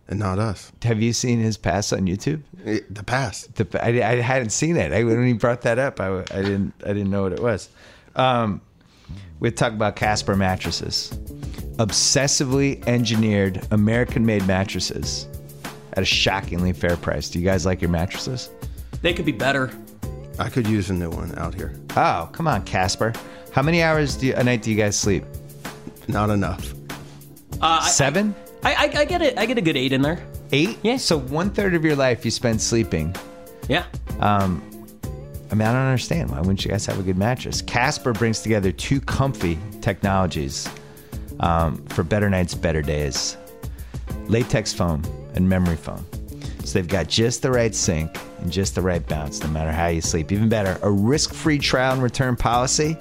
and 0.07 0.17
not 0.19 0.39
us. 0.39 0.71
Have 0.83 1.01
you 1.01 1.13
seen 1.13 1.39
his 1.39 1.57
pass 1.57 1.93
on 1.93 2.01
YouTube? 2.07 2.41
It- 2.65 2.93
the 2.93 3.03
past. 3.03 3.55
The, 3.55 3.83
I, 3.85 3.89
I 4.11 4.15
hadn't 4.21 4.49
seen 4.51 4.75
it. 4.77 4.91
I, 4.91 5.03
when 5.03 5.25
he 5.27 5.33
brought 5.33 5.61
that 5.61 5.77
up, 5.79 5.99
I, 5.99 6.19
I 6.21 6.41
didn't 6.41 6.73
I 6.83 6.89
didn't 6.93 7.11
know 7.11 7.23
what 7.23 7.33
it 7.33 7.39
was. 7.41 7.69
Um, 8.15 8.61
we 9.39 9.51
talk 9.51 9.73
about 9.73 9.95
Casper 9.95 10.35
mattresses, 10.35 11.09
obsessively 11.77 12.85
engineered 12.87 13.65
American-made 13.71 14.45
mattresses 14.47 15.27
at 15.93 15.99
a 16.03 16.05
shockingly 16.05 16.73
fair 16.73 16.95
price. 16.97 17.29
Do 17.29 17.39
you 17.39 17.45
guys 17.45 17.65
like 17.65 17.81
your 17.81 17.89
mattresses? 17.89 18.49
They 19.01 19.13
could 19.13 19.25
be 19.25 19.31
better. 19.31 19.71
I 20.39 20.49
could 20.49 20.67
use 20.67 20.89
a 20.89 20.93
new 20.93 21.09
one 21.09 21.37
out 21.37 21.53
here. 21.55 21.73
Oh, 21.95 22.29
come 22.31 22.47
on, 22.47 22.63
Casper. 22.63 23.13
How 23.51 23.61
many 23.61 23.83
hours 23.83 24.15
do 24.15 24.27
you, 24.27 24.35
a 24.35 24.43
night 24.43 24.61
do 24.61 24.71
you 24.71 24.77
guys 24.77 24.97
sleep? 24.97 25.25
Not 26.07 26.29
enough. 26.29 26.73
Uh, 27.61 27.81
Seven, 27.85 28.33
I, 28.63 28.73
I, 28.73 28.99
I 28.99 29.05
get 29.05 29.21
it. 29.21 29.37
I 29.37 29.45
get 29.45 29.57
a 29.57 29.61
good 29.61 29.77
eight 29.77 29.91
in 29.93 30.01
there. 30.01 30.25
eight? 30.51 30.77
Yeah. 30.83 30.97
So 30.97 31.19
one 31.19 31.49
third 31.49 31.75
of 31.75 31.83
your 31.83 31.95
life 31.95 32.23
you 32.25 32.31
spend 32.31 32.61
sleeping. 32.61 33.15
Yeah. 33.67 33.85
Um, 34.19 34.61
I 35.51 35.55
mean, 35.55 35.67
I 35.67 35.73
don't 35.73 35.81
understand. 35.81 36.31
Why 36.31 36.39
wouldn't 36.39 36.63
you 36.63 36.71
guys 36.71 36.85
have 36.85 36.97
a 36.99 37.03
good 37.03 37.17
mattress? 37.17 37.61
Casper 37.61 38.13
brings 38.13 38.41
together 38.41 38.71
two 38.71 39.01
comfy 39.01 39.59
technologies 39.81 40.69
um, 41.41 41.85
for 41.87 42.03
better 42.03 42.29
nights, 42.29 42.53
better 42.55 42.81
days 42.81 43.37
latex 44.27 44.71
foam 44.71 45.03
and 45.35 45.47
memory 45.47 45.75
foam. 45.75 46.05
So 46.71 46.79
they've 46.79 46.87
got 46.87 47.09
just 47.09 47.41
the 47.41 47.51
right 47.51 47.75
sink 47.75 48.17
and 48.39 48.49
just 48.49 48.75
the 48.75 48.81
right 48.81 49.05
bounce, 49.05 49.43
no 49.43 49.49
matter 49.49 49.73
how 49.73 49.87
you 49.87 49.99
sleep. 49.99 50.31
Even 50.31 50.47
better, 50.47 50.79
a 50.83 50.89
risk 50.89 51.33
free 51.33 51.59
trial 51.59 51.91
and 51.91 52.01
return 52.01 52.37
policy. 52.37 52.95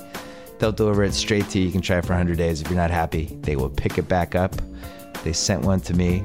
They'll 0.58 0.72
deliver 0.72 1.04
it 1.04 1.14
straight 1.14 1.48
to 1.50 1.60
you. 1.60 1.66
You 1.66 1.70
can 1.70 1.80
try 1.80 1.98
it 1.98 2.04
for 2.04 2.14
100 2.14 2.36
days. 2.36 2.60
If 2.60 2.68
you're 2.68 2.76
not 2.76 2.90
happy, 2.90 3.26
they 3.42 3.54
will 3.54 3.70
pick 3.70 3.96
it 3.96 4.08
back 4.08 4.34
up. 4.34 4.56
They 5.22 5.32
sent 5.32 5.62
one 5.62 5.78
to 5.82 5.94
me. 5.94 6.24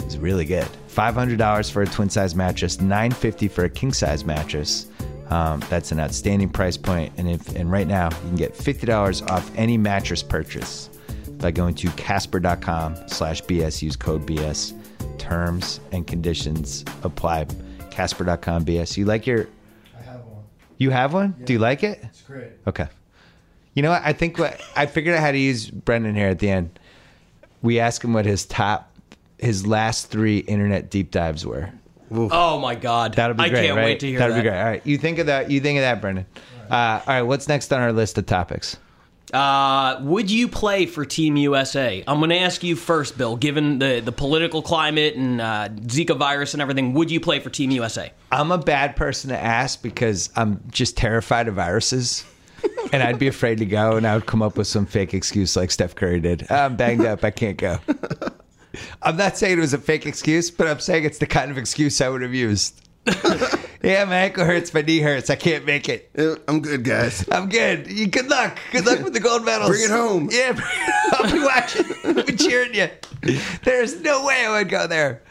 It 0.00 0.04
was 0.06 0.18
really 0.18 0.44
good. 0.44 0.66
$500 0.88 1.70
for 1.70 1.82
a 1.82 1.86
twin 1.86 2.10
size 2.10 2.34
mattress, 2.34 2.80
950 2.80 3.46
for 3.46 3.62
a 3.62 3.70
king 3.70 3.92
size 3.92 4.24
mattress. 4.24 4.88
Um, 5.28 5.62
that's 5.70 5.92
an 5.92 6.00
outstanding 6.00 6.48
price 6.48 6.76
point. 6.76 7.12
And 7.16 7.30
if 7.30 7.54
and 7.54 7.70
right 7.70 7.86
now 7.86 8.06
you 8.06 8.16
can 8.16 8.34
get 8.34 8.54
$50 8.54 9.30
off 9.30 9.48
any 9.54 9.78
mattress 9.78 10.24
purchase 10.24 10.90
by 11.38 11.52
going 11.52 11.76
to 11.76 11.90
casper.com 11.90 12.96
slash 13.06 13.40
BS. 13.44 13.82
Use 13.82 13.94
code 13.94 14.26
BS. 14.26 14.74
Terms 15.26 15.80
and 15.90 16.06
conditions 16.06 16.84
apply. 17.02 17.46
Casper.com 17.90 18.64
BS. 18.64 18.96
You 18.96 19.06
like 19.06 19.26
your 19.26 19.48
I 19.98 20.02
have 20.02 20.20
one. 20.20 20.44
you 20.78 20.90
have 20.90 21.12
one? 21.12 21.34
Do 21.44 21.52
you 21.52 21.58
like 21.58 21.82
it? 21.82 21.98
It's 22.04 22.22
great. 22.22 22.50
Okay. 22.66 22.86
You 23.74 23.82
know 23.82 23.90
what? 23.90 24.02
I 24.04 24.12
think 24.12 24.38
what 24.38 24.60
I 24.76 24.86
figured 24.86 25.16
out 25.16 25.20
how 25.22 25.32
to 25.32 25.38
use 25.38 25.68
Brendan 25.68 26.14
here 26.14 26.28
at 26.28 26.38
the 26.38 26.48
end. 26.48 26.78
We 27.60 27.80
asked 27.80 28.04
him 28.04 28.12
what 28.12 28.24
his 28.24 28.46
top, 28.46 28.92
his 29.38 29.66
last 29.66 30.10
three 30.10 30.38
internet 30.38 30.90
deep 30.90 31.10
dives 31.10 31.44
were. 31.44 31.70
Oh 32.12 32.60
my 32.60 32.76
God. 32.76 33.14
That'll 33.14 33.34
be 33.34 33.48
great. 33.48 33.58
I 33.64 33.66
can't 33.66 33.76
right? 33.76 33.84
wait 33.84 34.00
to 34.00 34.06
hear 34.06 34.18
That'll 34.20 34.36
that. 34.36 34.42
be 34.42 34.48
great. 34.48 34.58
All 34.60 34.64
right, 34.64 34.86
you 34.86 34.96
think 34.96 35.18
of 35.18 35.26
that. 35.26 35.50
You 35.50 35.60
think 35.60 35.78
of 35.78 35.82
that, 35.82 36.00
Brendan. 36.00 36.26
Uh, 36.70 36.74
all 36.74 37.02
right. 37.08 37.22
What's 37.22 37.48
next 37.48 37.72
on 37.72 37.80
our 37.80 37.92
list 37.92 38.16
of 38.16 38.26
topics? 38.26 38.76
Uh, 39.32 39.98
would 40.02 40.30
you 40.30 40.46
play 40.46 40.86
for 40.86 41.04
Team 41.04 41.36
USA? 41.36 42.02
I'm 42.06 42.18
going 42.18 42.30
to 42.30 42.38
ask 42.38 42.62
you 42.62 42.76
first, 42.76 43.18
Bill. 43.18 43.36
Given 43.36 43.78
the 43.78 44.00
the 44.00 44.12
political 44.12 44.62
climate 44.62 45.16
and 45.16 45.40
uh, 45.40 45.68
Zika 45.68 46.16
virus 46.16 46.54
and 46.54 46.62
everything, 46.62 46.92
would 46.94 47.10
you 47.10 47.20
play 47.20 47.40
for 47.40 47.50
Team 47.50 47.70
USA? 47.72 48.12
I'm 48.30 48.52
a 48.52 48.58
bad 48.58 48.94
person 48.96 49.30
to 49.30 49.38
ask 49.38 49.82
because 49.82 50.30
I'm 50.36 50.62
just 50.70 50.96
terrified 50.96 51.48
of 51.48 51.54
viruses. 51.54 52.24
and 52.92 53.02
I'd 53.02 53.18
be 53.18 53.28
afraid 53.28 53.58
to 53.58 53.66
go, 53.66 53.96
and 53.96 54.06
I 54.06 54.14
would 54.14 54.26
come 54.26 54.42
up 54.42 54.56
with 54.56 54.66
some 54.66 54.86
fake 54.86 55.12
excuse 55.12 55.56
like 55.56 55.70
Steph 55.70 55.94
Curry 55.94 56.20
did. 56.20 56.50
I'm 56.50 56.76
banged 56.76 57.04
up. 57.04 57.24
I 57.24 57.30
can't 57.30 57.56
go. 57.56 57.78
I'm 59.02 59.16
not 59.16 59.36
saying 59.36 59.58
it 59.58 59.60
was 59.60 59.74
a 59.74 59.78
fake 59.78 60.06
excuse, 60.06 60.50
but 60.50 60.66
I'm 60.66 60.80
saying 60.80 61.04
it's 61.04 61.18
the 61.18 61.26
kind 61.26 61.50
of 61.50 61.58
excuse 61.58 62.00
I 62.00 62.08
would 62.08 62.22
have 62.22 62.34
used. 62.34 62.80
yeah, 63.86 64.04
my 64.04 64.16
ankle 64.16 64.44
hurts, 64.44 64.74
my 64.74 64.82
knee 64.82 64.98
hurts. 64.98 65.30
I 65.30 65.36
can't 65.36 65.64
make 65.64 65.88
it. 65.88 66.10
I'm 66.48 66.60
good, 66.60 66.82
guys. 66.82 67.24
I'm 67.30 67.48
good. 67.48 67.86
You 67.88 68.08
good 68.08 68.28
luck. 68.28 68.58
Good 68.72 68.84
luck 68.84 69.00
with 69.04 69.12
the 69.12 69.20
gold 69.20 69.44
medals. 69.44 69.70
Bring 69.70 69.84
it 69.84 69.90
home. 69.90 70.28
Yeah, 70.32 70.58
I'll 71.12 71.30
be 71.30 71.38
watching. 71.38 71.86
I'll 72.04 72.24
be 72.24 72.34
cheering 72.34 72.74
you. 72.74 72.88
There's 73.62 74.00
no 74.00 74.26
way 74.26 74.44
I 74.44 74.58
would 74.58 74.68
go 74.68 74.88
there. 74.88 75.22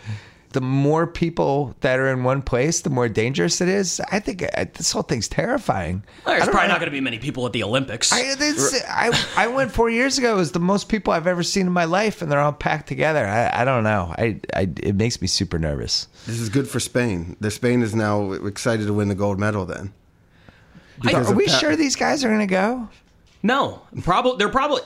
The 0.56 0.62
more 0.62 1.06
people 1.06 1.76
that 1.82 2.00
are 2.00 2.08
in 2.08 2.24
one 2.24 2.42
place, 2.42 2.80
the 2.80 2.90
more 2.90 3.10
dangerous 3.10 3.60
it 3.60 3.68
is. 3.68 4.00
I 4.10 4.22
think 4.22 4.42
uh, 4.42 4.64
this 4.74 4.90
whole 4.90 5.02
thing's 5.02 5.28
terrifying. 5.28 6.02
There's 6.26 6.44
probably 6.46 6.62
know. 6.62 6.68
not 6.70 6.80
going 6.80 6.86
to 6.88 6.92
be 6.92 7.02
many 7.02 7.20
people 7.20 7.46
at 7.46 7.52
the 7.52 7.62
Olympics. 7.62 8.14
I, 8.14 8.36
this, 8.36 8.82
I 8.90 9.12
I 9.36 9.48
went 9.48 9.74
four 9.74 9.90
years 9.90 10.18
ago. 10.18 10.36
It 10.36 10.38
was 10.38 10.54
the 10.54 10.62
most 10.62 10.88
people 10.88 11.12
I've 11.12 11.28
ever 11.28 11.44
seen 11.44 11.68
in 11.68 11.74
my 11.74 11.84
life, 11.84 12.22
and 12.22 12.32
they're 12.32 12.40
all 12.40 12.54
packed 12.54 12.88
together. 12.88 13.28
I, 13.28 13.64
I 13.64 13.66
don't 13.66 13.84
know. 13.84 14.16
I, 14.18 14.40
I 14.54 14.62
it 14.82 14.96
makes 14.96 15.22
me 15.22 15.28
super 15.28 15.60
nervous. 15.60 16.08
This 16.26 16.40
is 16.40 16.48
good 16.48 16.70
for 16.70 16.80
Spain. 16.80 17.36
The 17.42 17.52
Spain 17.52 17.82
is 17.82 17.94
now 17.94 18.32
excited 18.32 18.88
to 18.88 18.94
win 18.94 19.10
the 19.10 19.16
gold 19.16 19.38
medal. 19.38 19.66
Then 19.66 19.92
Are 21.14 21.34
we 21.34 21.48
that- 21.48 21.60
sure 21.60 21.76
these 21.76 21.98
guys 21.98 22.24
are 22.24 22.30
going 22.30 22.40
to 22.40 22.48
go? 22.48 22.88
No, 23.44 23.82
probably 24.04 24.38
they're 24.38 24.48
probably. 24.48 24.84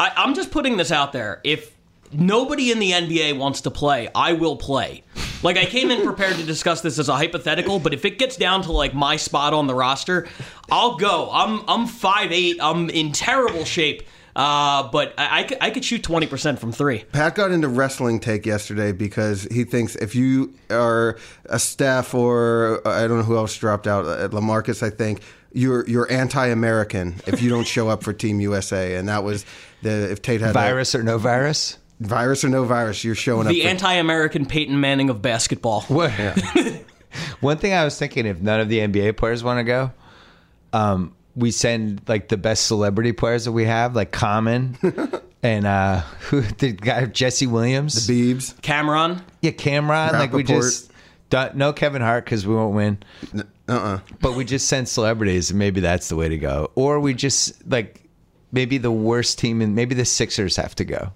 I, 0.00 0.10
I'm 0.16 0.34
just 0.34 0.50
putting 0.50 0.78
this 0.78 0.90
out 0.90 1.12
there. 1.12 1.40
If 1.44 1.71
nobody 2.12 2.70
in 2.70 2.78
the 2.78 2.92
NBA 2.92 3.38
wants 3.38 3.62
to 3.62 3.70
play, 3.70 4.08
I 4.14 4.32
will 4.32 4.56
play. 4.56 5.02
Like 5.42 5.56
I 5.56 5.64
came 5.64 5.90
in 5.90 6.04
prepared 6.04 6.36
to 6.36 6.44
discuss 6.44 6.82
this 6.82 6.98
as 6.98 7.08
a 7.08 7.16
hypothetical, 7.16 7.78
but 7.78 7.92
if 7.92 8.04
it 8.04 8.18
gets 8.18 8.36
down 8.36 8.62
to 8.62 8.72
like 8.72 8.94
my 8.94 9.16
spot 9.16 9.52
on 9.54 9.66
the 9.66 9.74
roster, 9.74 10.28
I'll 10.70 10.96
go. 10.96 11.28
I'm 11.32 11.62
I'm 11.66 11.86
five 11.86 12.30
eight. 12.30 12.58
I'm 12.60 12.88
in 12.90 13.12
terrible 13.12 13.64
shape. 13.64 14.04
Uh, 14.34 14.88
but 14.90 15.12
I, 15.18 15.40
I, 15.40 15.42
could, 15.42 15.58
I 15.60 15.70
could 15.70 15.84
shoot 15.84 16.02
20% 16.02 16.58
from 16.58 16.72
three. 16.72 17.00
Pat 17.12 17.34
got 17.34 17.50
into 17.50 17.68
wrestling 17.68 18.18
take 18.18 18.46
yesterday 18.46 18.92
because 18.92 19.46
he 19.50 19.64
thinks 19.64 19.94
if 19.96 20.14
you 20.14 20.54
are 20.70 21.18
a 21.46 21.58
Steph 21.58 22.14
or 22.14 22.80
uh, 22.86 22.90
I 22.90 23.06
don't 23.06 23.18
know 23.18 23.24
who 23.24 23.36
else 23.36 23.54
dropped 23.58 23.86
out, 23.86 24.06
uh, 24.06 24.28
LaMarcus, 24.28 24.82
I 24.82 24.88
think 24.88 25.20
you're 25.52 25.86
you're 25.86 26.10
anti-American 26.10 27.16
if 27.26 27.42
you 27.42 27.50
don't 27.50 27.66
show 27.66 27.90
up 27.90 28.02
for 28.02 28.14
Team 28.14 28.40
USA, 28.40 28.96
and 28.96 29.08
that 29.08 29.22
was 29.22 29.44
the 29.82 30.10
if 30.10 30.22
Tate 30.22 30.40
had 30.40 30.54
Virus 30.54 30.94
or 30.94 31.02
no 31.02 31.18
virus? 31.18 31.76
A, 32.04 32.06
virus 32.06 32.44
or 32.44 32.48
no 32.48 32.64
virus, 32.64 33.04
you're 33.04 33.14
showing 33.14 33.46
The 33.46 33.60
up. 33.60 33.64
for, 33.64 33.68
anti 33.68 33.92
American 33.94 34.46
Peyton 34.46 34.80
Manning 34.80 35.10
of 35.10 35.22
basketball. 35.22 35.82
What? 35.88 36.12
One 37.40 37.58
thing 37.58 37.74
I 37.74 37.84
was 37.84 37.98
thinking, 37.98 38.24
if 38.24 38.40
none 38.40 38.60
of 38.60 38.68
the 38.68 38.78
NBA 38.78 39.16
players 39.16 39.44
want 39.44 39.58
to 39.58 39.64
go, 39.64 39.92
um, 40.72 41.14
we 41.36 41.50
send 41.50 42.02
like 42.08 42.28
the 42.28 42.36
best 42.36 42.66
celebrity 42.66 43.12
players 43.12 43.44
that 43.44 43.52
we 43.52 43.64
have, 43.64 43.94
like 43.94 44.12
Common 44.12 44.78
and 45.42 45.66
uh, 45.66 46.00
who 46.20 46.42
the 46.42 46.72
guy 46.72 47.06
Jesse 47.06 47.46
Williams, 47.46 48.06
the 48.06 48.34
Beebs, 48.34 48.60
Cameron. 48.62 49.22
yeah, 49.40 49.50
Cameron. 49.50 50.12
Like 50.12 50.32
we 50.32 50.42
just 50.42 50.90
don't, 51.30 51.54
no 51.56 51.72
Kevin 51.72 52.02
Hart 52.02 52.24
because 52.24 52.46
we 52.46 52.54
won't 52.54 52.74
win, 52.74 52.98
uh, 53.68 53.72
uh 53.72 54.00
but 54.20 54.34
we 54.34 54.44
just 54.44 54.68
send 54.68 54.88
celebrities, 54.88 55.50
and 55.50 55.58
maybe 55.58 55.80
that's 55.80 56.08
the 56.08 56.16
way 56.16 56.28
to 56.28 56.38
go. 56.38 56.70
Or 56.74 57.00
we 57.00 57.14
just 57.14 57.66
like 57.68 58.02
maybe 58.52 58.78
the 58.78 58.92
worst 58.92 59.38
team, 59.38 59.60
and 59.60 59.74
maybe 59.74 59.94
the 59.94 60.04
Sixers 60.04 60.56
have 60.56 60.74
to 60.76 60.84
go. 60.84 61.12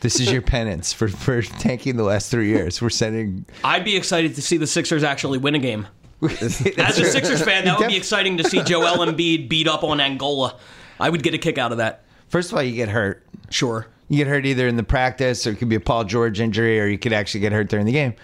This 0.00 0.18
is 0.18 0.32
your 0.32 0.42
penance 0.42 0.92
for, 0.92 1.08
for 1.08 1.42
tanking 1.42 1.96
the 1.96 2.04
last 2.04 2.30
three 2.30 2.48
years. 2.48 2.80
We're 2.80 2.90
sending. 2.90 3.44
I'd 3.62 3.84
be 3.84 3.96
excited 3.96 4.34
to 4.36 4.42
see 4.42 4.56
the 4.56 4.66
Sixers 4.66 5.02
actually 5.02 5.38
win 5.38 5.54
a 5.54 5.58
game. 5.58 5.86
As 6.22 6.60
a 6.98 7.04
Sixers 7.04 7.42
fan, 7.42 7.64
that 7.64 7.78
would 7.78 7.88
be 7.88 7.96
exciting 7.96 8.36
to 8.38 8.44
see 8.44 8.62
Joel 8.62 9.04
Embiid 9.06 9.48
beat 9.48 9.68
up 9.68 9.84
on 9.84 10.00
Angola. 10.00 10.56
I 10.98 11.08
would 11.08 11.22
get 11.22 11.34
a 11.34 11.38
kick 11.38 11.58
out 11.58 11.72
of 11.72 11.78
that. 11.78 12.04
First 12.28 12.52
of 12.52 12.56
all, 12.56 12.62
you 12.62 12.74
get 12.74 12.88
hurt. 12.88 13.24
Sure. 13.50 13.86
You 14.08 14.18
get 14.18 14.26
hurt 14.26 14.44
either 14.44 14.68
in 14.68 14.76
the 14.76 14.82
practice, 14.82 15.46
or 15.46 15.50
it 15.50 15.56
could 15.56 15.68
be 15.68 15.76
a 15.76 15.80
Paul 15.80 16.04
George 16.04 16.40
injury, 16.40 16.80
or 16.80 16.86
you 16.86 16.98
could 16.98 17.12
actually 17.12 17.40
get 17.40 17.52
hurt 17.52 17.68
during 17.68 17.86
the 17.86 17.92
game. 17.92 18.14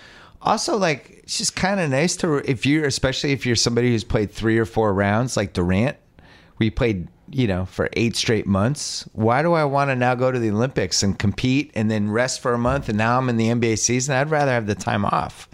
Also, 0.43 0.77
like 0.77 1.21
it's 1.23 1.39
just 1.39 1.57
kind 1.57 1.81
of 1.81 1.91
nice 1.91 2.17
to 2.17 2.37
if 2.51 2.67
you're, 2.67 2.85
especially 2.85 3.33
if 3.33 3.47
you're 3.47 3.57
somebody 3.57 3.91
who's 3.91 4.05
played 4.05 4.31
three 4.31 4.59
or 4.59 4.65
four 4.65 4.93
rounds, 4.93 5.37
like 5.37 5.53
Durant, 5.55 5.97
where 6.57 6.65
you 6.65 6.71
played, 6.71 7.09
you 7.31 7.47
know, 7.47 7.65
for 7.65 7.89
eight 7.95 8.17
straight 8.17 8.47
months. 8.47 9.09
Why 9.13 9.43
do 9.43 9.53
I 9.53 9.65
want 9.65 9.91
to 9.91 9.97
now 9.97 10.15
go 10.15 10.31
to 10.31 10.39
the 10.39 10.51
Olympics 10.51 11.03
and 11.03 11.19
compete 11.19 11.71
and 11.75 11.91
then 11.91 12.11
rest 12.11 12.41
for 12.41 12.53
a 12.53 12.59
month, 12.59 12.89
and 12.89 12.99
now 12.99 13.19
I'm 13.19 13.29
in 13.29 13.37
the 13.37 13.49
NBA 13.49 13.79
season? 13.79 14.15
I'd 14.15 14.31
rather 14.31 14.53
have 14.53 14.67
the 14.67 14.75
time 14.75 15.05
off. 15.05 15.49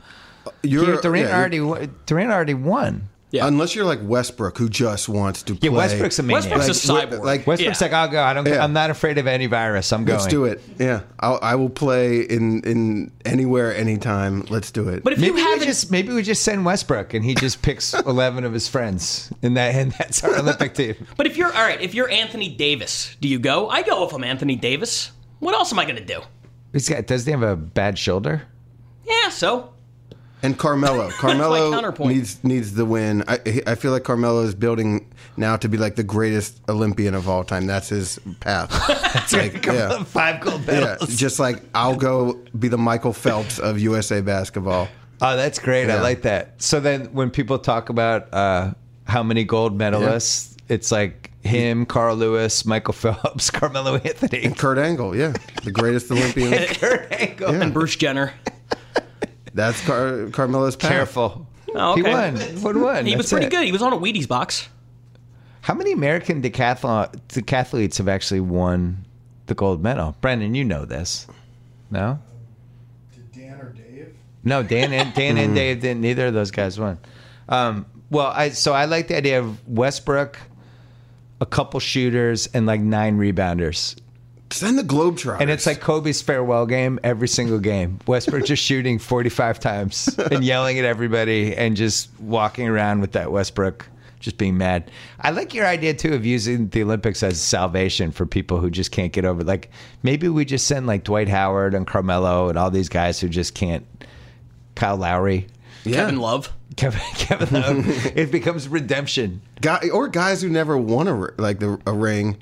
You're, 0.62 1.00
Durant 1.00 1.28
yeah, 1.28 1.38
already 1.38 1.88
Durant 2.06 2.30
already 2.30 2.54
won. 2.54 3.08
Yeah. 3.32 3.46
Unless 3.48 3.74
you're 3.74 3.86
like 3.86 3.98
Westbrook, 4.02 4.58
who 4.58 4.68
just 4.68 5.08
wants 5.08 5.42
to 5.44 5.54
play. 5.54 5.70
Yeah, 5.70 5.74
Westbrook's 5.76 6.18
a 6.18 6.22
maniac. 6.22 6.50
Westbrook's 6.54 6.84
a 6.84 6.92
cyborg. 6.92 7.24
like- 7.24 7.46
Westbrook's 7.46 7.80
Yeah. 7.80 7.86
like, 7.86 7.92
I'll 7.94 8.08
go. 8.08 8.22
I 8.22 8.34
don't. 8.34 8.46
Yeah. 8.46 8.62
I'm 8.62 8.74
not 8.74 8.90
afraid 8.90 9.16
of 9.16 9.26
any 9.26 9.46
virus. 9.46 9.90
I'm 9.90 10.04
going. 10.04 10.18
Let's 10.18 10.30
do 10.30 10.44
it. 10.44 10.62
Yeah, 10.78 11.00
I'll, 11.18 11.38
I 11.40 11.54
will 11.54 11.70
play 11.70 12.20
in 12.20 12.60
in 12.62 13.10
anywhere, 13.24 13.74
anytime. 13.74 14.42
Let's 14.50 14.70
do 14.70 14.88
it. 14.90 15.02
But 15.02 15.14
if 15.14 15.18
Maybe 15.18 15.38
you 15.40 15.44
haven't, 15.46 15.66
just 15.66 15.90
maybe 15.90 16.12
we 16.12 16.22
just 16.22 16.42
send 16.44 16.64
Westbrook 16.66 17.14
and 17.14 17.24
he 17.24 17.34
just 17.34 17.62
picks 17.62 17.94
eleven 18.06 18.44
of 18.44 18.52
his 18.52 18.68
friends 18.68 19.32
and 19.42 19.56
that 19.56 19.74
and 19.74 19.92
that's 19.92 20.22
our 20.22 20.36
Olympic 20.38 20.74
team. 20.74 20.94
but 21.16 21.26
if 21.26 21.38
you're 21.38 21.52
all 21.52 21.62
right, 21.62 21.80
if 21.80 21.94
you're 21.94 22.10
Anthony 22.10 22.50
Davis, 22.50 23.16
do 23.22 23.28
you 23.28 23.38
go? 23.38 23.68
I 23.70 23.80
go 23.82 24.04
if 24.06 24.12
I'm 24.12 24.24
Anthony 24.24 24.56
Davis. 24.56 25.10
What 25.38 25.54
else 25.54 25.72
am 25.72 25.78
I 25.78 25.84
going 25.84 25.96
to 25.96 26.04
do? 26.04 26.20
He's 26.72 26.88
got, 26.88 27.06
does 27.06 27.24
he 27.24 27.30
have 27.32 27.42
a 27.42 27.56
bad 27.56 27.98
shoulder? 27.98 28.42
Yeah, 29.04 29.30
so 29.30 29.72
and 30.42 30.58
Carmelo, 30.58 31.10
Carmelo 31.18 31.80
needs 32.06 32.42
needs 32.44 32.74
the 32.74 32.84
win. 32.84 33.22
I 33.28 33.38
I 33.66 33.74
feel 33.74 33.92
like 33.92 34.04
Carmelo 34.04 34.42
is 34.42 34.54
building 34.54 35.12
now 35.36 35.56
to 35.56 35.68
be 35.68 35.78
like 35.78 35.96
the 35.96 36.02
greatest 36.02 36.60
Olympian 36.68 37.14
of 37.14 37.28
all 37.28 37.44
time. 37.44 37.66
That's 37.66 37.88
his 37.88 38.18
path. 38.40 38.70
It's 39.14 39.32
like, 39.34 39.64
yeah, 39.66 40.02
Five 40.04 40.40
gold 40.40 40.62
yeah, 40.66 40.80
medals. 40.80 41.16
just 41.16 41.38
like 41.38 41.62
I'll 41.74 41.96
go 41.96 42.40
be 42.58 42.68
the 42.68 42.78
Michael 42.78 43.12
Phelps 43.12 43.58
of 43.58 43.78
USA 43.78 44.20
basketball. 44.20 44.88
Oh, 45.20 45.36
that's 45.36 45.58
great. 45.58 45.88
I 45.90 46.00
like 46.00 46.22
that. 46.22 46.60
So 46.60 46.80
then 46.80 47.06
when 47.12 47.30
people 47.30 47.58
talk 47.58 47.88
about 47.90 48.32
uh, 48.34 48.72
how 49.06 49.22
many 49.22 49.44
gold 49.44 49.78
medalists, 49.78 50.56
it's 50.68 50.90
like 50.90 51.30
him, 51.42 51.86
Carl 51.86 52.16
Lewis, 52.16 52.64
Michael 52.64 52.94
Phelps, 52.94 53.50
Carmelo 53.58 53.96
Anthony, 53.96 54.44
and 54.44 54.56
Kurt 54.58 54.78
Angle, 54.78 55.14
yeah, 55.14 55.32
the 55.62 55.70
greatest 55.70 56.10
Olympian. 56.10 56.52
Kurt 56.74 57.12
Angle. 57.12 57.50
and 57.62 57.72
Bruce 57.72 57.96
Jenner. 57.96 58.32
That's 59.54 59.80
Car- 59.86 60.28
Carmelo's 60.30 60.76
path. 60.76 60.90
Careful. 60.90 61.46
Oh, 61.74 61.94
He 61.94 62.02
okay. 62.02 62.12
won. 62.12 62.36
What 62.62 62.76
won? 62.76 63.06
He 63.06 63.16
was 63.16 63.30
pretty 63.30 63.46
it. 63.46 63.50
good. 63.50 63.64
He 63.64 63.72
was 63.72 63.82
on 63.82 63.92
a 63.92 63.96
Wheaties 63.98 64.28
box. 64.28 64.68
How 65.62 65.74
many 65.74 65.92
American 65.92 66.42
decathlon 66.42 67.14
decathletes 67.28 67.98
have 67.98 68.08
actually 68.08 68.40
won 68.40 69.06
the 69.46 69.54
gold 69.54 69.82
medal? 69.82 70.16
Brendan, 70.20 70.54
you 70.54 70.64
know 70.64 70.84
this. 70.84 71.26
No? 71.90 72.18
Dan 73.32 73.60
or 73.60 73.72
Dave? 73.72 74.14
No, 74.42 74.62
Dan 74.62 74.92
and 74.92 75.14
Dan 75.14 75.38
and 75.38 75.54
Dave 75.54 75.80
didn't. 75.80 76.00
Neither 76.00 76.26
of 76.26 76.34
those 76.34 76.50
guys 76.50 76.80
won. 76.80 76.98
Um, 77.48 77.86
well, 78.10 78.26
I 78.34 78.50
so 78.50 78.72
I 78.72 78.86
like 78.86 79.08
the 79.08 79.16
idea 79.16 79.38
of 79.38 79.66
Westbrook, 79.68 80.38
a 81.40 81.46
couple 81.46 81.78
shooters, 81.80 82.48
and 82.48 82.66
like 82.66 82.80
nine 82.80 83.18
rebounders. 83.18 83.96
Send 84.52 84.78
the 84.78 84.82
Globetrotters. 84.82 85.40
And 85.40 85.50
it's 85.50 85.66
like 85.66 85.80
Kobe's 85.80 86.22
farewell 86.22 86.66
game 86.66 87.00
every 87.02 87.28
single 87.28 87.58
game. 87.58 87.98
Westbrook 88.06 88.44
just 88.46 88.62
shooting 88.62 88.98
45 88.98 89.60
times 89.60 90.08
and 90.30 90.44
yelling 90.44 90.78
at 90.78 90.84
everybody 90.84 91.56
and 91.56 91.76
just 91.76 92.08
walking 92.20 92.68
around 92.68 93.00
with 93.00 93.12
that 93.12 93.32
Westbrook 93.32 93.86
just 94.20 94.38
being 94.38 94.56
mad. 94.56 94.90
I 95.20 95.30
like 95.30 95.52
your 95.52 95.66
idea 95.66 95.94
too 95.94 96.14
of 96.14 96.24
using 96.24 96.68
the 96.68 96.82
Olympics 96.82 97.22
as 97.22 97.40
salvation 97.40 98.12
for 98.12 98.24
people 98.24 98.60
who 98.60 98.70
just 98.70 98.92
can't 98.92 99.12
get 99.12 99.24
over. 99.24 99.42
Like 99.42 99.70
maybe 100.02 100.28
we 100.28 100.44
just 100.44 100.66
send 100.66 100.86
like 100.86 101.04
Dwight 101.04 101.28
Howard 101.28 101.74
and 101.74 101.86
Carmelo 101.86 102.48
and 102.48 102.56
all 102.56 102.70
these 102.70 102.88
guys 102.88 103.20
who 103.20 103.28
just 103.28 103.54
can't. 103.54 103.84
Kyle 104.74 104.96
Lowry, 104.96 105.48
yeah. 105.84 105.96
Kevin 105.96 106.18
Love. 106.18 106.52
Kevin, 106.76 107.00
Kevin 107.14 107.60
Love. 107.60 108.06
it 108.16 108.30
becomes 108.30 108.68
redemption. 108.68 109.42
Guy, 109.60 109.90
or 109.92 110.08
guys 110.08 110.40
who 110.40 110.48
never 110.48 110.78
won 110.78 111.08
a 111.08 111.20
r- 111.20 111.34
like 111.36 111.58
the, 111.58 111.78
a 111.86 111.92
ring. 111.92 112.38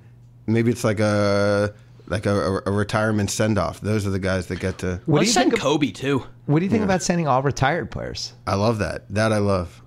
Maybe 0.46 0.70
it's 0.70 0.84
like 0.84 1.00
a 1.00 1.74
like 2.10 2.26
a, 2.26 2.60
a 2.66 2.70
retirement 2.70 3.30
send 3.30 3.56
off. 3.58 3.80
Those 3.80 4.06
are 4.06 4.10
the 4.10 4.18
guys 4.18 4.46
that 4.48 4.60
get 4.60 4.78
to. 4.78 5.00
What 5.06 5.18
do 5.18 5.20
Let's 5.20 5.26
you 5.28 5.32
send 5.32 5.50
think? 5.50 5.54
Of, 5.54 5.60
Kobe 5.60 5.90
too. 5.92 6.24
what 6.46 6.58
do 6.58 6.64
you 6.64 6.70
think 6.70 6.84
about 6.84 7.02
sending 7.02 7.28
all 7.28 7.42
retired 7.42 7.90
players? 7.90 8.32
I 8.46 8.56
love 8.56 8.78
that. 8.78 9.08
That 9.10 9.32
I 9.32 9.38
love. 9.38 9.80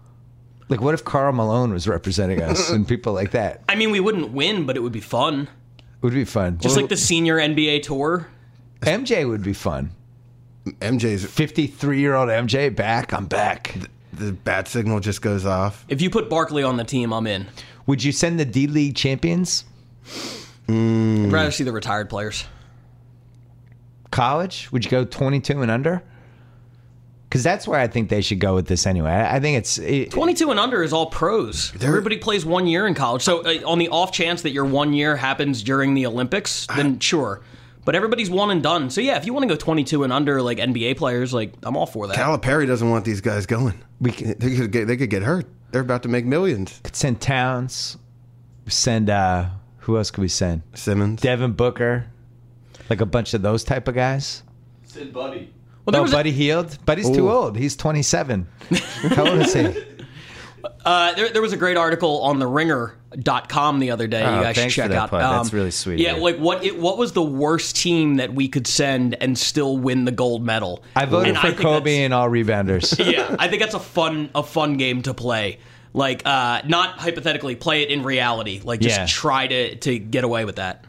Like, 0.69 0.81
what 0.81 0.93
if 0.93 1.03
Karl 1.03 1.33
Malone 1.33 1.71
was 1.73 1.88
representing 1.88 2.41
us 2.41 2.69
and 2.71 2.88
people 2.88 3.13
like 3.13 3.31
that? 3.31 3.62
I 3.69 3.75
mean, 3.75 3.91
we 3.91 3.99
wouldn't 3.99 4.31
win, 4.31 4.65
but 4.65 4.77
it 4.77 4.79
would 4.79 4.93
be 4.93 5.01
fun. 5.01 5.49
It 5.77 6.01
would 6.03 6.13
be 6.13 6.25
fun. 6.25 6.57
Just 6.59 6.77
like 6.77 6.89
the 6.89 6.97
senior 6.97 7.38
NBA 7.38 7.83
tour. 7.83 8.27
MJ 8.81 9.27
would 9.27 9.43
be 9.43 9.53
fun. 9.53 9.91
MJ's 10.65 11.25
53 11.25 11.99
year 11.99 12.15
old 12.15 12.29
MJ 12.29 12.73
back. 12.73 13.13
I'm 13.13 13.25
back. 13.25 13.75
the 14.13 14.31
bat 14.31 14.67
signal 14.67 14.99
just 15.01 15.21
goes 15.21 15.45
off. 15.45 15.86
If 15.89 16.01
you 16.01 16.09
put 16.09 16.29
Barkley 16.29 16.63
on 16.63 16.77
the 16.77 16.83
team, 16.86 17.12
I'm 17.13 17.27
in. 17.27 17.47
Would 17.86 18.03
you 18.03 18.12
send 18.13 18.39
the 18.39 18.45
D 18.45 18.67
League 18.67 18.95
champions? 18.95 19.65
I'd 20.69 21.32
rather 21.32 21.52
see 21.52 21.63
the 21.63 21.71
retired 21.71 22.10
players. 22.10 22.45
College? 24.12 24.71
Would 24.71 24.86
you 24.86 24.91
go 24.91 25.04
22 25.06 25.62
and 25.62 25.71
under? 25.71 26.04
Because 27.28 27.41
that's 27.43 27.67
where 27.67 27.80
I 27.80 27.88
think 27.88 28.10
they 28.10 28.21
should 28.21 28.39
go 28.39 28.54
with 28.54 28.67
this 28.67 28.86
anyway. 28.86 29.10
I 29.10 29.38
I 29.38 29.39
think 29.39 29.58
it's. 29.58 29.80
It, 29.80 30.12
22 30.12 30.52
and 30.52 30.60
under 30.60 30.84
is 30.84 30.93
all 30.93 31.08
pros. 31.08 31.73
Everybody 31.82 32.17
plays 32.17 32.45
one 32.45 32.67
year 32.67 32.86
in 32.86 32.93
college. 32.93 33.23
So, 33.23 33.41
uh, 33.41 33.56
on 33.65 33.80
the 33.80 33.89
off 33.89 34.12
chance 34.12 34.43
that 34.43 34.52
your 34.52 34.65
one 34.65 34.93
year 34.93 35.15
happens 35.15 35.63
during 35.63 35.95
the 35.95 36.06
Olympics, 36.06 36.67
then 36.76 36.99
sure. 36.99 37.41
But 37.86 37.95
everybody's 37.95 38.30
one 38.30 38.52
and 38.52 38.62
done. 38.62 38.91
So, 38.91 39.02
yeah, 39.02 39.17
if 39.17 39.26
you 39.26 39.34
want 39.34 39.43
to 39.43 39.47
go 39.49 39.56
22 39.56 40.04
and 40.04 40.13
under, 40.13 40.41
like 40.43 40.60
NBA 40.60 40.95
players, 40.95 41.34
like, 41.34 41.54
I'm 41.63 41.76
all 41.76 41.88
for 41.88 42.06
that. 42.08 42.15
Calipari 42.15 42.67
doesn't 42.67 42.88
want 42.89 43.04
these 43.04 43.19
guys 43.19 43.45
going. 43.47 43.84
We 43.99 44.12
can- 44.12 44.38
they 44.38 44.56
could 44.56 44.71
get 44.71 44.88
they 44.88 44.95
could 44.95 45.10
get 45.10 45.23
hurt. 45.23 45.47
They're 45.71 45.82
about 45.82 46.04
to 46.04 46.10
make 46.10 46.26
millions. 46.26 46.80
could 46.84 46.95
send 46.95 47.19
Towns. 47.19 47.97
Send. 48.67 49.10
uh 49.10 49.49
Who 49.84 49.98
else 49.98 50.12
could 50.12 50.22
we 50.22 50.28
send? 50.28 50.63
Simmons. 50.74 51.22
Devin 51.22 51.54
Booker. 51.54 52.08
Like 52.89 53.02
a 53.02 53.06
bunch 53.06 53.34
of 53.34 53.41
those 53.41 53.63
type 53.63 53.88
of 53.88 53.96
guys. 53.96 54.43
Sid 54.84 55.13
Buddy. 55.13 55.52
well, 55.86 55.91
there 55.91 56.00
Oh, 56.00 56.04
was 56.04 56.12
a- 56.13 56.15
Buddy 56.15 56.32
Hield. 56.32 56.78
Buddy's 56.86 57.10
too 57.10 57.30
old. 57.30 57.58
He's 57.58 57.76
27. 57.76 58.48
How 59.15 59.28
old 59.30 59.39
is 59.41 59.54
he? 59.54 59.84
Uh, 60.86 61.13
there, 61.13 61.30
there 61.30 61.41
was 61.41 61.54
a 61.54 61.58
great 61.58 61.78
article 61.78 62.22
on 62.24 62.39
the 62.39 62.48
ringer.com 62.48 63.80
the 63.80 63.91
other 63.91 64.08
day. 64.08 64.24
Oh, 64.24 64.38
you 64.38 64.41
guys 64.43 64.56
should 64.56 64.62
thanks 64.62 64.76
for 64.76 64.82
check 64.82 64.89
that 64.91 64.98
out. 64.98 65.04
Um, 65.04 65.10
plug. 65.10 65.22
That's 65.43 65.54
really 65.54 65.72
sweet 65.72 66.00
Yeah, 66.00 66.15
you. 66.15 66.22
like 66.22 66.38
what 66.38 66.63
it, 66.63 66.78
what 66.80 66.98
was 66.98 67.12
the 67.13 67.22
worst 67.24 67.76
team 67.76 68.15
that 68.15 68.34
we 68.34 68.48
could 68.48 68.67
send 68.67 69.15
and 69.22 69.38
still 69.38 69.78
win 69.78 70.06
the 70.06 70.12
gold 70.12 70.43
medal? 70.46 70.84
I 70.96 71.06
voted 71.06 71.30
And 71.30 71.38
for 71.38 71.48
think 71.48 71.60
Kobe 71.60 72.04
and 72.04 72.13
all 72.13 72.30
rebounders. 72.30 72.98
yeah, 73.12 73.36
I 73.39 73.48
think 73.50 73.62
that's 73.62 73.76
a 73.76 73.80
fun 73.80 74.30
a 74.36 74.43
fun 74.43 74.78
game 74.78 75.02
to 75.04 75.13
play. 75.13 75.60
Like 75.93 76.23
uh, 76.25 76.62
not 76.65 76.97
hypothetically, 76.99 77.56
play 77.56 77.84
it 77.84 77.89
in 77.89 78.03
reality. 78.03 78.62
Like 78.63 78.79
just 78.79 78.97
Yeah. 78.99 79.06
try 79.08 79.47
to 79.47 79.75
to 79.75 79.99
get 79.99 80.23
away 80.23 80.43
with 80.45 80.56
that. 80.56 80.86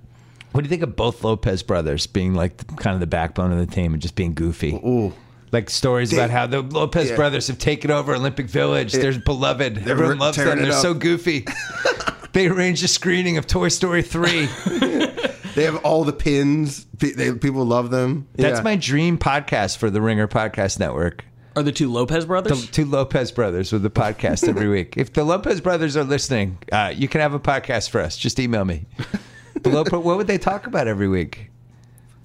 What 0.52 0.62
do 0.62 0.66
you 0.66 0.70
think 0.70 0.82
of 0.82 0.94
both 0.96 1.22
Lopez 1.24 1.62
brothers 1.62 2.06
being 2.06 2.34
like 2.34 2.56
the, 2.58 2.64
kind 2.76 2.94
of 2.94 3.00
the 3.00 3.06
backbone 3.06 3.52
of 3.52 3.58
the 3.58 3.66
team 3.66 3.92
and 3.92 4.00
just 4.00 4.14
being 4.14 4.34
goofy? 4.34 4.72
Ooh. 4.74 5.12
Like 5.52 5.68
stories 5.70 6.12
about 6.12 6.30
how 6.30 6.46
the 6.46 6.62
Lopez 6.62 7.10
Yeah. 7.10 7.16
brothers 7.16 7.48
have 7.48 7.58
taken 7.58 7.90
over 7.90 8.14
Olympic 8.14 8.46
Village. 8.48 8.92
They're 8.92 9.18
beloved. 9.18 9.78
Everyone 9.86 10.14
re- 10.14 10.18
loves 10.18 10.36
them. 10.36 10.58
it 10.58 10.62
They're 10.62 10.72
up. 10.72 10.80
so 10.82 10.94
goofy. 10.94 11.44
they 12.32 12.48
arranged 12.48 12.82
a 12.84 12.88
screening 12.88 13.36
of 13.36 13.46
Toy 13.46 13.68
Story 13.68 14.02
3. 14.02 14.48
They 15.54 15.62
have 15.66 15.76
all 15.84 16.02
the 16.02 16.12
pins. 16.12 16.84
Pe- 16.98 17.12
They, 17.12 17.32
people 17.32 17.64
love 17.64 17.90
them. 17.90 18.26
That's 18.34 18.58
Yeah. 18.58 18.62
my 18.64 18.74
dream 18.74 19.18
podcast 19.18 19.76
for 19.76 19.88
the 19.88 20.00
Ringer 20.00 20.26
Podcast 20.26 20.80
Network. 20.80 21.24
Are 21.56 21.62
the 21.62 21.72
two 21.72 21.90
Lopez 21.90 22.26
brothers? 22.26 22.50
The 22.50 22.54
brothers? 22.56 22.70
two 22.70 22.84
Lopez 22.84 23.32
brothers 23.32 23.72
with 23.72 23.82
the 23.82 23.90
podcast 23.90 24.48
every 24.48 24.68
week. 24.76 24.96
If 24.96 25.12
the 25.12 25.22
Lopez 25.24 25.60
brothers 25.60 25.96
are 25.96 26.04
listening, 26.04 26.58
uh, 26.72 26.92
you 26.94 27.06
can 27.08 27.20
have 27.20 27.32
a 27.34 27.40
podcast 27.40 27.90
for 27.90 28.00
us. 28.00 28.16
Just 28.16 28.40
email 28.40 28.64
me. 28.64 28.86
The 29.62 29.70
Lopez, 29.70 29.92
what 30.04 30.16
would 30.16 30.26
they 30.26 30.38
talk 30.38 30.66
about 30.66 30.88
every 30.88 31.08
week? 31.08 31.50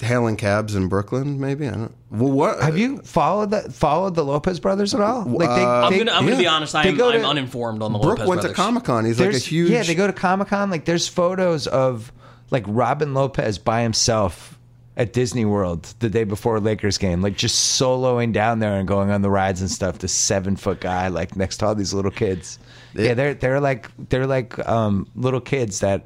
hailing 0.01 0.37
cabs 0.37 0.75
in 0.75 0.87
Brooklyn. 0.87 1.41
Maybe 1.41 1.67
I 1.67 1.71
don't. 1.71 1.93
Well, 2.09 2.31
what 2.31 2.61
Have 2.61 2.77
you 2.77 2.99
followed 2.99 3.51
the 3.51 3.69
followed 3.69 4.15
the 4.15 4.23
Lopez 4.23 4.57
brothers 4.61 4.93
at 4.95 5.01
all? 5.01 5.25
Like 5.25 5.49
they, 5.49 5.63
Uh, 5.65 5.67
I'm 5.67 5.91
they- 5.91 5.97
gonna 5.99 6.11
I'm 6.13 6.23
gonna 6.23 6.37
be 6.37 6.43
yeah. 6.43 6.53
honest. 6.53 6.71
They 6.71 6.79
I'm, 6.79 6.95
go 6.95 7.11
I'm 7.11 7.19
to- 7.21 7.27
uninformed 7.27 7.81
on 7.81 7.91
the 7.91 7.99
Brooke 7.99 8.19
Lopez 8.19 8.27
went 8.29 8.41
brothers. 8.41 8.55
to 8.57 8.61
Comic 8.63 8.83
Con. 8.85 9.03
He's 9.05 9.19
like 9.19 9.27
a 9.27 9.31
there's 9.31 9.45
huge. 9.45 9.69
yeah. 9.71 9.83
They 9.83 9.95
go 9.95 10.07
to 10.07 10.13
Comic 10.13 10.47
Con. 10.47 10.69
Like 10.71 10.85
there's 10.85 11.07
photos 11.09 11.67
of 11.67 12.13
like 12.49 12.63
Robin 12.67 13.13
Lopez 13.13 13.57
by 13.57 13.81
himself 13.81 14.57
at 14.99 15.13
Disney 15.13 15.45
World 15.45 15.93
the 15.99 16.09
day 16.09 16.25
before 16.25 16.59
Lakers 16.59 16.97
game, 16.97 17.21
like 17.21 17.37
just 17.37 17.79
soloing 17.81 18.33
down 18.33 18.59
there 18.59 18.73
and 18.77 18.85
going 18.85 19.09
on 19.09 19.21
the 19.21 19.29
rides 19.29 19.61
and 19.61 19.71
stuff. 19.71 19.99
This 19.99 20.11
seven 20.11 20.57
foot 20.57 20.81
guy, 20.81 21.07
like 21.07 21.37
next 21.37 21.57
to 21.57 21.67
all 21.67 21.73
these 21.73 21.93
little 21.93 22.11
kids. 22.11 22.59
Yeah, 22.93 23.13
they're 23.13 23.33
they're 23.33 23.61
like 23.61 23.89
they're 24.09 24.27
like 24.27 24.59
um, 24.67 25.07
little 25.15 25.39
kids 25.39 25.79
that 25.79 26.05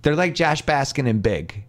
they're 0.00 0.16
like 0.16 0.34
Josh 0.34 0.62
Baskin 0.62 1.06
and 1.08 1.22
big. 1.22 1.62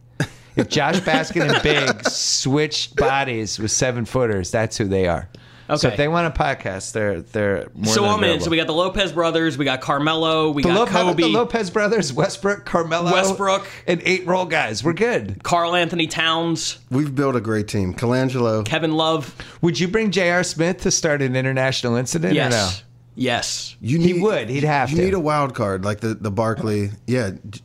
If 0.56 0.70
Josh 0.70 1.00
Baskin 1.00 1.52
and 1.52 1.64
Big 1.64 2.08
switched 2.10 2.96
bodies 2.96 3.58
with 3.58 3.72
seven 3.72 4.06
footers, 4.06 4.52
that's 4.52 4.78
who 4.78 4.86
they 4.86 5.08
are. 5.08 5.28
So 5.68 5.74
Okay. 5.76 5.88
if 5.90 5.98
they 5.98 6.08
want 6.10 6.28
a 6.28 6.38
podcast, 6.38 6.92
they're 6.92 7.22
they're 7.22 7.68
more 7.74 7.94
So 7.94 8.02
than 8.02 8.12
I'm 8.12 8.24
in. 8.26 8.40
So 8.42 8.50
we 8.50 8.58
got 8.58 8.68
the 8.68 8.74
Lopez 8.74 9.12
brothers, 9.14 9.58
we 9.58 9.64
got 9.66 9.80
Carmelo, 9.82 10.52
we 10.52 10.62
the 10.62 10.70
got 10.70 10.76
Lopez, 10.80 10.94
how 10.94 11.02
about 11.04 11.12
Kobe, 11.12 11.24
the 11.24 11.30
Lopez 11.30 11.70
brothers, 11.70 12.12
Westbrook, 12.12 12.66
Carmelo, 12.66 13.12
Westbrook. 13.14 13.66
and 13.88 14.02
eight 14.04 14.28
roll 14.28 14.46
guys. 14.46 14.84
We're 14.84 14.94
good. 14.94 15.42
Karl-Anthony 15.44 16.08
Towns, 16.08 16.80
We've 16.92 17.16
built 17.16 17.36
a 17.38 17.42
great 17.42 17.68
team. 17.70 17.94
Colangelo. 17.94 18.66
Kevin 18.66 18.92
Love. 18.94 19.36
Would 19.62 19.80
you 19.80 19.88
bring 19.88 20.12
J.R. 20.12 20.44
Smith 20.44 20.82
to 20.82 20.92
start 20.92 21.22
an 21.22 21.36
international 21.36 21.96
incident 21.96 22.34
Yes. 22.34 22.54
or 22.54 22.56
no? 22.58 22.70
Yes. 23.16 23.76
You 23.80 24.00
He 24.00 24.14
would. 24.22 24.50
He'd 24.50 24.64
have 24.64 24.90
you 24.90 24.98
to. 24.98 25.02
You 25.02 25.08
need 25.10 25.14
a 25.14 25.20
wild 25.20 25.54
card 25.56 25.86
like 25.86 26.02
the 26.02 26.14
the 26.16 26.32
Barkley. 26.32 26.90
Yeah, 27.08 27.32
J- 27.50 27.62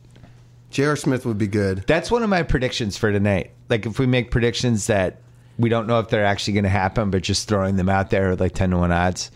J.R. 0.69 0.95
Smith 0.95 1.25
would 1.25 1.37
be 1.39 1.47
good. 1.47 1.83
That's 1.87 2.09
one 2.11 2.21
of 2.23 2.29
my 2.29 2.43
predictions 2.43 2.97
for 2.97 3.11
tonight. 3.11 3.51
Like 3.67 3.85
if 3.85 3.97
we 3.99 4.05
make 4.05 4.29
predictions 4.31 4.87
that 4.87 5.17
we 5.59 5.69
don't 5.69 5.87
know 5.87 5.99
if 5.99 6.09
they're 6.09 6.25
actually 6.25 6.53
going 6.53 6.63
to 6.63 6.69
happen, 6.69 7.11
but 7.11 7.21
just 7.21 7.47
throwing 7.47 7.75
them 7.75 7.89
out 7.89 8.09
there 8.09 8.29
with 8.31 8.39
like 8.39 8.53
ten 8.53 8.71
to 8.71 8.77
one 8.77 8.91
odds. 8.91 9.29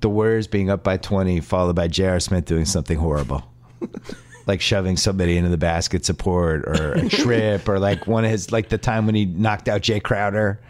The 0.00 0.10
Warriors 0.10 0.46
being 0.46 0.70
up 0.70 0.84
by 0.84 0.98
twenty, 0.98 1.40
followed 1.40 1.74
by 1.74 1.88
J.R. 1.88 2.20
Smith 2.20 2.44
doing 2.44 2.66
something 2.66 2.98
horrible, 2.98 3.42
like 4.46 4.60
shoving 4.60 4.98
somebody 4.98 5.38
into 5.38 5.48
the 5.48 5.56
basket 5.56 6.04
support 6.04 6.64
or 6.66 6.92
a 6.92 7.08
trip, 7.08 7.68
or 7.68 7.78
like 7.78 8.06
one 8.06 8.24
of 8.24 8.30
his 8.30 8.52
like 8.52 8.68
the 8.68 8.78
time 8.78 9.06
when 9.06 9.14
he 9.14 9.24
knocked 9.24 9.68
out 9.68 9.80
Jae 9.80 10.02
Crowder, 10.02 10.60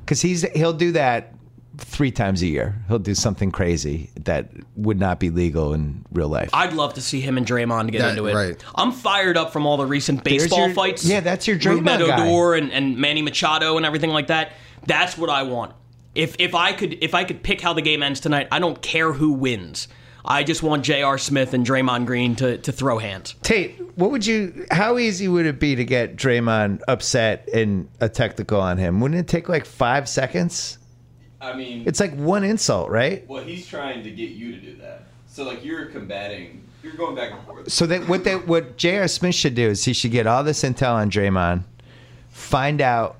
because 0.00 0.22
he's 0.22 0.42
he'll 0.52 0.72
do 0.72 0.92
that 0.92 1.34
three 1.82 2.10
times 2.10 2.42
a 2.42 2.46
year. 2.46 2.74
He'll 2.88 2.98
do 2.98 3.14
something 3.14 3.50
crazy 3.50 4.10
that 4.20 4.48
would 4.76 4.98
not 4.98 5.18
be 5.20 5.30
legal 5.30 5.74
in 5.74 6.04
real 6.12 6.28
life. 6.28 6.50
I'd 6.52 6.72
love 6.72 6.94
to 6.94 7.00
see 7.02 7.20
him 7.20 7.36
and 7.36 7.46
Draymond 7.46 7.90
get 7.92 8.00
That- 8.02 8.10
into 8.10 8.26
it. 8.26 8.34
right. 8.34 8.64
I'm 8.74 8.92
fired 8.92 9.36
up 9.36 9.52
from 9.52 9.66
all 9.66 9.76
the 9.76 9.86
recent 9.86 10.24
There's 10.24 10.42
baseball 10.44 10.66
your- 10.66 10.74
fights. 10.74 11.04
yeah, 11.04 11.20
that's 11.20 11.46
your 11.46 11.56
Rube 11.56 11.84
Draymond 11.84 12.06
guy. 12.06 12.28
Odor 12.28 12.54
and, 12.54 12.72
and 12.72 12.96
Manny 12.98 13.22
Machado 13.22 13.76
and 13.76 13.84
everything 13.86 14.10
like 14.10 14.28
that. 14.28 14.52
That's 14.86 15.18
what 15.18 15.30
I 15.30 15.42
want. 15.44 15.72
If 16.14 16.36
if 16.38 16.54
I 16.54 16.72
could 16.72 16.98
if 17.02 17.14
I 17.14 17.24
could 17.24 17.42
pick 17.42 17.60
how 17.60 17.72
the 17.72 17.82
game 17.82 18.02
ends 18.02 18.18
tonight, 18.20 18.48
I 18.50 18.58
don't 18.58 18.80
care 18.82 19.12
who 19.12 19.32
wins. 19.32 19.86
I 20.24 20.42
just 20.44 20.62
want 20.62 20.84
J.R. 20.84 21.16
Smith 21.16 21.54
and 21.54 21.64
Draymond 21.64 22.04
Green 22.04 22.36
to, 22.36 22.58
to 22.58 22.72
throw 22.72 22.98
hands. 22.98 23.36
Tate, 23.42 23.80
what 23.96 24.10
would 24.10 24.26
you? 24.26 24.66
How 24.70 24.98
easy 24.98 25.28
would 25.28 25.46
it 25.46 25.58
be 25.58 25.76
to 25.76 25.84
get 25.84 26.16
Draymond 26.16 26.80
upset 26.88 27.48
and 27.54 27.88
a 28.00 28.08
technical 28.10 28.60
on 28.60 28.76
him? 28.76 29.00
Wouldn't 29.00 29.18
it 29.20 29.28
take 29.28 29.48
like 29.48 29.64
five 29.64 30.08
seconds? 30.10 30.76
I 31.40 31.54
mean, 31.54 31.84
It's 31.86 32.00
like 32.00 32.14
one 32.14 32.44
insult, 32.44 32.90
right? 32.90 33.26
well, 33.28 33.42
he's 33.42 33.66
trying 33.66 34.02
to 34.04 34.10
get 34.10 34.30
you 34.30 34.52
to 34.52 34.60
do 34.60 34.76
that. 34.76 35.04
So 35.26 35.44
like 35.44 35.64
you're 35.64 35.86
combating, 35.86 36.64
you're 36.82 36.94
going 36.94 37.14
back 37.14 37.32
and 37.32 37.42
forth. 37.44 37.72
So 37.72 37.86
that 37.86 38.08
what 38.08 38.24
they 38.24 38.36
what 38.36 38.76
J.R. 38.76 39.08
Smith 39.08 39.34
should 39.34 39.54
do 39.54 39.68
is 39.68 39.84
he 39.84 39.92
should 39.92 40.10
get 40.10 40.26
all 40.26 40.42
this 40.44 40.62
intel 40.62 40.94
on 40.94 41.10
Draymond, 41.10 41.62
find 42.30 42.80
out 42.80 43.16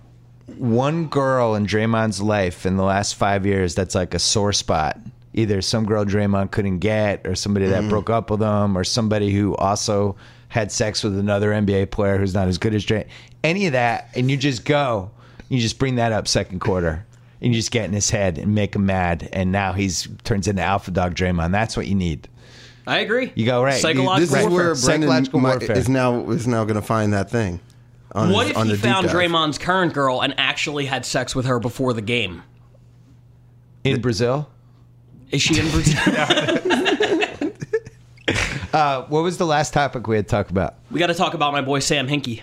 one 0.58 1.06
girl 1.06 1.54
in 1.54 1.66
Draymond's 1.66 2.20
life 2.20 2.66
in 2.66 2.76
the 2.76 2.82
last 2.82 3.14
five 3.14 3.46
years 3.46 3.74
that's 3.74 3.94
like 3.94 4.14
a 4.14 4.18
sore 4.18 4.52
spot. 4.52 4.98
Either 5.32 5.62
some 5.62 5.86
girl 5.86 6.04
Draymond 6.04 6.50
couldn't 6.50 6.80
get, 6.80 7.24
or 7.26 7.36
somebody 7.36 7.66
that 7.66 7.82
mm-hmm. 7.82 7.88
broke 7.88 8.10
up 8.10 8.30
with 8.30 8.40
him, 8.40 8.76
or 8.76 8.82
somebody 8.82 9.32
who 9.32 9.54
also 9.56 10.16
had 10.48 10.72
sex 10.72 11.04
with 11.04 11.16
another 11.16 11.52
NBA 11.52 11.92
player 11.92 12.18
who's 12.18 12.34
not 12.34 12.48
as 12.48 12.58
good 12.58 12.74
as 12.74 12.84
Dray. 12.84 13.06
Any 13.44 13.66
of 13.66 13.72
that, 13.72 14.08
and 14.16 14.28
you 14.28 14.36
just 14.36 14.64
go, 14.64 15.12
you 15.48 15.60
just 15.60 15.78
bring 15.78 15.94
that 15.96 16.10
up 16.10 16.26
second 16.26 16.58
quarter, 16.58 17.06
and 17.42 17.52
you 17.54 17.58
just 17.58 17.70
get 17.70 17.84
in 17.86 17.92
his 17.92 18.10
head 18.10 18.38
and 18.38 18.54
make 18.54 18.74
him 18.76 18.86
mad, 18.86 19.28
and 19.32 19.50
now 19.52 19.72
he's 19.72 20.08
turns 20.24 20.46
into 20.48 20.62
alpha 20.62 20.90
dog 20.90 21.14
Draymond. 21.14 21.52
That's 21.52 21.76
what 21.76 21.86
you 21.86 21.94
need. 21.94 22.28
I 22.86 22.98
agree. 23.00 23.30
You 23.34 23.46
go, 23.46 23.62
right. 23.62 23.80
Psychological 23.80 24.18
This 24.20 24.30
is 24.30 24.48
warfare. 24.50 24.66
where 24.66 24.74
Psychological 24.74 25.40
Brendan 25.40 25.58
might, 25.60 25.68
warfare. 25.68 25.78
is 25.78 25.88
now 25.88 26.30
is 26.30 26.46
now 26.46 26.64
going 26.64 26.74
to 26.80 26.82
find 26.86 27.12
that 27.12 27.30
thing. 27.30 27.60
On 28.12 28.30
What 28.30 28.46
his- 28.46 28.50
if 28.52 28.56
on 28.56 28.66
he 28.68 28.76
found. 28.76 29.08
Draymond's 29.08 29.58
current 29.58 29.92
girl 29.94 30.20
and 30.22 30.34
actually 30.38 30.86
had 30.86 31.06
sex 31.06 31.34
with 31.36 31.46
her 31.46 31.60
before 31.60 31.92
the 31.92 32.02
game? 32.02 32.42
In 33.84 34.00
Brazil, 34.00 34.48
Is 35.30 35.40
she 35.40 35.58
in 35.60 35.70
Brazil? 35.70 35.96
uh, 38.72 39.02
what 39.06 39.22
was 39.22 39.38
the 39.38 39.46
last 39.46 39.72
topic 39.72 40.06
we 40.06 40.16
had 40.16 40.26
to 40.26 40.30
talk 40.30 40.50
about? 40.50 40.74
we 40.90 40.98
got 40.98 41.06
to 41.08 41.14
talk 41.14 41.34
about 41.34 41.52
my 41.52 41.60
boy 41.60 41.78
Sam 41.78 42.08
Hinkie. 42.08 42.42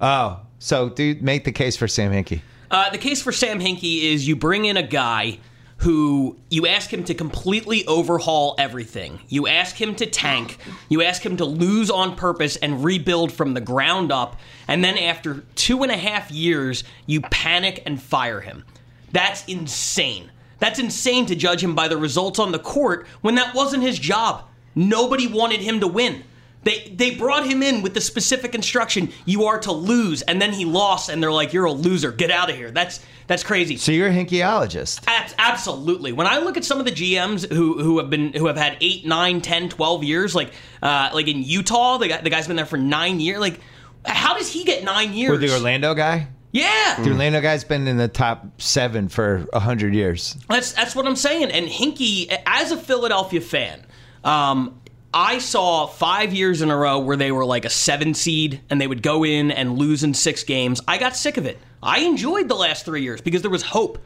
Oh, 0.00 0.40
so 0.58 0.88
dude, 0.88 1.22
make 1.22 1.44
the 1.44 1.52
case 1.52 1.76
for 1.76 1.88
Sam 1.88 2.12
Hinkie. 2.12 2.40
Uh, 2.70 2.90
the 2.90 2.98
case 2.98 3.22
for 3.22 3.32
Sam 3.32 3.60
Hinkie 3.60 4.02
is 4.02 4.28
you 4.28 4.36
bring 4.36 4.64
in 4.64 4.76
a 4.76 4.82
guy 4.82 5.38
who 5.78 6.36
you 6.50 6.66
ask 6.66 6.92
him 6.92 7.04
to 7.04 7.14
completely 7.14 7.86
overhaul 7.86 8.56
everything. 8.58 9.20
You 9.28 9.46
ask 9.46 9.80
him 9.80 9.94
to 9.96 10.06
tank. 10.06 10.58
You 10.88 11.02
ask 11.02 11.24
him 11.24 11.36
to 11.36 11.44
lose 11.44 11.88
on 11.88 12.16
purpose 12.16 12.56
and 12.56 12.84
rebuild 12.84 13.32
from 13.32 13.54
the 13.54 13.60
ground 13.60 14.10
up. 14.10 14.38
And 14.66 14.82
then 14.82 14.98
after 14.98 15.44
two 15.54 15.84
and 15.84 15.92
a 15.92 15.96
half 15.96 16.32
years, 16.32 16.82
you 17.06 17.20
panic 17.20 17.82
and 17.86 18.02
fire 18.02 18.40
him. 18.40 18.64
That's 19.12 19.44
insane. 19.46 20.32
That's 20.58 20.80
insane 20.80 21.26
to 21.26 21.36
judge 21.36 21.62
him 21.62 21.76
by 21.76 21.86
the 21.86 21.96
results 21.96 22.40
on 22.40 22.50
the 22.50 22.58
court 22.58 23.06
when 23.20 23.36
that 23.36 23.54
wasn't 23.54 23.84
his 23.84 24.00
job. 24.00 24.44
Nobody 24.74 25.28
wanted 25.28 25.60
him 25.60 25.78
to 25.80 25.86
win. 25.86 26.24
They 26.64 26.92
they 26.94 27.14
brought 27.14 27.46
him 27.46 27.62
in 27.62 27.82
with 27.82 27.94
the 27.94 28.00
specific 28.00 28.54
instruction 28.54 29.10
you 29.24 29.44
are 29.44 29.58
to 29.60 29.72
lose, 29.72 30.22
and 30.22 30.42
then 30.42 30.52
he 30.52 30.64
lost, 30.64 31.08
and 31.08 31.22
they're 31.22 31.32
like, 31.32 31.52
"You're 31.52 31.66
a 31.66 31.72
loser. 31.72 32.10
Get 32.10 32.30
out 32.30 32.50
of 32.50 32.56
here." 32.56 32.70
That's 32.70 33.00
that's 33.28 33.42
crazy. 33.44 33.76
So 33.76 33.92
you're 33.92 34.08
a 34.08 34.12
Hinkieologist. 34.12 35.04
Abs- 35.06 35.34
absolutely. 35.38 36.12
When 36.12 36.26
I 36.26 36.38
look 36.38 36.56
at 36.56 36.64
some 36.64 36.80
of 36.80 36.84
the 36.84 36.90
GMs 36.90 37.50
who 37.52 37.80
who 37.80 37.98
have 37.98 38.10
been 38.10 38.32
who 38.32 38.46
have 38.46 38.56
had 38.56 38.76
8, 38.80 39.06
9, 39.06 39.40
10, 39.40 39.68
12 39.68 40.04
years 40.04 40.34
like 40.34 40.52
uh, 40.82 41.10
like 41.12 41.28
in 41.28 41.42
Utah, 41.42 41.98
the 41.98 42.08
guy, 42.08 42.20
the 42.20 42.30
guy's 42.30 42.46
been 42.46 42.56
there 42.56 42.66
for 42.66 42.78
9 42.78 43.20
years. 43.20 43.38
Like 43.38 43.60
how 44.04 44.36
does 44.36 44.50
he 44.50 44.64
get 44.64 44.82
9 44.82 45.12
years? 45.12 45.30
Or 45.32 45.36
the 45.36 45.52
Orlando 45.52 45.94
guy? 45.94 46.28
Yeah. 46.52 46.96
The 47.02 47.10
Orlando 47.10 47.40
guy's 47.40 47.64
been 47.64 47.86
in 47.86 47.98
the 47.98 48.08
top 48.08 48.60
seven 48.60 49.08
for 49.08 49.46
hundred 49.52 49.94
years. 49.94 50.36
That's 50.48 50.72
that's 50.72 50.96
what 50.96 51.06
I'm 51.06 51.16
saying. 51.16 51.50
And 51.50 51.68
Hinkie, 51.68 52.34
as 52.46 52.72
a 52.72 52.76
Philadelphia 52.76 53.40
fan, 53.42 53.84
um, 54.24 54.80
I 55.12 55.38
saw 55.38 55.86
five 55.86 56.32
years 56.34 56.60
in 56.60 56.70
a 56.70 56.76
row 56.76 56.98
where 56.98 57.16
they 57.16 57.32
were 57.32 57.44
like 57.46 57.64
a 57.64 57.70
seven 57.70 58.12
seed 58.14 58.60
and 58.68 58.80
they 58.80 58.86
would 58.86 59.02
go 59.02 59.24
in 59.24 59.50
and 59.50 59.78
lose 59.78 60.02
in 60.04 60.12
six 60.14 60.42
games. 60.44 60.80
I 60.86 60.98
got 60.98 61.16
sick 61.16 61.36
of 61.38 61.46
it. 61.46 61.58
I 61.82 62.00
enjoyed 62.00 62.48
the 62.48 62.54
last 62.56 62.84
three 62.84 63.02
years 63.02 63.20
because 63.20 63.40
there 63.42 63.50
was 63.50 63.62
hope. 63.62 63.98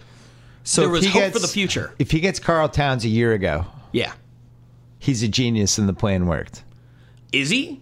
So 0.65 0.83
There 0.83 0.91
was 0.91 1.05
hope 1.07 1.15
gets- 1.15 1.33
for 1.35 1.41
the 1.41 1.49
future. 1.49 1.93
If 1.99 2.13
he 2.13 2.21
gets 2.21 2.39
Karl 2.39 2.69
Towns 2.69 3.05
a 3.05 3.09
year 3.09 3.33
ago, 3.33 3.67
Yeah. 3.91 4.13
he's 5.01 5.23
a 5.25 5.29
genius 5.29 5.77
and 5.77 5.89
the 5.89 5.93
plan 5.93 6.27
worked. 6.27 6.63
Is 7.33 7.51
he? 7.51 7.81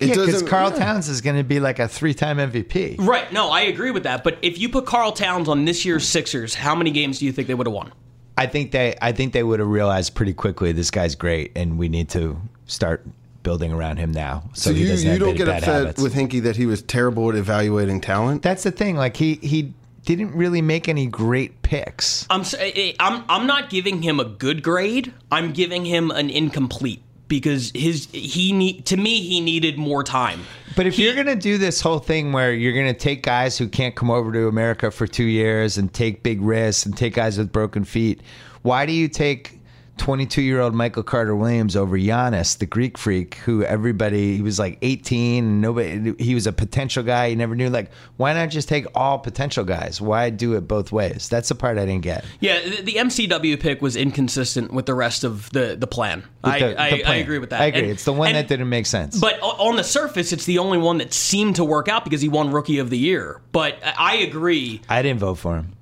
It 0.00 0.08
yeah, 0.08 0.14
because 0.14 0.26
doesn't- 0.32 0.48
Karl 0.48 0.70
yeah. 0.70 0.78
Towns 0.78 1.08
is 1.08 1.22
going 1.22 1.36
to 1.38 1.44
be 1.44 1.60
like 1.60 1.78
a 1.78 1.88
three-time 1.88 2.38
MVP. 2.38 2.96
Right. 2.98 3.32
No, 3.32 3.48
I 3.50 3.62
agree 3.62 3.90
with 3.90 4.02
that. 4.02 4.22
But 4.22 4.36
if 4.42 4.58
you 4.58 4.68
put 4.68 4.84
Karl 4.84 5.12
Towns 5.12 5.48
on 5.48 5.64
this 5.64 5.84
year's 5.86 6.06
Sixers, 6.06 6.54
how 6.54 6.74
many 6.74 6.90
games 6.90 7.20
do 7.20 7.24
you 7.24 7.32
think 7.32 7.48
they 7.48 7.54
would 7.54 7.66
have 7.66 7.74
won? 7.74 7.92
I 8.38 8.46
think 8.46 8.70
they, 8.70 8.94
I 9.02 9.12
think 9.12 9.32
they 9.32 9.42
would 9.42 9.58
have 9.60 9.68
realized 9.68 10.14
pretty 10.14 10.32
quickly 10.32 10.72
this 10.72 10.90
guy's 10.90 11.14
great, 11.14 11.52
and 11.56 11.78
we 11.78 11.88
need 11.88 12.08
to 12.10 12.40
start 12.66 13.04
building 13.42 13.72
around 13.72 13.96
him 13.98 14.12
now. 14.12 14.44
So, 14.54 14.70
So 14.70 14.76
you, 14.76 14.88
doesn't 14.88 15.10
you 15.12 15.18
don't 15.18 15.34
get 15.36 15.46
bad 15.46 15.58
upset 15.62 15.74
habits. 15.80 16.02
with 16.02 16.14
Hinkie 16.14 16.42
that 16.42 16.56
he 16.56 16.66
was 16.66 16.82
terrible 16.82 17.28
at 17.30 17.34
evaluating 17.36 18.00
talent. 18.00 18.42
That's 18.42 18.62
the 18.62 18.70
thing. 18.70 18.96
Like 18.96 19.16
he 19.16 19.34
he 19.36 19.72
didn't 20.04 20.34
really 20.34 20.62
make 20.62 20.88
any 20.88 21.06
great 21.06 21.60
picks. 21.62 22.26
I'm 22.30 22.40
s- 22.40 22.54
eh, 22.54 22.72
eh, 22.74 22.92
I'm 23.00 23.24
I'm 23.28 23.46
not 23.46 23.68
giving 23.70 24.02
him 24.02 24.20
a 24.20 24.24
good 24.24 24.62
grade. 24.62 25.12
I'm 25.30 25.52
giving 25.52 25.84
him 25.84 26.10
an 26.10 26.30
incomplete 26.30 27.02
because 27.28 27.70
his 27.74 28.08
he 28.12 28.52
need 28.52 28.86
to 28.86 28.96
me 28.96 29.20
he 29.20 29.40
needed 29.40 29.78
more 29.78 30.02
time. 30.02 30.40
But 30.76 30.86
if 30.86 30.98
you're 30.98 31.14
gonna 31.14 31.36
do 31.36 31.58
this 31.58 31.80
whole 31.80 31.98
thing 31.98 32.32
where 32.32 32.52
you're 32.52 32.72
gonna 32.72 32.94
take 32.94 33.22
guys 33.22 33.58
who 33.58 33.68
can't 33.68 33.94
come 33.94 34.10
over 34.10 34.32
to 34.32 34.48
America 34.48 34.90
for 34.90 35.06
two 35.06 35.24
years 35.24 35.78
and 35.78 35.92
take 35.92 36.22
big 36.22 36.40
risks 36.40 36.86
and 36.86 36.96
take 36.96 37.14
guys 37.14 37.38
with 37.38 37.52
broken 37.52 37.84
feet, 37.84 38.20
why 38.62 38.86
do 38.86 38.92
you 38.92 39.08
take 39.08 39.57
22 39.98 40.40
year 40.42 40.60
old 40.60 40.74
Michael 40.74 41.02
Carter 41.02 41.36
Williams 41.36 41.76
over 41.76 41.98
Giannis, 41.98 42.56
the 42.58 42.66
Greek 42.66 42.96
freak, 42.96 43.34
who 43.36 43.62
everybody 43.64 44.36
he 44.36 44.42
was 44.42 44.58
like 44.58 44.78
18 44.82 45.44
and 45.44 45.60
nobody 45.60 46.14
he 46.22 46.34
was 46.34 46.46
a 46.46 46.52
potential 46.52 47.02
guy. 47.02 47.26
You 47.26 47.36
never 47.36 47.54
knew. 47.54 47.68
Like, 47.68 47.90
why 48.16 48.32
not 48.32 48.50
just 48.50 48.68
take 48.68 48.86
all 48.94 49.18
potential 49.18 49.64
guys? 49.64 50.00
Why 50.00 50.30
do 50.30 50.54
it 50.54 50.62
both 50.62 50.92
ways? 50.92 51.28
That's 51.28 51.48
the 51.48 51.54
part 51.54 51.78
I 51.78 51.86
didn't 51.86 52.02
get. 52.02 52.24
Yeah, 52.40 52.60
the, 52.60 52.82
the 52.82 52.92
MCW 52.94 53.60
pick 53.60 53.82
was 53.82 53.96
inconsistent 53.96 54.72
with 54.72 54.86
the 54.86 54.94
rest 54.94 55.24
of 55.24 55.50
the 55.50 55.76
the 55.78 55.86
plan. 55.86 56.24
With 56.44 56.54
I, 56.54 56.58
the- 56.60 56.80
I, 56.80 56.90
the 56.90 57.04
I 57.04 57.14
agree 57.16 57.38
with 57.38 57.50
that. 57.50 57.60
I 57.60 57.66
agree. 57.66 57.80
And- 57.82 57.90
it's 57.90 58.04
the 58.04 58.12
one 58.12 58.28
and- 58.28 58.36
that 58.36 58.48
didn't 58.48 58.68
make 58.68 58.86
sense. 58.86 59.18
But 59.20 59.40
on 59.42 59.76
the 59.76 59.84
surface, 59.84 60.32
it's 60.32 60.44
the 60.46 60.58
only 60.58 60.78
one 60.78 60.98
that 60.98 61.12
seemed 61.12 61.56
to 61.56 61.64
work 61.64 61.88
out 61.88 62.04
because 62.04 62.20
he 62.22 62.28
won 62.28 62.50
Rookie 62.52 62.78
of 62.78 62.90
the 62.90 62.98
Year. 62.98 63.40
But 63.52 63.78
I 63.82 64.16
agree. 64.16 64.80
I 64.88 65.02
didn't 65.02 65.20
vote 65.20 65.34
for 65.36 65.56
him. 65.56 65.74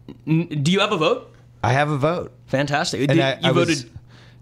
Do 0.63 0.73
you 0.73 0.81
have 0.81 0.93
a 0.93 0.97
vote? 0.97 1.33
I 1.63 1.73
have 1.73 1.91
a 1.91 1.99
vote. 1.99 2.33
Fantastic. 2.47 3.01
And 3.01 3.09
Did- 3.11 3.21
I, 3.21 3.33
you 3.35 3.39
I 3.51 3.53
voted 3.53 3.69
was, 3.69 3.87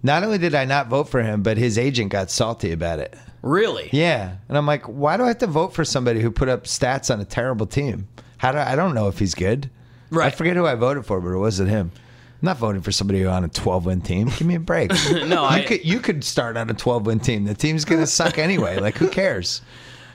not 0.04 0.22
only 0.22 0.38
did 0.38 0.54
I 0.54 0.64
not 0.66 0.86
vote 0.86 1.08
for 1.08 1.20
him, 1.22 1.42
but 1.42 1.56
his 1.56 1.76
agent 1.78 2.12
got 2.12 2.30
salty 2.30 2.70
about 2.70 3.00
it. 3.00 3.16
really? 3.42 3.88
Yeah, 3.92 4.36
and 4.48 4.56
I'm 4.56 4.66
like, 4.66 4.84
why 4.84 5.16
do 5.16 5.24
I 5.24 5.28
have 5.28 5.38
to 5.38 5.46
vote 5.48 5.74
for 5.74 5.84
somebody 5.84 6.20
who 6.20 6.30
put 6.30 6.48
up 6.48 6.64
stats 6.64 7.12
on 7.12 7.20
a 7.20 7.24
terrible 7.24 7.66
team? 7.66 8.06
How 8.36 8.52
do 8.52 8.58
I, 8.58 8.72
I 8.72 8.76
don't 8.76 8.94
know 8.94 9.08
if 9.08 9.18
he's 9.18 9.34
good. 9.34 9.68
Right. 10.10 10.26
I 10.26 10.30
forget 10.30 10.54
who 10.56 10.66
I 10.66 10.74
voted 10.76 11.04
for, 11.06 11.20
but 11.20 11.30
it 11.30 11.38
wasn't 11.38 11.70
him. 11.70 11.90
I'm 11.94 12.46
not 12.46 12.58
voting 12.58 12.82
for 12.82 12.92
somebody 12.92 13.20
who 13.22 13.28
on 13.28 13.42
a 13.42 13.48
12 13.48 13.86
win 13.86 14.00
team. 14.02 14.28
Give 14.28 14.46
me 14.46 14.54
a 14.54 14.60
break. 14.60 14.92
No, 15.10 15.42
you 15.42 15.48
I- 15.48 15.64
could 15.64 15.84
you 15.84 15.98
could 15.98 16.22
start 16.22 16.56
on 16.58 16.68
a 16.70 16.74
12 16.74 17.06
win 17.06 17.18
team. 17.20 17.44
The 17.44 17.54
team's 17.54 17.84
gonna 17.86 18.06
suck 18.06 18.38
anyway. 18.38 18.78
Like 18.78 18.96
who 18.96 19.08
cares? 19.08 19.62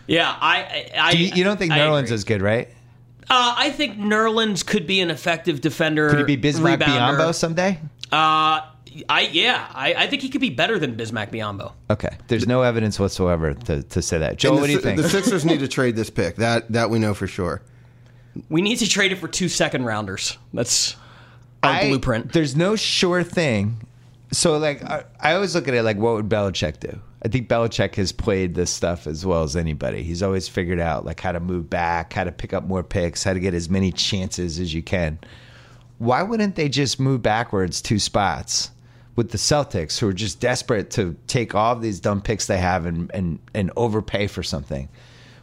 Yeah, 0.08 0.36
I, 0.40 0.90
I, 0.98 1.12
Do 1.12 1.18
you, 1.20 1.32
you 1.36 1.44
don't 1.44 1.58
think 1.58 1.72
Nerlens 1.72 2.12
is 2.12 2.24
good, 2.24 2.42
right? 2.42 2.70
Uh, 3.32 3.54
I 3.58 3.70
think 3.72 3.98
Nerlens 4.00 4.66
could 4.66 4.88
be 4.88 5.02
an 5.02 5.12
effective 5.12 5.62
defender. 5.62 6.10
Could 6.10 6.28
he 6.28 6.36
be 6.36 6.50
Bismack 6.50 6.78
rebounder. 6.80 7.18
Biyombo 7.18 7.36
someday? 7.36 7.80
Uh, 8.12 8.62
I 9.08 9.30
yeah, 9.32 9.68
I, 9.74 9.94
I 9.94 10.08
think 10.08 10.22
he 10.22 10.30
could 10.30 10.42
be 10.42 10.50
better 10.50 10.80
than 10.80 10.96
Bismack 10.96 11.32
Biyombo. 11.32 11.74
Okay. 11.90 12.10
There's 12.28 12.48
no 12.48 12.64
evidence 12.64 13.00
whatsoever 13.00 13.54
to, 13.54 13.84
to 13.84 14.02
say 14.02 14.18
that. 14.18 14.38
Joe, 14.38 14.52
And 14.52 14.62
what 14.62 14.62
the, 14.62 14.68
do 14.68 14.74
you 14.74 14.80
think? 14.80 15.02
The 15.02 15.10
Sixers 15.10 15.46
need 15.46 15.60
to 15.60 15.68
trade 15.68 15.96
this 15.96 16.10
pick. 16.10 16.38
That 16.38 16.72
that 16.72 16.90
we 16.90 17.00
know 17.00 17.14
for 17.14 17.28
sure. 17.28 17.62
We 18.50 18.62
need 18.62 18.78
to 18.78 18.88
trade 18.88 19.12
it 19.12 19.18
for 19.18 19.28
two 19.28 19.50
second 19.50 19.86
rounders. 19.86 20.38
That's 20.54 20.96
our 21.64 21.72
I- 21.72 21.88
blueprint. 21.88 22.34
There's 22.34 22.56
no 22.56 22.76
sure 22.76 23.24
thing. 23.24 23.82
So, 24.32 24.60
like, 24.60 24.84
I, 24.84 25.06
I 25.20 25.34
always 25.34 25.56
look 25.56 25.68
at 25.68 25.74
it 25.74 25.82
like, 25.82 25.98
what 25.98 26.14
would 26.14 26.30
Belichick 26.30 26.80
do? 26.80 27.00
I 27.26 27.30
think 27.30 27.50
Belichick 27.50 27.96
has 27.96 28.12
played 28.12 28.54
this 28.54 28.70
stuff 28.70 29.08
as 29.08 29.26
well 29.26 29.42
as 29.42 29.56
anybody. 29.56 30.04
He's 30.04 30.22
always 30.22 30.48
figured 30.48 30.80
out 30.80 31.04
like 31.04 31.20
how 31.20 31.32
to 31.32 31.40
move 31.40 31.70
back, 31.70 32.14
how 32.14 32.24
to 32.24 32.32
pick 32.32 32.54
up 32.54 32.64
more 32.64 32.84
picks, 32.84 33.24
how 33.24 33.34
to 33.34 33.40
get 33.40 33.54
as 33.56 33.70
many 33.70 33.92
chances 33.92 34.60
as 34.60 34.74
you 34.74 34.84
can. 34.84 35.20
Why 36.00 36.24
wouldn't 36.24 36.56
they 36.56 36.70
just 36.70 37.00
move 37.00 37.22
backwards 37.22 37.82
two 37.82 38.00
spots 38.00 38.72
with 39.18 39.32
the 39.32 39.38
Celtics, 39.38 40.00
who 40.00 40.08
are 40.08 40.14
just 40.14 40.40
desperate 40.40 40.92
to 40.92 41.16
take 41.28 41.54
all 41.54 41.74
of 41.74 41.82
these 41.82 42.00
dumb 42.00 42.22
picks 42.22 42.48
they 42.48 42.58
have 42.58 42.86
and 42.86 43.12
and 43.14 43.40
and 43.54 43.70
overpay 43.76 44.28
for 44.28 44.42
something? 44.42 44.88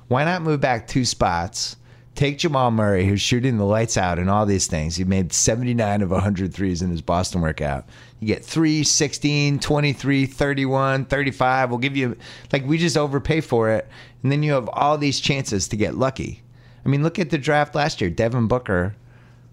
Why 0.08 0.24
not 0.24 0.42
move 0.42 0.60
back 0.60 0.86
two 0.86 1.04
spots? 1.04 1.76
Take 2.14 2.38
Jamal 2.38 2.70
Murray, 2.70 3.04
who's 3.06 3.20
shooting 3.20 3.58
the 3.58 3.66
lights 3.66 3.98
out 3.98 4.18
and 4.18 4.30
all 4.30 4.46
these 4.46 4.66
things. 4.66 4.96
He 4.96 5.04
made 5.04 5.34
79 5.34 6.00
of 6.00 6.10
100 6.10 6.54
threes 6.54 6.80
in 6.80 6.90
his 6.90 7.02
Boston 7.02 7.42
workout. 7.42 7.86
You 8.20 8.26
get 8.26 8.42
3, 8.42 8.82
16, 8.82 9.58
23, 9.58 10.24
31, 10.24 11.04
35. 11.04 11.68
We'll 11.68 11.78
give 11.78 11.94
you, 11.94 12.16
like, 12.54 12.64
we 12.64 12.78
just 12.78 12.96
overpay 12.96 13.42
for 13.42 13.68
it. 13.68 13.86
And 14.22 14.32
then 14.32 14.42
you 14.42 14.52
have 14.52 14.70
all 14.72 14.96
these 14.96 15.20
chances 15.20 15.68
to 15.68 15.76
get 15.76 15.96
lucky. 15.96 16.40
I 16.86 16.88
mean, 16.88 17.02
look 17.02 17.18
at 17.18 17.28
the 17.28 17.36
draft 17.36 17.74
last 17.74 18.00
year. 18.00 18.08
Devin 18.08 18.46
Booker 18.46 18.96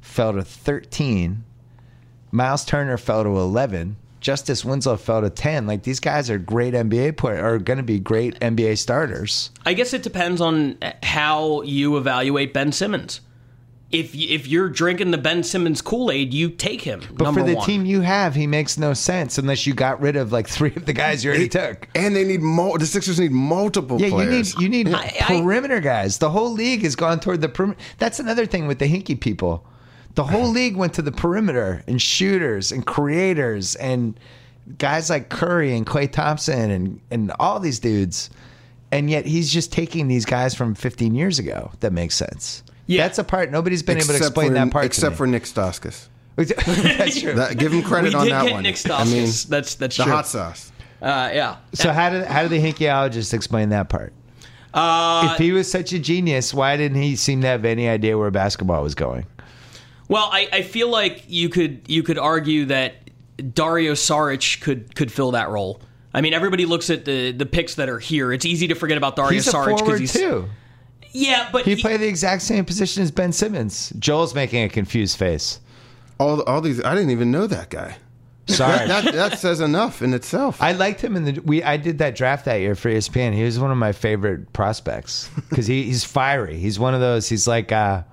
fell 0.04 0.34
to 0.34 0.44
13. 0.44 1.44
Miles 2.32 2.66
Turner 2.66 2.98
fell 2.98 3.24
to 3.24 3.30
11. 3.30 3.96
Justice 4.20 4.64
Winslow 4.64 4.96
fell 4.98 5.22
to 5.22 5.30
10. 5.30 5.68
Like, 5.68 5.84
these 5.84 6.00
guys 6.00 6.30
are 6.30 6.38
great 6.38 6.74
NBA 6.74 7.18
players, 7.18 7.42
are 7.44 7.58
going 7.60 7.78
to 7.78 7.84
be 7.84 8.00
great 8.00 8.40
NBA 8.40 8.78
starters. 8.78 9.52
I 9.66 9.74
guess 9.74 9.94
it 9.94 10.02
depends 10.04 10.40
on 10.40 10.78
how 11.04 11.62
you 11.64 11.98
evaluate 11.98 12.54
Ben 12.54 12.72
Simmons. 12.72 13.22
If 13.92 14.16
y- 14.16 14.26
if 14.30 14.48
you're 14.48 14.70
drinking 14.70 15.12
the 15.12 15.20
Ben 15.20 15.44
Simmons 15.44 15.82
Kool 15.82 16.10
Aid, 16.10 16.34
you 16.34 16.50
take 16.50 16.82
him. 16.82 17.02
But 17.14 17.32
for 17.34 17.44
the 17.44 17.54
one. 17.56 17.66
team 17.66 17.86
you 17.86 18.02
have, 18.02 18.34
he 18.34 18.48
makes 18.48 18.78
no 18.80 18.94
sense 18.96 19.38
unless 19.38 19.68
you 19.68 19.74
got 19.76 20.02
rid 20.02 20.16
of 20.16 20.32
like 20.32 20.48
three 20.56 20.74
of 20.76 20.86
the 20.88 20.94
guys 20.94 21.24
you 21.24 21.30
already 21.30 21.50
took. 21.50 21.88
And 21.94 22.16
they 22.16 22.24
need 22.24 22.42
mul- 22.42 22.78
the 22.80 22.88
Sixers 22.88 23.20
need 23.20 23.32
multiple 23.34 24.02
Yeah, 24.02 24.08
you 24.08 24.26
need 24.26 24.48
you 24.60 24.70
need 24.70 24.92
I- 24.94 25.14
I- 25.22 25.42
perimeter 25.42 25.80
guys. 25.80 26.18
The 26.18 26.32
whole 26.32 26.52
league 26.52 26.82
has 26.84 26.96
gone 26.96 27.20
toward 27.20 27.42
the 27.42 27.50
perimeter. 27.50 27.80
That's 28.00 28.20
another 28.20 28.46
thing 28.48 28.66
with 28.68 28.80
the 28.80 28.86
Hinkie 28.88 29.20
people. 29.20 29.64
The 30.16 30.24
whole 30.24 30.48
league 30.48 30.76
went 30.76 30.94
to 30.96 31.02
the 31.02 31.12
perimeter 31.12 31.84
and 31.88 32.02
shooters 32.02 32.72
and 32.72 32.86
creators 32.86 33.76
and 33.76 34.20
guys 34.78 35.10
like 35.10 35.30
Curry 35.30 35.76
and 35.76 35.86
Klay 35.86 36.12
Thompson 36.12 36.70
and 36.72 37.02
and 37.10 37.32
all 37.40 37.60
these 37.60 37.80
dudes. 37.80 38.30
And 38.92 39.10
yet 39.10 39.26
he's 39.26 39.52
just 39.52 39.72
taking 39.72 40.08
these 40.08 40.24
guys 40.24 40.54
from 40.54 40.76
15 40.76 41.16
years 41.16 41.40
ago. 41.40 41.72
That 41.80 41.94
makes 41.94 42.16
sense. 42.16 42.64
Yeah. 42.86 43.02
That's 43.04 43.18
a 43.18 43.24
part 43.24 43.52
nobody's 43.52 43.82
been 43.82 43.98
able 43.98 44.08
to 44.08 44.18
explain 44.18 44.50
for, 44.50 44.54
that 44.54 44.72
part. 44.72 44.86
except 44.86 45.14
to 45.14 45.18
for 45.18 45.28
Nick 45.28 45.44
Stauskas. 45.44 46.08
that's 46.36 47.20
true. 47.20 47.34
That, 47.34 47.58
give 47.58 47.72
him 47.72 47.80
we 47.80 47.84
credit 47.84 48.16
on 48.16 48.26
did 48.26 48.34
that 48.34 48.46
get 48.46 48.54
one. 48.54 48.64
Nick 48.64 48.78
I 48.90 49.06
mean, 49.06 49.26
that's 49.26 49.46
that's 49.46 49.76
the 49.76 49.88
true. 49.88 50.06
hot 50.06 50.28
sauce. 50.28 50.72
Uh, 51.02 51.30
yeah. 51.34 51.58
So 51.74 51.92
how 51.92 52.10
did 52.10 52.26
how 52.26 52.44
did 52.44 52.52
the 52.52 52.60
Hinkieologist 52.60 53.34
explain 53.34 53.70
that 53.70 53.90
part? 53.90 54.14
Uh, 54.74 55.30
if 55.32 55.38
he 55.38 55.52
was 55.52 55.70
such 55.70 55.94
a 55.94 56.00
genius, 56.00 56.54
why 56.54 56.78
didn't 56.78 57.00
he 57.00 57.16
seem 57.16 57.42
to 57.42 57.48
have 57.48 57.66
any 57.66 57.88
idea 57.88 58.18
where 58.18 58.32
basketball 58.32 58.82
was 58.82 58.96
going? 58.96 59.26
Well, 60.10 60.30
I, 60.32 60.48
I 60.52 60.62
feel 60.64 60.90
like 60.90 61.24
you 61.28 61.50
could 61.50 61.82
you 61.88 62.04
could 62.04 62.18
argue 62.18 62.66
that 62.66 62.96
Dario 63.54 63.94
Saric 63.94 64.62
could 64.62 64.96
could 64.96 65.12
fill 65.12 65.32
that 65.32 65.50
role. 65.50 65.82
I 66.14 66.22
mean, 66.22 66.34
everybody 66.34 66.66
looks 66.66 66.90
at 66.90 67.06
the 67.06 67.32
the 67.32 67.46
picks 67.46 67.76
that 67.76 67.90
are 67.90 68.00
here. 68.00 68.32
It's 68.34 68.46
easy 68.46 68.68
to 68.68 68.76
forget 68.76 68.98
about 68.98 69.16
Dario 69.16 69.32
He's 69.34 69.48
a 69.48 69.52
Saric 69.52 69.80
forward 69.80 70.00
he's 70.00 70.14
too. 70.14 70.48
yeah, 71.12 71.50
but 71.52 71.66
He 71.66 71.76
he- 71.76 71.82
played 71.82 72.02
the 72.02 72.08
exact 72.08 72.42
same 72.44 72.66
position 72.66 73.02
as 73.02 73.12
Ben 73.12 73.32
Simmons. 73.32 73.92
Joel's 73.98 74.36
making 74.36 74.64
a 74.64 74.70
confused 74.70 75.18
face. 75.18 75.60
All 76.20 76.42
all 76.44 76.62
these. 76.62 76.84
I 76.84 76.94
didn't 76.94 77.10
even 77.12 77.32
know 77.32 77.48
that 77.48 77.70
guy. 77.70 77.98
Sorry. 78.46 78.88
That, 78.90 79.06
that, 79.06 79.14
that 79.14 79.40
says 79.40 79.62
enough 79.62 80.02
in 80.02 80.14
itself. 80.14 80.62
I 80.62 80.74
liked 80.74 81.00
him 81.02 81.16
in 81.16 81.24
the 81.24 81.40
we. 81.46 81.64
I 81.64 81.78
did 81.78 81.98
that 82.00 82.16
draft 82.16 82.44
that 82.46 82.58
year 82.58 82.76
for 82.76 82.90
ESPN. 82.92 83.34
He 83.34 83.44
was 83.44 83.58
one 83.58 83.72
of 83.72 83.78
my 83.78 83.94
favorite 83.94 84.52
prospects 84.52 85.30
because 85.50 85.66
he, 85.66 85.84
he's 85.84 86.04
fiery. 86.04 86.58
He's 86.60 86.78
one 86.78 86.94
of 86.94 87.00
those. 87.00 87.30
He's 87.30 87.48
like, 87.48 87.72
uh, 87.72 88.04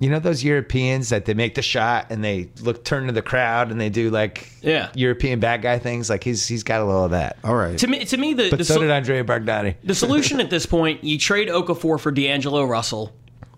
you 0.00 0.08
know, 0.10 0.18
those 0.18 0.42
Europeans 0.42 1.10
that 1.10 1.26
they 1.26 1.34
make 1.34 1.54
the 1.54 1.62
shot 1.62 2.06
and 2.10 2.24
they 2.24 2.48
look 2.62 2.82
turn 2.84 3.06
to 3.06 3.12
the 3.12 3.22
crowd 3.22 3.70
and 3.70 3.80
they 3.80 3.90
do 3.90 4.10
like 4.10 4.48
Yeah. 4.62 4.90
European 4.94 5.38
bad 5.40 5.62
guy 5.62 5.78
things. 5.78 6.08
Like 6.10 6.24
he's 6.24 6.46
he's 6.48 6.62
got 6.64 6.80
a 6.80 6.84
little 6.84 7.04
of 7.04 7.10
that. 7.12 7.36
all 7.44 7.54
right. 7.54 7.76
to 7.78 7.86
me 7.86 8.04
to 8.06 8.16
me 8.16 8.32
the 8.34 8.48
But 8.50 8.58
the, 8.58 8.64
so 8.64 8.74
sol- 8.74 8.82
did 8.82 8.90
Andrea 8.90 9.22
Bargnani. 9.22 9.74
the 9.84 9.94
solution 9.94 10.40
at 10.40 10.50
this 10.50 10.64
point, 10.66 11.04
you 11.04 11.18
trade 11.18 11.48
Okafor 11.48 12.00
for 12.00 12.10
D'Angelo 12.10 12.64
Russell. 12.64 13.12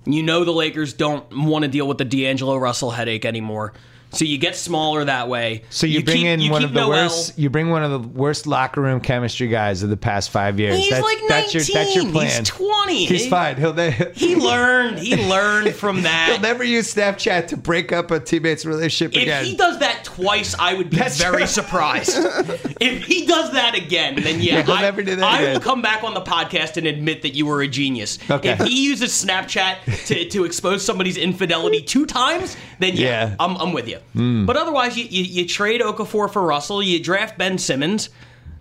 You 0.04 0.24
know 0.24 0.42
the 0.44 0.50
Lakers 0.52 0.92
don't 0.94 1.24
want 1.32 1.62
to 1.62 1.68
deal 1.68 1.86
with 1.86 1.98
the 1.98 2.04
D'Angelo 2.04 2.56
Russell 2.56 2.90
headache 2.90 3.24
anymore. 3.24 3.72
So 4.12 4.24
you 4.26 4.36
get 4.38 4.56
smaller 4.56 5.04
that 5.06 5.28
way. 5.28 5.62
So 5.70 5.86
you, 5.86 6.04
bring 6.04 6.18
keep- 6.18 6.26
in 6.26 6.40
you 6.40 6.50
one 6.52 6.64
of 6.64 6.72
the 6.74 6.80
Noel. 6.80 6.90
worst. 6.90 7.38
You 7.38 7.48
bring 7.50 7.70
one 7.70 7.82
of 7.82 7.90
the 7.90 7.98
worst 8.08 8.46
locker 8.46 8.80
room 8.82 9.00
chemistry 9.00 9.48
guys 9.48 9.82
of 9.82 9.88
the 9.90 9.96
past 9.96 10.30
five 10.30 10.60
years. 10.60 10.76
He's 10.76 10.90
that's, 10.90 11.02
like 11.02 11.16
19. 11.18 11.28
that's 11.28 11.54
your 11.54 11.62
that's 11.74 11.94
your 11.96 12.10
plan. 12.12 12.28
He's 12.40 12.48
20. 12.48 13.04
He's 13.06 13.28
fine. 13.28 13.56
He'll 13.56 13.72
He 14.14 14.36
learned. 14.36 14.98
He 14.98 15.16
learned 15.28 15.74
from 15.74 16.02
that. 16.02 16.28
he'll 16.30 16.40
never 16.40 16.62
use 16.62 16.94
Snapchat 16.94 17.48
to 17.48 17.56
break 17.56 17.90
up 17.92 18.10
a 18.10 18.20
teammate's 18.20 18.66
relationship 18.66 19.16
if 19.16 19.22
again. 19.22 19.42
If 19.42 19.48
he 19.48 19.56
does 19.56 19.78
that 19.78 20.04
twice, 20.04 20.54
I 20.58 20.74
would 20.74 20.90
be 20.90 20.98
That's 20.98 21.18
very 21.20 21.38
true. 21.38 21.46
surprised. 21.46 22.10
if 22.80 23.04
he 23.04 23.26
does 23.26 23.52
that 23.52 23.74
again, 23.74 24.16
then 24.22 24.40
yeah, 24.42 24.62
He'll 24.62 24.74
I, 24.74 24.82
never 24.82 25.02
do 25.02 25.16
that 25.16 25.24
I 25.24 25.40
again. 25.40 25.52
will 25.54 25.60
come 25.60 25.80
back 25.80 26.04
on 26.04 26.12
the 26.14 26.20
podcast 26.20 26.76
and 26.76 26.86
admit 26.86 27.22
that 27.22 27.34
you 27.34 27.46
were 27.46 27.62
a 27.62 27.68
genius. 27.68 28.18
Okay. 28.30 28.50
If 28.50 28.60
he 28.60 28.84
uses 28.84 29.10
Snapchat 29.12 30.06
to, 30.08 30.28
to 30.28 30.44
expose 30.44 30.84
somebody's 30.84 31.16
infidelity 31.16 31.80
two 31.80 32.04
times, 32.04 32.56
then 32.78 32.94
yeah, 32.96 33.28
Yeah. 33.28 33.36
I'm, 33.40 33.56
I'm 33.56 33.72
with 33.72 33.88
you. 33.88 33.98
But 34.14 34.56
otherwise, 34.56 34.96
you, 34.98 35.04
you, 35.04 35.22
you 35.24 35.46
trade 35.48 35.80
Okafor 35.80 36.30
for 36.32 36.42
Russell, 36.42 36.82
you 36.82 37.02
draft 37.02 37.38
Ben 37.38 37.58
Simmons, 37.58 38.10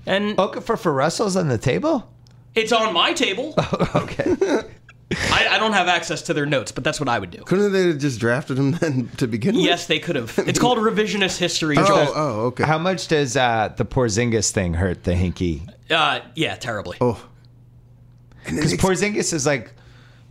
and 0.06 0.38
Okafor 0.38 0.78
for 0.80 0.92
Russell's 0.94 1.36
on 1.36 1.48
the 1.50 1.58
table. 1.58 2.10
it's 2.56 2.72
on 2.72 2.94
my 2.94 3.14
table. 3.14 3.54
Okay. 3.96 4.36
I, 5.30 5.48
I 5.56 5.60
don't 5.60 5.74
have 5.74 5.90
access 5.90 6.22
to 6.24 6.34
their 6.34 6.46
notes, 6.46 6.72
but 6.72 6.86
that's 6.86 6.98
what 6.98 7.10
I 7.10 7.20
would 7.20 7.32
do. 7.32 7.40
Couldn't 7.44 7.74
they 7.74 7.88
have 7.88 7.98
just 7.98 8.18
drafted 8.22 8.58
him 8.58 8.72
then 8.72 9.10
to 9.18 9.28
begin 9.28 9.56
with? 9.56 9.66
Yes, 9.66 9.86
they 9.88 10.00
could 10.00 10.16
have. 10.16 10.34
It's 10.48 10.58
called 10.58 10.78
revisionist 10.78 11.38
history, 11.38 11.76
Oh, 11.78 11.86
Joel. 11.86 12.12
oh, 12.16 12.40
okay. 12.46 12.64
How 12.64 12.78
much 12.78 13.10
does 13.10 13.36
uh, 13.36 13.74
the 13.76 13.84
Porzingis 13.84 14.52
thing 14.52 14.74
hurt 14.76 15.04
the 15.04 15.12
Hinkie? 15.12 15.70
Uh, 15.90 16.22
yeah, 16.36 16.56
terribly. 16.56 16.96
oh. 17.02 17.22
Because 18.46 18.72
ex- 18.74 18.82
Porzingis 18.82 19.34
is 19.34 19.46
like, 19.46 19.74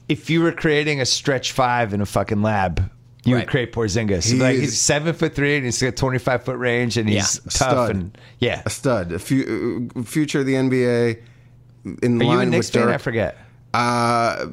if 0.09 0.31
you 0.31 0.43
were 0.43 0.53
creating 0.53 1.03
a 1.03 1.07
stretch 1.07 1.53
five 1.53 1.93
in 1.93 2.01
a 2.01 2.07
fucking 2.07 2.41
lab, 2.41 2.91
you 3.25 3.35
Right. 3.35 3.43
would 3.43 3.49
create 3.51 3.73
Porzingis. 3.73 4.31
He 4.33 4.39
like 4.39 4.55
is- 4.57 4.61
he's 4.61 4.81
seven 4.81 5.15
foot 5.15 5.35
three 5.35 5.57
and 5.57 5.65
he's 5.65 5.81
got 5.83 5.97
twenty 5.97 6.19
five 6.19 6.45
foot 6.45 6.57
range 6.59 6.97
and 6.97 7.09
he's 7.09 7.41
Yeah. 7.45 7.51
tough 7.51 7.53
Stud. 7.53 7.91
and 7.91 8.19
yeah. 8.39 8.63
a 8.65 8.71
stud, 8.71 9.13
a 9.13 9.19
fu- 9.19 9.89
uh, 9.97 10.03
future 10.03 10.41
of 10.41 10.47
the 10.47 10.55
NBA. 10.55 11.19
In 12.03 12.21
Are 12.21 12.25
you 12.25 12.31
a 12.31 12.35
line 12.37 12.51
Knicks 12.51 12.69
with 12.69 12.75
fan? 12.75 12.87
Dirk. 12.87 12.95
I 12.95 12.99
forget. 12.99 13.37
Uh, 13.73 14.47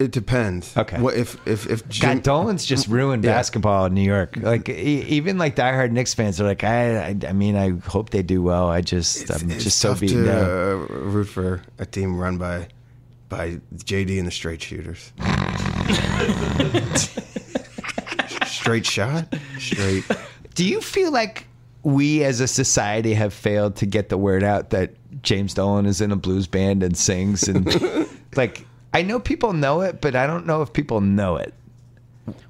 it 0.00 0.10
depends. 0.10 0.76
Okay. 0.76 1.00
What 1.00 1.14
if 1.14 1.36
if 1.46 1.70
if 1.70 1.88
Jim, 1.88 2.14
God, 2.16 2.22
Dolan's 2.24 2.66
just 2.66 2.88
ruined 2.88 3.22
Yeah. 3.22 3.32
basketball 3.32 3.86
in 3.86 3.94
New 3.94 4.02
York. 4.02 4.36
Like 4.40 4.68
e- 4.68 5.04
even 5.08 5.38
like 5.38 5.54
diehard 5.54 5.92
Knicks 5.92 6.14
fans 6.14 6.40
are 6.40 6.44
like, 6.44 6.64
I, 6.64 7.10
I, 7.10 7.16
I 7.28 7.32
mean, 7.32 7.54
I 7.56 7.74
hope 7.88 8.10
they 8.10 8.22
do 8.24 8.42
well. 8.42 8.68
I 8.68 8.80
just, 8.80 9.30
I'm 9.30 9.48
it's 9.52 9.62
just 9.62 9.78
so 9.78 9.90
tough 9.90 10.00
beaten 10.00 10.24
to 10.24 10.24
down. 10.24 10.42
uh, 10.42 10.74
root 10.88 11.28
for 11.28 11.62
a 11.78 11.86
team 11.86 12.18
run 12.18 12.38
by 12.38 12.66
by 13.28 13.60
JD 13.76 14.18
and 14.18 14.26
the 14.26 14.32
straight 14.32 14.62
shooters. 14.62 15.12
straight 18.66 18.86
shot, 18.86 19.34
straight. 19.58 20.04
Do 20.54 20.64
you 20.64 20.80
feel 20.80 21.10
like 21.12 21.46
we 21.82 22.24
as 22.24 22.40
a 22.40 22.48
society 22.48 23.14
have 23.14 23.32
failed 23.32 23.76
to 23.76 23.86
get 23.86 24.08
the 24.08 24.18
word 24.18 24.42
out 24.42 24.70
that 24.70 24.94
James 25.22 25.54
Dolan 25.54 25.86
is 25.86 26.00
in 26.00 26.10
a 26.12 26.16
blues 26.16 26.46
band 26.46 26.82
and 26.82 26.96
sings 26.96 27.46
and 27.48 27.66
like 28.36 28.66
I 28.92 29.02
know 29.02 29.20
people 29.20 29.52
know 29.52 29.82
it, 29.82 30.00
but 30.00 30.16
I 30.16 30.26
don't 30.26 30.46
know 30.46 30.62
if 30.62 30.72
people 30.72 31.00
know 31.00 31.36
it. 31.36 31.52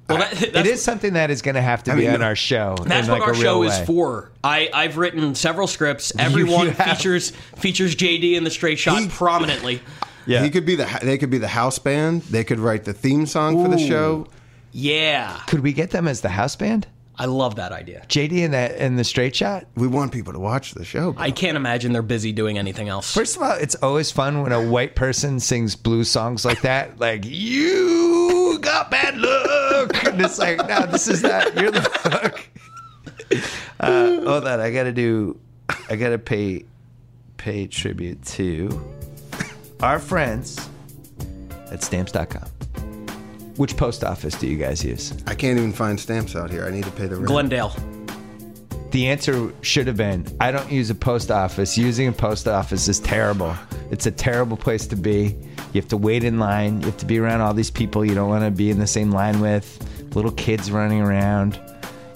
Well, 0.09 0.19
that, 0.19 0.41
It 0.41 0.53
that's, 0.53 0.69
is 0.69 0.81
something 0.81 1.13
that 1.13 1.29
is 1.29 1.41
going 1.41 1.55
to 1.55 1.61
have 1.61 1.83
to 1.83 1.91
I 1.91 1.95
be 1.95 2.01
mean, 2.05 2.15
on 2.15 2.21
our 2.21 2.35
show. 2.35 2.75
that's 2.85 3.07
in 3.07 3.11
what 3.11 3.19
like 3.19 3.27
our 3.27 3.33
a 3.33 3.37
real 3.37 3.41
show 3.41 3.63
is 3.63 3.77
for. 3.85 4.31
I, 4.43 4.69
I've 4.73 4.97
written 4.97 5.35
several 5.35 5.67
scripts. 5.67 6.13
Everyone 6.17 6.73
features 6.73 7.31
features 7.57 7.95
JD 7.95 8.35
in 8.35 8.43
the 8.43 8.49
straight 8.49 8.79
shot 8.79 8.99
He- 8.99 9.09
prominently. 9.09 9.81
Yeah. 10.25 10.43
He 10.43 10.49
could 10.49 10.65
be 10.65 10.75
the 10.75 10.99
they 11.03 11.17
could 11.17 11.29
be 11.29 11.37
the 11.37 11.47
house 11.47 11.79
band. 11.79 12.23
They 12.23 12.43
could 12.43 12.59
write 12.59 12.85
the 12.85 12.93
theme 12.93 13.25
song 13.25 13.63
for 13.63 13.69
the 13.69 13.77
show. 13.77 14.27
Yeah, 14.71 15.39
Could 15.47 15.61
we 15.61 15.73
get 15.73 15.91
them 15.91 16.07
as 16.07 16.21
the 16.21 16.29
house 16.29 16.55
band? 16.55 16.87
I 17.19 17.25
love 17.25 17.55
that 17.55 17.71
idea. 17.71 18.05
JD 18.09 18.31
in 18.33 18.51
that 18.51 18.75
in 18.75 18.95
the 18.95 19.03
straight 19.03 19.35
shot. 19.35 19.65
We 19.75 19.87
want 19.87 20.11
people 20.11 20.33
to 20.33 20.39
watch 20.39 20.73
the 20.75 20.85
show. 20.85 21.13
bro. 21.13 21.23
I 21.23 21.31
can't 21.31 21.57
imagine 21.57 21.91
they're 21.91 22.03
busy 22.03 22.31
doing 22.31 22.59
anything 22.59 22.89
else. 22.89 23.11
First 23.11 23.37
of 23.37 23.41
all, 23.41 23.53
it's 23.53 23.73
always 23.75 24.11
fun 24.11 24.43
when 24.43 24.51
a 24.51 24.61
white 24.69 24.93
person 24.95 25.39
sings 25.39 25.75
blues 25.75 26.09
songs 26.09 26.45
like 26.45 26.61
that. 26.61 26.99
Like 26.99 27.23
you 27.25 28.59
got 28.61 28.91
bad 28.91 29.17
luck, 29.17 30.05
and 30.05 30.21
it's 30.21 30.37
like, 30.37 30.57
no, 30.67 30.85
this 30.85 31.07
is 31.07 31.23
not. 31.23 31.55
You're 31.55 31.71
the 31.71 31.81
fuck. 31.81 32.39
Uh, 33.79 34.21
hold 34.21 34.47
on, 34.47 34.59
I 34.59 34.71
gotta 34.71 34.91
do. 34.93 35.39
I 35.89 35.95
gotta 35.97 36.17
pay 36.17 36.65
pay 37.37 37.67
tribute 37.67 38.23
to 38.25 38.69
our 39.81 39.99
friends 39.99 40.69
at 41.71 41.83
Stamps.com. 41.83 42.47
Which 43.57 43.75
post 43.75 44.03
office 44.03 44.35
do 44.35 44.47
you 44.47 44.55
guys 44.55 44.83
use? 44.83 45.13
I 45.25 45.33
can't 45.33 45.57
even 45.57 45.73
find 45.73 45.99
stamps 45.99 46.35
out 46.35 46.51
here. 46.51 46.65
I 46.65 46.71
need 46.71 46.83
to 46.83 46.91
pay 46.91 47.07
the 47.07 47.15
rent. 47.15 47.27
Glendale. 47.27 47.75
The 48.91 49.09
answer 49.09 49.51
should 49.61 49.87
have 49.87 49.97
been 49.97 50.25
I 50.39 50.51
don't 50.51 50.71
use 50.71 50.89
a 50.89 50.95
post 50.95 51.31
office. 51.31 51.77
Using 51.77 52.07
a 52.07 52.11
post 52.11 52.47
office 52.47 52.87
is 52.87 52.99
terrible. 52.99 53.55
It's 53.91 54.05
a 54.05 54.11
terrible 54.11 54.57
place 54.57 54.85
to 54.87 54.95
be. 54.95 55.35
You 55.73 55.81
have 55.81 55.87
to 55.89 55.97
wait 55.97 56.23
in 56.23 56.39
line. 56.39 56.81
You 56.81 56.87
have 56.87 56.97
to 56.97 57.05
be 57.05 57.19
around 57.19 57.41
all 57.41 57.53
these 57.53 57.71
people 57.71 58.05
you 58.05 58.13
don't 58.13 58.29
want 58.29 58.43
to 58.43 58.51
be 58.51 58.69
in 58.69 58.79
the 58.79 58.87
same 58.87 59.11
line 59.11 59.39
with. 59.39 59.83
Little 60.15 60.31
kids 60.31 60.71
running 60.71 61.01
around. 61.01 61.59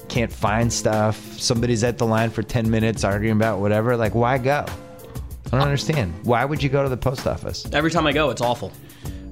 Can't 0.09 0.31
find 0.31 0.71
stuff. 0.71 1.17
Somebody's 1.39 1.83
at 1.83 1.97
the 1.97 2.05
line 2.05 2.29
for 2.29 2.43
10 2.43 2.69
minutes 2.69 3.03
arguing 3.03 3.35
about 3.35 3.59
whatever. 3.59 3.97
Like, 3.97 4.13
why 4.13 4.37
go? 4.37 4.65
I 4.67 5.49
don't 5.57 5.61
understand. 5.61 6.13
Why 6.23 6.45
would 6.45 6.61
you 6.61 6.69
go 6.69 6.83
to 6.83 6.89
the 6.89 6.97
post 6.97 7.25
office? 7.27 7.67
Every 7.73 7.91
time 7.91 8.05
I 8.07 8.11
go, 8.11 8.29
it's 8.29 8.41
awful. 8.41 8.71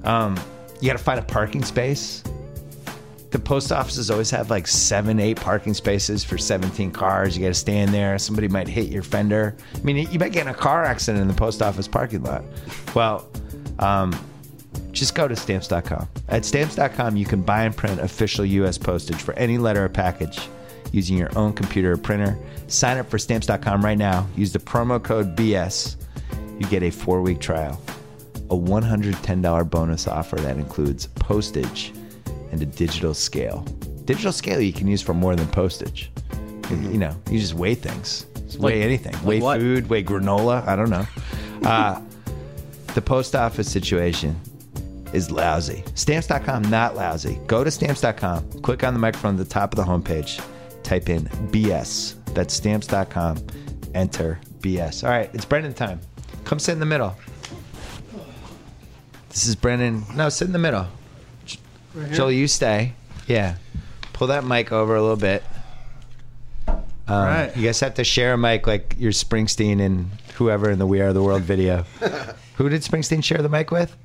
Um, 0.04 0.38
you 0.80 0.86
got 0.88 0.96
to 0.96 1.04
find 1.04 1.18
a 1.18 1.22
parking 1.22 1.64
space. 1.64 2.22
The 3.30 3.38
post 3.38 3.70
offices 3.70 4.10
always 4.10 4.30
have 4.30 4.50
like 4.50 4.66
seven, 4.66 5.20
eight 5.20 5.40
parking 5.40 5.74
spaces 5.74 6.24
for 6.24 6.36
17 6.36 6.90
cars. 6.90 7.36
You 7.36 7.44
got 7.44 7.48
to 7.48 7.54
stand 7.54 7.94
there. 7.94 8.18
Somebody 8.18 8.48
might 8.48 8.66
hit 8.66 8.88
your 8.88 9.04
fender. 9.04 9.54
I 9.74 9.78
mean, 9.82 10.10
you 10.10 10.18
might 10.18 10.32
get 10.32 10.42
in 10.42 10.48
a 10.48 10.54
car 10.54 10.84
accident 10.84 11.22
in 11.22 11.28
the 11.28 11.34
post 11.34 11.62
office 11.62 11.86
parking 11.86 12.24
lot. 12.24 12.42
Well, 12.94 13.30
um, 13.78 14.18
just 14.90 15.14
go 15.14 15.28
to 15.28 15.36
stamps.com. 15.36 16.08
At 16.28 16.44
stamps.com, 16.44 17.16
you 17.16 17.24
can 17.24 17.42
buy 17.42 17.64
and 17.64 17.76
print 17.76 18.00
official 18.00 18.44
U.S. 18.44 18.78
postage 18.78 19.22
for 19.22 19.34
any 19.34 19.58
letter 19.58 19.84
or 19.84 19.88
package 19.88 20.40
using 20.92 21.16
your 21.16 21.30
own 21.38 21.52
computer 21.52 21.92
or 21.92 21.96
printer. 21.96 22.36
Sign 22.66 22.98
up 22.98 23.08
for 23.08 23.18
stamps.com 23.18 23.84
right 23.84 23.98
now. 23.98 24.26
Use 24.36 24.52
the 24.52 24.58
promo 24.58 25.00
code 25.00 25.36
BS. 25.36 25.96
You 26.58 26.66
get 26.66 26.82
a 26.82 26.90
four 26.90 27.22
week 27.22 27.38
trial 27.38 27.80
a 28.50 28.56
$110 28.56 29.70
bonus 29.70 30.08
offer 30.08 30.36
that 30.36 30.56
includes 30.56 31.06
postage 31.06 31.92
and 32.50 32.60
a 32.60 32.66
digital 32.66 33.14
scale. 33.14 33.60
Digital 34.04 34.32
scale 34.32 34.60
you 34.60 34.72
can 34.72 34.88
use 34.88 35.00
for 35.00 35.14
more 35.14 35.36
than 35.36 35.46
postage. 35.48 36.10
You, 36.68 36.76
you 36.76 36.98
know, 36.98 37.16
you 37.30 37.38
just 37.38 37.54
weigh 37.54 37.76
things. 37.76 38.26
Just 38.46 38.58
weigh 38.58 38.82
anything. 38.82 39.12
like 39.12 39.24
weigh 39.24 39.40
what? 39.40 39.60
food, 39.60 39.88
weigh 39.88 40.02
granola. 40.02 40.66
I 40.66 40.76
don't 40.76 40.90
know. 40.90 41.06
Uh, 41.60 42.00
the 42.94 43.02
post 43.02 43.36
office 43.36 43.70
situation 43.70 44.34
is 45.12 45.30
lousy. 45.30 45.84
Stamps.com, 45.94 46.62
not 46.70 46.96
lousy. 46.96 47.38
Go 47.46 47.62
to 47.62 47.70
stamps.com, 47.70 48.62
click 48.62 48.82
on 48.82 48.94
the 48.94 48.98
microphone 48.98 49.38
at 49.38 49.46
the 49.46 49.52
top 49.52 49.74
of 49.74 49.76
the 49.76 49.84
homepage, 49.84 50.42
type 50.82 51.10
in 51.10 51.24
BS. 51.52 52.14
That's 52.32 52.54
stamps.com, 52.54 53.46
enter 53.94 54.40
BS. 54.60 55.04
All 55.04 55.10
right, 55.10 55.30
it's 55.34 55.44
Brendan 55.44 55.74
time. 55.74 56.00
Come 56.44 56.58
sit 56.58 56.72
in 56.72 56.80
the 56.80 56.86
middle. 56.86 57.14
This 59.30 59.46
is 59.46 59.56
Brendan. 59.56 60.04
No, 60.14 60.28
sit 60.28 60.46
in 60.46 60.52
the 60.52 60.58
middle. 60.58 60.86
Joel, 62.12 62.30
you 62.32 62.46
stay. 62.48 62.92
Yeah. 63.26 63.56
Pull 64.12 64.28
that 64.28 64.44
mic 64.44 64.72
over 64.72 64.94
a 64.96 65.00
little 65.00 65.16
bit. 65.16 65.42
Um, 66.68 66.80
Right. 67.08 67.56
You 67.56 67.64
guys 67.64 67.80
have 67.80 67.94
to 67.94 68.04
share 68.04 68.34
a 68.34 68.38
mic 68.38 68.66
like 68.66 68.94
you're 68.98 69.12
Springsteen 69.12 69.80
and 69.80 70.10
whoever 70.34 70.70
in 70.70 70.78
the 70.78 70.86
We 70.86 71.00
Are 71.00 71.12
the 71.12 71.22
World 71.22 71.42
video. 71.42 71.82
Who 72.56 72.68
did 72.68 72.82
Springsteen 72.82 73.24
share 73.24 73.38
the 73.38 73.48
mic 73.48 73.70
with? 73.70 73.96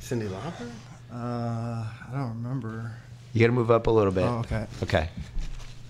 Cyndi 0.00 0.28
Lauper? 0.28 0.68
Uh, 1.12 1.16
I 1.16 2.08
don't 2.12 2.42
remember. 2.42 2.92
You 3.32 3.40
got 3.40 3.46
to 3.46 3.52
move 3.52 3.70
up 3.70 3.86
a 3.86 3.90
little 3.90 4.12
bit. 4.12 4.24
Oh, 4.24 4.38
okay. 4.40 4.66
Okay. 4.82 5.08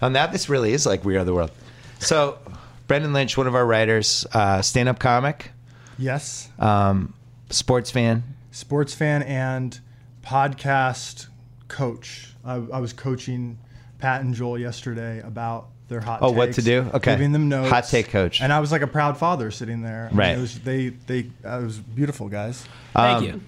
On 0.02 0.12
that, 0.12 0.30
this 0.32 0.48
really 0.48 0.72
is 0.72 0.86
like 0.86 1.04
We 1.04 1.16
Are 1.16 1.24
the 1.24 1.34
World. 1.34 1.50
So, 1.98 2.38
Brendan 2.86 3.12
Lynch, 3.12 3.36
one 3.36 3.46
of 3.46 3.54
our 3.54 3.66
writers, 3.66 4.26
uh, 4.32 4.62
stand 4.62 4.88
up 4.88 4.98
comic, 4.98 5.50
Yes. 5.98 6.48
um, 6.58 7.14
sports 7.50 7.90
fan. 7.90 8.22
Sports 8.50 8.94
fan 8.94 9.22
and 9.22 9.78
podcast 10.22 11.26
coach. 11.68 12.34
I, 12.44 12.54
I 12.54 12.80
was 12.80 12.92
coaching 12.92 13.58
Pat 13.98 14.22
and 14.22 14.34
Joel 14.34 14.58
yesterday 14.58 15.20
about 15.20 15.68
their 15.88 16.00
hot. 16.00 16.20
Oh, 16.22 16.30
what 16.30 16.52
to 16.54 16.62
do? 16.62 16.88
Okay. 16.94 17.12
Giving 17.12 17.32
them 17.32 17.48
notes. 17.48 17.70
Hot 17.70 17.84
take 17.84 18.08
coach. 18.08 18.40
And 18.40 18.52
I 18.52 18.60
was 18.60 18.72
like 18.72 18.82
a 18.82 18.86
proud 18.86 19.16
father 19.18 19.50
sitting 19.50 19.82
there. 19.82 20.06
I 20.06 20.08
mean, 20.10 20.18
Right. 20.18 20.38
It 20.38 20.40
was 20.40 20.58
they 20.60 20.88
they. 20.88 21.30
Uh, 21.44 21.60
it 21.60 21.64
was 21.64 21.78
beautiful, 21.78 22.28
guys. 22.28 22.64
Thank 22.94 23.18
Um, 23.18 23.24
you. 23.24 23.40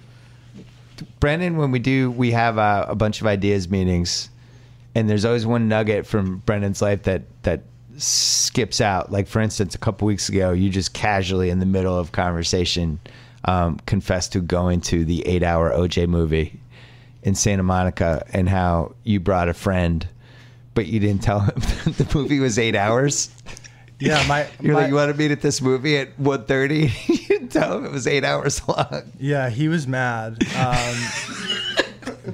Brendan, 1.20 1.56
when 1.56 1.70
we 1.70 1.78
do, 1.78 2.10
we 2.10 2.30
have 2.32 2.58
uh, 2.58 2.86
a 2.88 2.94
bunch 2.94 3.20
of 3.20 3.26
ideas 3.26 3.68
meetings, 3.68 4.28
and 4.94 5.08
there's 5.08 5.24
always 5.24 5.44
one 5.46 5.68
nugget 5.68 6.06
from 6.06 6.38
Brendan's 6.38 6.80
life 6.82 7.04
that 7.04 7.22
that 7.42 7.62
skips 7.96 8.80
out. 8.80 9.10
Like 9.10 9.26
for 9.26 9.40
instance, 9.40 9.74
a 9.74 9.78
couple 9.78 10.06
weeks 10.06 10.28
ago, 10.28 10.52
you 10.52 10.70
just 10.70 10.92
casually 10.92 11.50
in 11.50 11.58
the 11.58 11.66
middle 11.66 11.96
of 11.98 12.12
conversation 12.12 13.00
um, 13.44 13.78
confessed 13.86 14.32
to 14.32 14.40
going 14.40 14.80
to 14.82 15.04
the 15.04 15.26
eight-hour 15.26 15.70
OJ 15.72 16.08
movie 16.08 16.60
in 17.22 17.34
Santa 17.34 17.62
Monica, 17.62 18.24
and 18.32 18.48
how 18.48 18.94
you 19.04 19.20
brought 19.20 19.48
a 19.48 19.54
friend, 19.54 20.06
but 20.74 20.86
you 20.86 20.98
didn't 21.00 21.22
tell 21.22 21.40
him 21.40 21.54
the 21.86 22.10
movie 22.14 22.40
was 22.40 22.58
eight 22.58 22.74
hours. 22.76 23.30
Yeah, 24.00 24.24
my, 24.26 24.48
You're 24.60 24.74
my 24.74 24.80
like, 24.80 24.88
you 24.88 24.96
want 24.96 25.12
to 25.12 25.16
meet 25.16 25.30
at 25.30 25.40
this 25.40 25.60
movie 25.62 25.96
at 25.98 26.16
1.30? 26.18 27.08
you 27.08 27.28
didn't 27.28 27.48
tell 27.50 27.78
him 27.78 27.84
it 27.84 27.92
was 27.92 28.08
eight 28.08 28.24
hours 28.24 28.66
long. 28.66 29.12
Yeah, 29.20 29.48
he 29.50 29.68
was 29.68 29.86
mad. 29.86 30.42
Um, 30.56 30.96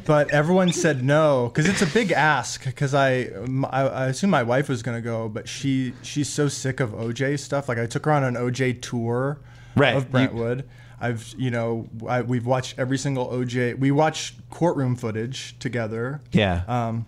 but 0.06 0.30
everyone 0.30 0.72
said 0.72 1.02
no 1.04 1.48
because 1.52 1.68
it's 1.68 1.82
a 1.82 1.86
big 1.86 2.12
ask. 2.12 2.64
Because 2.64 2.94
I, 2.94 3.28
I 3.70 4.06
assume 4.06 4.30
my 4.30 4.42
wife 4.42 4.68
was 4.68 4.82
gonna 4.82 5.00
go, 5.02 5.28
but 5.28 5.48
she 5.48 5.92
she's 6.02 6.28
so 6.28 6.48
sick 6.48 6.80
of 6.80 6.90
OJ 6.90 7.38
stuff. 7.38 7.68
Like 7.68 7.78
I 7.78 7.86
took 7.86 8.04
her 8.06 8.12
on 8.12 8.24
an 8.24 8.34
OJ 8.34 8.80
tour 8.82 9.38
Right. 9.76 9.94
of 9.96 10.04
You- 10.04 10.10
Brentwood. 10.10 10.64
I've 11.00 11.34
you 11.38 11.50
know 11.50 11.88
I, 12.08 12.22
we've 12.22 12.46
watched 12.46 12.78
every 12.78 12.98
single 12.98 13.28
OJ. 13.28 13.78
We 13.78 13.90
watched 13.90 14.34
courtroom 14.50 14.96
footage 14.96 15.58
together. 15.58 16.20
Yeah. 16.32 16.62
Um, 16.68 17.06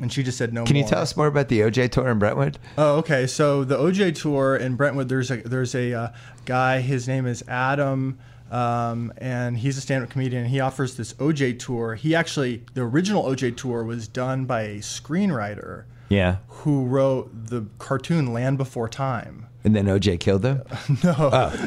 and 0.00 0.12
she 0.12 0.22
just 0.22 0.36
said 0.38 0.52
no. 0.52 0.64
Can 0.64 0.74
you 0.76 0.84
tell 0.84 1.00
us 1.00 1.16
more 1.16 1.26
about 1.28 1.48
the 1.48 1.60
OJ 1.60 1.90
tour 1.90 2.08
in 2.08 2.18
Brentwood? 2.18 2.58
Oh, 2.76 2.96
okay. 2.96 3.26
So 3.26 3.62
the 3.62 3.76
OJ 3.76 4.14
tour 4.20 4.56
in 4.56 4.74
Brentwood, 4.74 5.08
there's 5.08 5.30
a 5.30 5.36
there's 5.36 5.74
a 5.74 5.92
uh, 5.94 6.08
guy. 6.44 6.80
His 6.80 7.06
name 7.06 7.26
is 7.26 7.44
Adam, 7.46 8.18
um, 8.50 9.12
and 9.18 9.56
he's 9.58 9.78
a 9.78 9.80
stand-up 9.80 10.10
comedian. 10.10 10.46
He 10.46 10.58
offers 10.58 10.96
this 10.96 11.12
OJ 11.14 11.58
tour. 11.60 11.94
He 11.94 12.14
actually 12.16 12.64
the 12.74 12.82
original 12.82 13.22
OJ 13.24 13.56
tour 13.56 13.84
was 13.84 14.08
done 14.08 14.44
by 14.44 14.62
a 14.62 14.78
screenwriter 14.78 15.84
Yeah. 16.08 16.36
who 16.48 16.84
wrote 16.84 17.30
the 17.48 17.66
cartoon 17.78 18.32
Land 18.32 18.58
Before 18.58 18.88
Time. 18.88 19.46
And 19.64 19.76
then 19.76 19.86
OJ 19.86 20.18
killed 20.18 20.42
them? 20.42 20.62
No, 21.04 21.12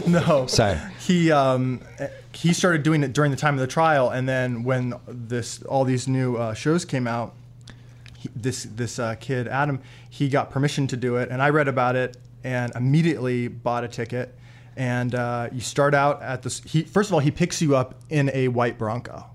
no. 0.08 0.24
Oh. 0.28 0.46
Sorry. 0.48 0.78
He 1.00 1.32
um, 1.32 1.80
he 2.34 2.52
started 2.54 2.84
doing 2.84 3.04
it 3.04 3.14
during 3.14 3.32
the 3.32 3.38
time 3.38 3.54
of 3.54 3.62
the 3.62 3.68
trial, 3.68 4.10
and 4.10 4.28
then 4.28 4.64
when 4.64 4.96
this 5.08 5.64
all 5.64 5.86
these 5.86 6.08
new 6.08 6.36
uh, 6.36 6.54
shows 6.54 6.84
came 6.84 7.08
out, 7.08 7.34
he, 8.18 8.30
this 8.36 8.64
this 8.76 9.00
uh, 9.00 9.16
kid 9.16 9.48
Adam 9.48 9.80
he 10.10 10.28
got 10.30 10.52
permission 10.52 10.88
to 10.88 10.98
do 10.98 11.16
it, 11.18 11.30
and 11.30 11.42
I 11.42 11.50
read 11.52 11.68
about 11.70 11.96
it 11.96 12.18
and 12.44 12.72
immediately 12.76 13.48
bought 13.48 13.84
a 13.84 13.88
ticket. 13.88 14.36
And 14.78 15.16
uh, 15.16 15.48
you 15.54 15.62
start 15.62 15.94
out 15.94 16.22
at 16.22 16.42
this. 16.44 16.60
He 16.64 16.84
first 16.84 17.10
of 17.10 17.14
all 17.14 17.22
he 17.22 17.32
picks 17.32 17.62
you 17.62 17.78
up 17.78 17.96
in 18.10 18.30
a 18.34 18.50
white 18.50 18.78
Bronco. 18.78 19.26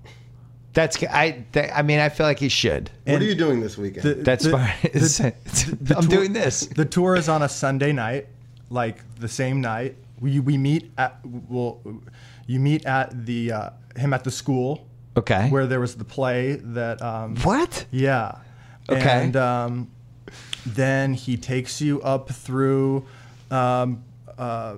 That's 0.73 1.01
I. 1.03 1.45
That, 1.53 1.75
I 1.75 1.81
mean, 1.81 1.97
I 1.99 2.09
feel 2.09 2.27
like 2.27 2.37
he 2.37 2.47
should. 2.47 2.91
What 3.05 3.13
And 3.15 3.23
are 3.23 3.25
you 3.25 3.33
doing 3.35 3.59
this 3.59 3.75
weekend? 3.75 4.03
the- 4.05 4.13
That's 4.23 4.43
the- 4.45 4.51
fine. 4.51 4.73
It's- 4.83 5.17
the 5.17 5.33
I'm 5.97 6.03
tour- 6.03 6.17
doing 6.19 6.33
this. 6.33 6.67
The 6.67 6.85
tour 6.85 7.15
is 7.15 7.27
on 7.27 7.41
a 7.41 7.49
Sunday 7.49 7.91
night, 7.91 8.27
like 8.71 8.97
the 9.19 9.27
same 9.27 9.61
night. 9.61 9.95
We 10.19 10.39
we 10.39 10.57
meet 10.57 10.91
at 10.97 11.19
well, 11.25 11.81
you 12.47 12.59
meet 12.59 12.85
at 12.85 13.25
the 13.25 13.51
uh, 13.51 13.69
him 13.95 14.13
at 14.13 14.23
the 14.23 14.31
school 14.31 14.87
Okay. 15.17 15.49
where 15.49 15.67
there 15.67 15.79
was 15.81 15.95
the 15.95 16.05
play 16.05 16.53
that 16.55 17.01
um, 17.01 17.35
what? 17.43 17.85
yeah. 17.91 18.37
Okay. 18.89 19.01
And 19.23 19.35
um, 19.35 19.91
then 20.65 21.13
he 21.13 21.35
takes 21.37 21.81
you 21.81 22.01
up 22.01 22.29
through 22.31 23.05
um, 23.49 24.03
uh, 24.37 24.75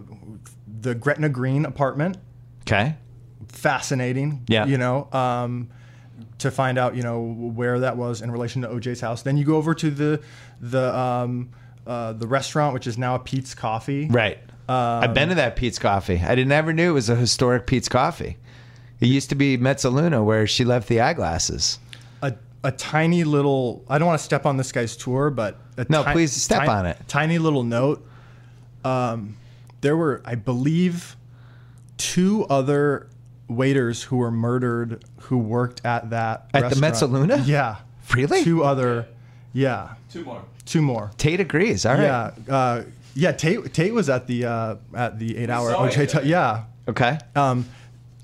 the 0.82 0.96
Gretna 0.96 1.30
Green 1.30 1.66
apartment. 1.66 2.18
Okay. 2.62 2.96
Fascinating. 3.48 4.44
Yeah. 4.48 4.66
You 4.66 4.78
know, 4.78 5.08
um, 5.12 5.70
to 6.40 6.50
find 6.50 6.78
out, 6.78 6.96
you 6.96 7.04
know, 7.04 7.22
where 7.22 7.80
that 7.80 7.96
was 7.98 8.22
in 8.22 8.32
relation 8.32 8.62
to 8.64 8.68
OJ's 8.70 9.02
house. 9.02 9.22
Then 9.22 9.38
you 9.38 9.46
go 9.46 9.58
over 9.58 9.74
to 9.76 9.92
the 9.92 10.22
the 10.60 10.96
um, 10.98 11.50
uh, 11.88 12.14
the 12.14 12.28
restaurant, 12.28 12.74
which 12.74 12.88
is 12.88 12.98
now 12.98 13.16
a 13.16 13.20
Peet's 13.20 13.54
Coffee. 13.56 14.08
Right. 14.08 14.40
I've 14.70 15.14
been 15.14 15.30
to 15.30 15.36
that 15.36 15.56
Peet's 15.56 15.78
Coffee. 15.78 16.20
I 16.26 16.36
didn't 16.36 16.52
ever 16.54 16.72
knew 16.74 16.92
it 16.92 16.94
was 16.94 17.10
a 17.10 17.16
historic 17.16 17.68
Peet's 17.68 17.90
Coffee. 17.90 18.38
It 19.02 19.08
used 19.08 19.30
to 19.30 19.36
be 19.36 19.58
Mezzaluna 19.58 20.24
where 20.24 20.48
she 20.48 20.64
left 20.64 20.88
the 20.88 21.02
eyeglasses. 21.02 21.80
A, 22.22 22.34
a 22.64 22.72
tiny 22.72 23.26
little. 23.26 23.84
I 23.90 23.98
don't 23.98 24.08
want 24.08 24.20
to 24.20 24.24
step 24.24 24.46
on 24.46 24.56
this 24.58 24.72
guy's 24.72 24.96
tour, 24.96 25.30
but 25.30 25.58
a 25.78 25.86
No, 25.90 26.04
ti- 26.04 26.12
please 26.14 26.32
step 26.32 26.62
ti- 26.64 26.68
on 26.70 26.86
it. 26.86 26.98
Tiny 27.10 27.38
little 27.38 27.64
note. 27.64 28.08
Um, 28.86 29.36
there 29.82 29.98
were, 29.98 30.22
I 30.24 30.36
believe, 30.36 31.18
two 31.98 32.46
other 32.46 33.10
waiters 33.50 34.04
who 34.04 34.18
were 34.18 34.32
murdered 34.32 35.04
who 35.24 35.38
worked 35.38 35.86
at 35.86 36.10
that 36.12 36.50
At 36.54 36.70
the 36.70 36.80
restaurant. 36.82 37.14
Mezzaluna? 37.30 37.46
Yeah, 37.48 37.76
Really? 38.14 38.44
Two 38.44 38.64
other, 38.64 39.08
yeah, 39.54 39.96
Two 40.14 40.24
more. 40.24 40.42
two 40.66 40.82
more. 40.82 41.12
Tate 41.18 41.40
agrees. 41.40 41.86
All 41.86 41.96
right. 41.96 42.04
Yeah, 42.04 42.56
uh, 42.56 42.84
yeah. 43.16 43.32
Tate 43.32 43.74
Tate 43.74 43.94
was 43.94 44.10
at 44.10 44.28
the 44.28 44.46
uh, 44.46 44.76
at 44.96 45.20
the 45.20 45.38
eight 45.38 45.50
hour 45.50 45.72
OJ. 45.74 46.22
T- 46.22 46.30
yeah. 46.30 46.66
Okay. 46.88 47.18
Um, 47.36 47.66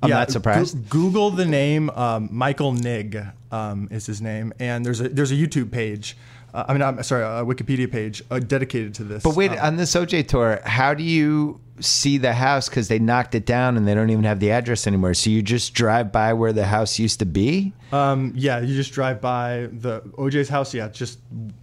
I'm 0.02 0.10
yeah, 0.10 0.20
not 0.20 0.32
surprised. 0.32 0.90
Goo- 0.90 1.04
Google 1.10 1.32
the 1.32 1.46
name 1.46 1.90
um, 1.90 2.30
Michael 2.32 2.72
Nigg 2.74 3.34
um, 3.52 3.88
is 3.92 4.06
his 4.06 4.22
name, 4.22 4.54
and 4.60 4.86
there's 4.86 5.02
a 5.02 5.10
there's 5.10 5.32
a 5.32 5.36
YouTube 5.36 5.72
page. 5.72 6.16
Uh, 6.54 6.66
I 6.68 6.74
mean, 6.74 6.82
I'm 6.82 7.04
sorry, 7.04 7.24
a 7.24 7.46
Wikipedia 7.46 7.92
page 7.92 8.24
uh, 8.32 8.40
dedicated 8.40 8.96
to 8.96 9.04
this. 9.04 9.22
But 9.24 9.36
wait, 9.36 9.52
Um, 9.52 9.60
on 9.62 9.76
this 9.78 9.94
OJ 9.96 10.28
tour, 10.28 10.60
how 10.66 10.94
do 10.96 11.04
you 11.04 11.60
see 11.82 12.18
the 12.18 12.34
house? 12.34 12.70
Because 12.70 12.88
they 12.88 13.00
knocked 13.00 13.36
it 13.36 13.46
down 13.46 13.78
and 13.78 13.88
they 13.88 13.94
don't 13.94 14.10
even 14.10 14.24
have 14.26 14.40
the 14.40 14.52
address 14.52 14.86
anymore. 14.88 15.14
So 15.14 15.30
you 15.30 15.42
just 15.42 15.74
drive 15.74 16.12
by 16.12 16.34
where 16.34 16.54
the 16.54 16.66
house 16.66 17.00
used 17.00 17.20
to 17.20 17.26
be? 17.26 17.74
um, 17.92 18.34
yeah, 18.36 18.60
you 18.60 18.76
just 18.76 18.94
drive 18.94 19.20
by 19.22 19.70
the 19.72 20.02
OJ's 20.18 20.50
house. 20.50 20.74
Yeah, 20.74 20.88
just 20.90 21.20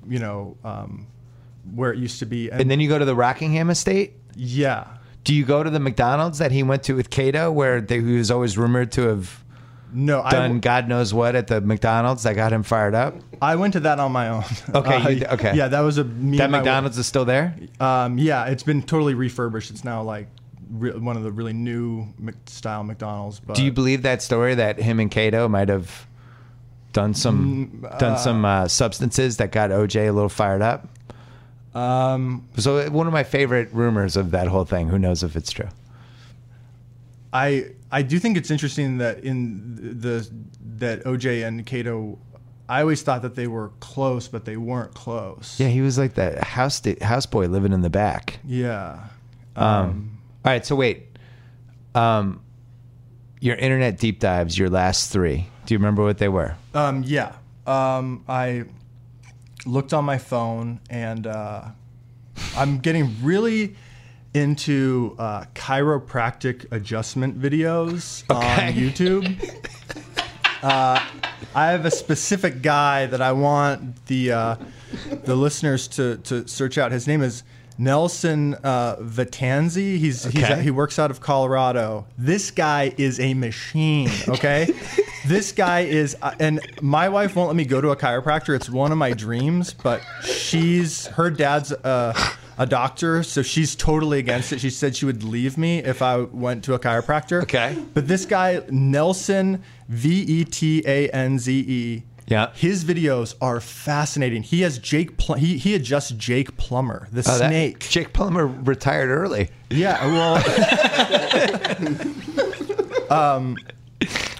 you 0.08 0.18
know 0.18 0.56
um, 0.64 1.06
where 1.74 1.92
it 1.92 1.98
used 1.98 2.18
to 2.20 2.26
be, 2.26 2.50
and, 2.50 2.60
And 2.60 2.70
then 2.70 2.80
you 2.80 2.88
go 2.88 2.98
to 2.98 3.04
the 3.04 3.14
Rockingham 3.14 3.70
estate? 3.70 4.14
yeah, 4.36 4.86
Do 5.24 5.34
you 5.34 5.44
go 5.44 5.62
to 5.62 5.70
the 5.70 5.80
McDonald's 5.80 6.38
that 6.38 6.52
he 6.52 6.62
went 6.62 6.82
to 6.84 6.94
with 6.94 7.10
Kato, 7.10 7.50
where 7.50 7.80
they, 7.80 8.00
he 8.00 8.16
was 8.16 8.30
always 8.30 8.56
rumored 8.58 8.92
to 8.92 9.02
have 9.08 9.42
no, 9.96 10.20
I, 10.22 10.30
done 10.30 10.60
God 10.60 10.88
knows 10.88 11.14
what 11.14 11.34
at 11.34 11.46
the 11.46 11.60
McDonald's 11.62 12.22
that 12.24 12.34
got 12.34 12.52
him 12.52 12.62
fired 12.62 12.94
up? 12.94 13.14
I 13.40 13.56
went 13.56 13.72
to 13.72 13.80
that 13.80 13.98
on 13.98 14.12
my 14.12 14.28
own. 14.28 14.44
Okay, 14.74 14.94
Uh, 15.02 15.08
you 15.08 15.26
okay. 15.30 15.56
Yeah, 15.56 15.68
that 15.68 15.80
was 15.80 15.96
a 15.98 16.04
That 16.04 16.50
McDonald's 16.50 16.98
is 16.98 17.06
still 17.06 17.24
there? 17.24 17.56
Um, 17.80 18.18
yeah, 18.18 18.44
it's 18.44 18.62
been 18.62 18.82
totally 18.82 19.14
refurbished. 19.14 19.70
It's 19.70 19.84
now 19.84 20.02
like 20.02 20.28
re- 20.70 20.92
one 20.92 21.16
of 21.16 21.22
the 21.22 21.32
really 21.32 21.54
new 21.54 22.06
Mc- 22.18 22.34
style 22.46 22.84
McDonald's. 22.84 23.40
But 23.40 23.56
Do 23.56 23.64
you 23.64 23.72
believe 23.72 24.02
that 24.02 24.20
story 24.22 24.54
that 24.54 24.78
him 24.78 25.00
and 25.00 25.10
Kato 25.10 25.48
might 25.48 25.68
have 25.70 26.06
done 26.92 27.14
some 27.14 27.86
done 27.98 28.18
some 28.18 28.44
uh, 28.44 28.68
substances 28.68 29.38
that 29.38 29.50
got 29.52 29.70
OJ 29.70 30.08
a 30.08 30.12
little 30.12 30.28
fired 30.28 30.60
up? 30.62 30.88
Um, 31.74 32.48
So 32.58 32.88
one 32.90 33.06
of 33.06 33.12
my 33.12 33.24
favorite 33.24 33.72
rumors 33.72 34.16
of 34.16 34.30
that 34.32 34.46
whole 34.48 34.64
thing. 34.64 34.88
Who 34.88 34.98
knows 34.98 35.22
if 35.22 35.36
it's 35.36 35.52
true? 35.52 35.68
I 37.36 37.66
I 37.92 38.02
do 38.02 38.18
think 38.18 38.38
it's 38.38 38.50
interesting 38.50 38.98
that 38.98 39.20
in 39.20 40.00
the 40.00 40.28
that 40.78 41.04
OJ 41.04 41.46
and 41.46 41.66
Kato, 41.66 42.18
I 42.68 42.80
always 42.80 43.02
thought 43.02 43.22
that 43.22 43.34
they 43.34 43.46
were 43.46 43.72
close, 43.80 44.26
but 44.26 44.46
they 44.46 44.56
weren't 44.56 44.94
close. 44.94 45.60
Yeah, 45.60 45.68
he 45.68 45.82
was 45.82 45.98
like 45.98 46.14
that 46.14 46.42
house 46.42 46.80
houseboy 46.80 47.50
living 47.50 47.72
in 47.72 47.82
the 47.82 47.90
back. 47.90 48.38
Yeah. 48.44 49.08
Um, 49.54 50.18
all 50.44 50.52
right, 50.52 50.64
so 50.64 50.74
wait. 50.76 51.06
Um, 51.94 52.42
your 53.40 53.56
internet 53.56 53.98
deep 53.98 54.18
dives, 54.18 54.58
your 54.58 54.70
last 54.70 55.12
three. 55.12 55.46
Do 55.66 55.74
you 55.74 55.78
remember 55.78 56.02
what 56.02 56.18
they 56.18 56.28
were? 56.28 56.56
Um, 56.74 57.02
yeah. 57.04 57.36
Um, 57.66 58.24
I 58.28 58.64
looked 59.66 59.92
on 59.92 60.04
my 60.04 60.18
phone 60.18 60.80
and 60.88 61.26
uh, 61.26 61.64
I'm 62.56 62.78
getting 62.78 63.14
really 63.22 63.76
into 64.36 65.16
uh, 65.18 65.44
chiropractic 65.54 66.70
adjustment 66.70 67.40
videos 67.40 68.22
Okay. 68.30 68.68
on 68.68 68.72
YouTube. 68.74 69.62
uh, 70.62 71.00
I 71.54 71.70
have 71.70 71.84
a 71.86 71.90
specific 71.90 72.60
guy 72.62 73.06
that 73.06 73.22
I 73.22 73.32
want 73.32 74.04
the 74.06 74.32
uh, 74.32 74.56
the 75.24 75.34
listeners 75.34 75.88
to, 75.88 76.18
to 76.18 76.46
search 76.46 76.76
out. 76.78 76.92
His 76.92 77.06
name 77.06 77.22
is 77.22 77.42
Nelson 77.78 78.54
uh, 78.62 78.96
Vetanze. 78.96 79.76
He's, 79.76 80.24
he's 80.24 80.44
Okay. 80.44 80.62
he 80.62 80.70
works 80.70 80.98
out 80.98 81.10
of 81.10 81.20
Colorado. 81.20 82.06
This 82.18 82.50
guy 82.50 82.94
is 82.98 83.18
a 83.20 83.32
machine. 83.34 84.10
Okay, 84.28 84.68
this 85.26 85.52
guy 85.52 85.80
is, 85.80 86.16
uh, 86.22 86.34
and 86.40 86.60
my 86.82 87.08
wife 87.08 87.36
won't 87.36 87.48
let 87.48 87.56
me 87.56 87.64
go 87.64 87.80
to 87.80 87.90
a 87.90 87.96
chiropractor. 87.96 88.54
It's 88.54 88.68
one 88.70 88.92
of 88.92 88.98
my 88.98 89.12
dreams, 89.12 89.72
but 89.74 90.02
she's 90.24 91.06
her 91.08 91.30
dad's 91.30 91.72
uh, 91.72 92.12
a 92.58 92.66
doctor, 92.66 93.22
so 93.22 93.42
she's 93.42 93.74
totally 93.76 94.18
against 94.18 94.52
it. 94.52 94.60
She 94.60 94.70
said 94.70 94.96
she 94.96 95.04
would 95.04 95.22
leave 95.22 95.58
me 95.58 95.78
if 95.78 96.00
I 96.02 96.18
went 96.22 96.64
to 96.64 96.74
a 96.74 96.78
chiropractor. 96.78 97.42
Okay. 97.42 97.76
but 97.94 98.08
this 98.08 98.24
guy 98.24 98.62
Nelson 98.70 99.62
V 99.88 100.20
E 100.22 100.44
T 100.44 100.82
A 100.86 101.08
N 101.10 101.38
Z 101.38 101.52
E. 101.52 102.02
Yeah. 102.28 102.50
His 102.54 102.84
videos 102.84 103.36
are 103.40 103.60
fascinating. 103.60 104.42
He 104.42 104.62
has 104.62 104.78
Jake. 104.80 105.16
Pl- 105.16 105.36
he 105.36 105.58
he 105.58 105.74
adjusts 105.76 106.10
Jake 106.10 106.56
Plummer, 106.56 107.06
the 107.12 107.20
Oh, 107.20 107.38
that- 107.38 107.48
snake. 107.50 107.78
Jake 107.88 108.12
Plummer 108.12 108.46
retired 108.46 109.10
early. 109.10 109.50
Yeah. 109.70 110.04
Well. 110.06 110.42
Um, 113.08 113.56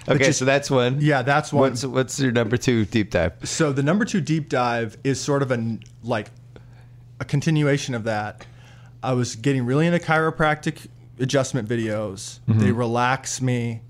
okay, 0.08 0.24
just- 0.26 0.40
so 0.40 0.44
that's 0.44 0.70
one. 0.70 0.98
Yeah, 1.00 1.22
that's 1.22 1.52
one. 1.52 1.70
What's 1.70 1.84
what's 1.84 2.18
your 2.18 2.32
number 2.32 2.56
two 2.56 2.84
deep 2.84 3.10
dive? 3.12 3.32
So 3.44 3.72
the 3.72 3.82
number 3.84 4.04
two 4.04 4.20
deep 4.20 4.48
dive 4.48 4.96
is 5.04 5.20
sort 5.20 5.42
of 5.42 5.52
a 5.52 5.78
like 6.02 6.30
a 7.20 7.24
continuation 7.24 7.94
of 7.94 8.04
that. 8.04 8.46
I 9.02 9.12
was 9.12 9.36
getting 9.36 9.64
really 9.64 9.86
into 9.86 9.98
chiropractic 9.98 10.88
adjustment 11.18 11.68
videos. 11.68 12.40
Mm-hmm. 12.48 12.58
They 12.58 12.72
relax 12.72 13.40
me. 13.40 13.82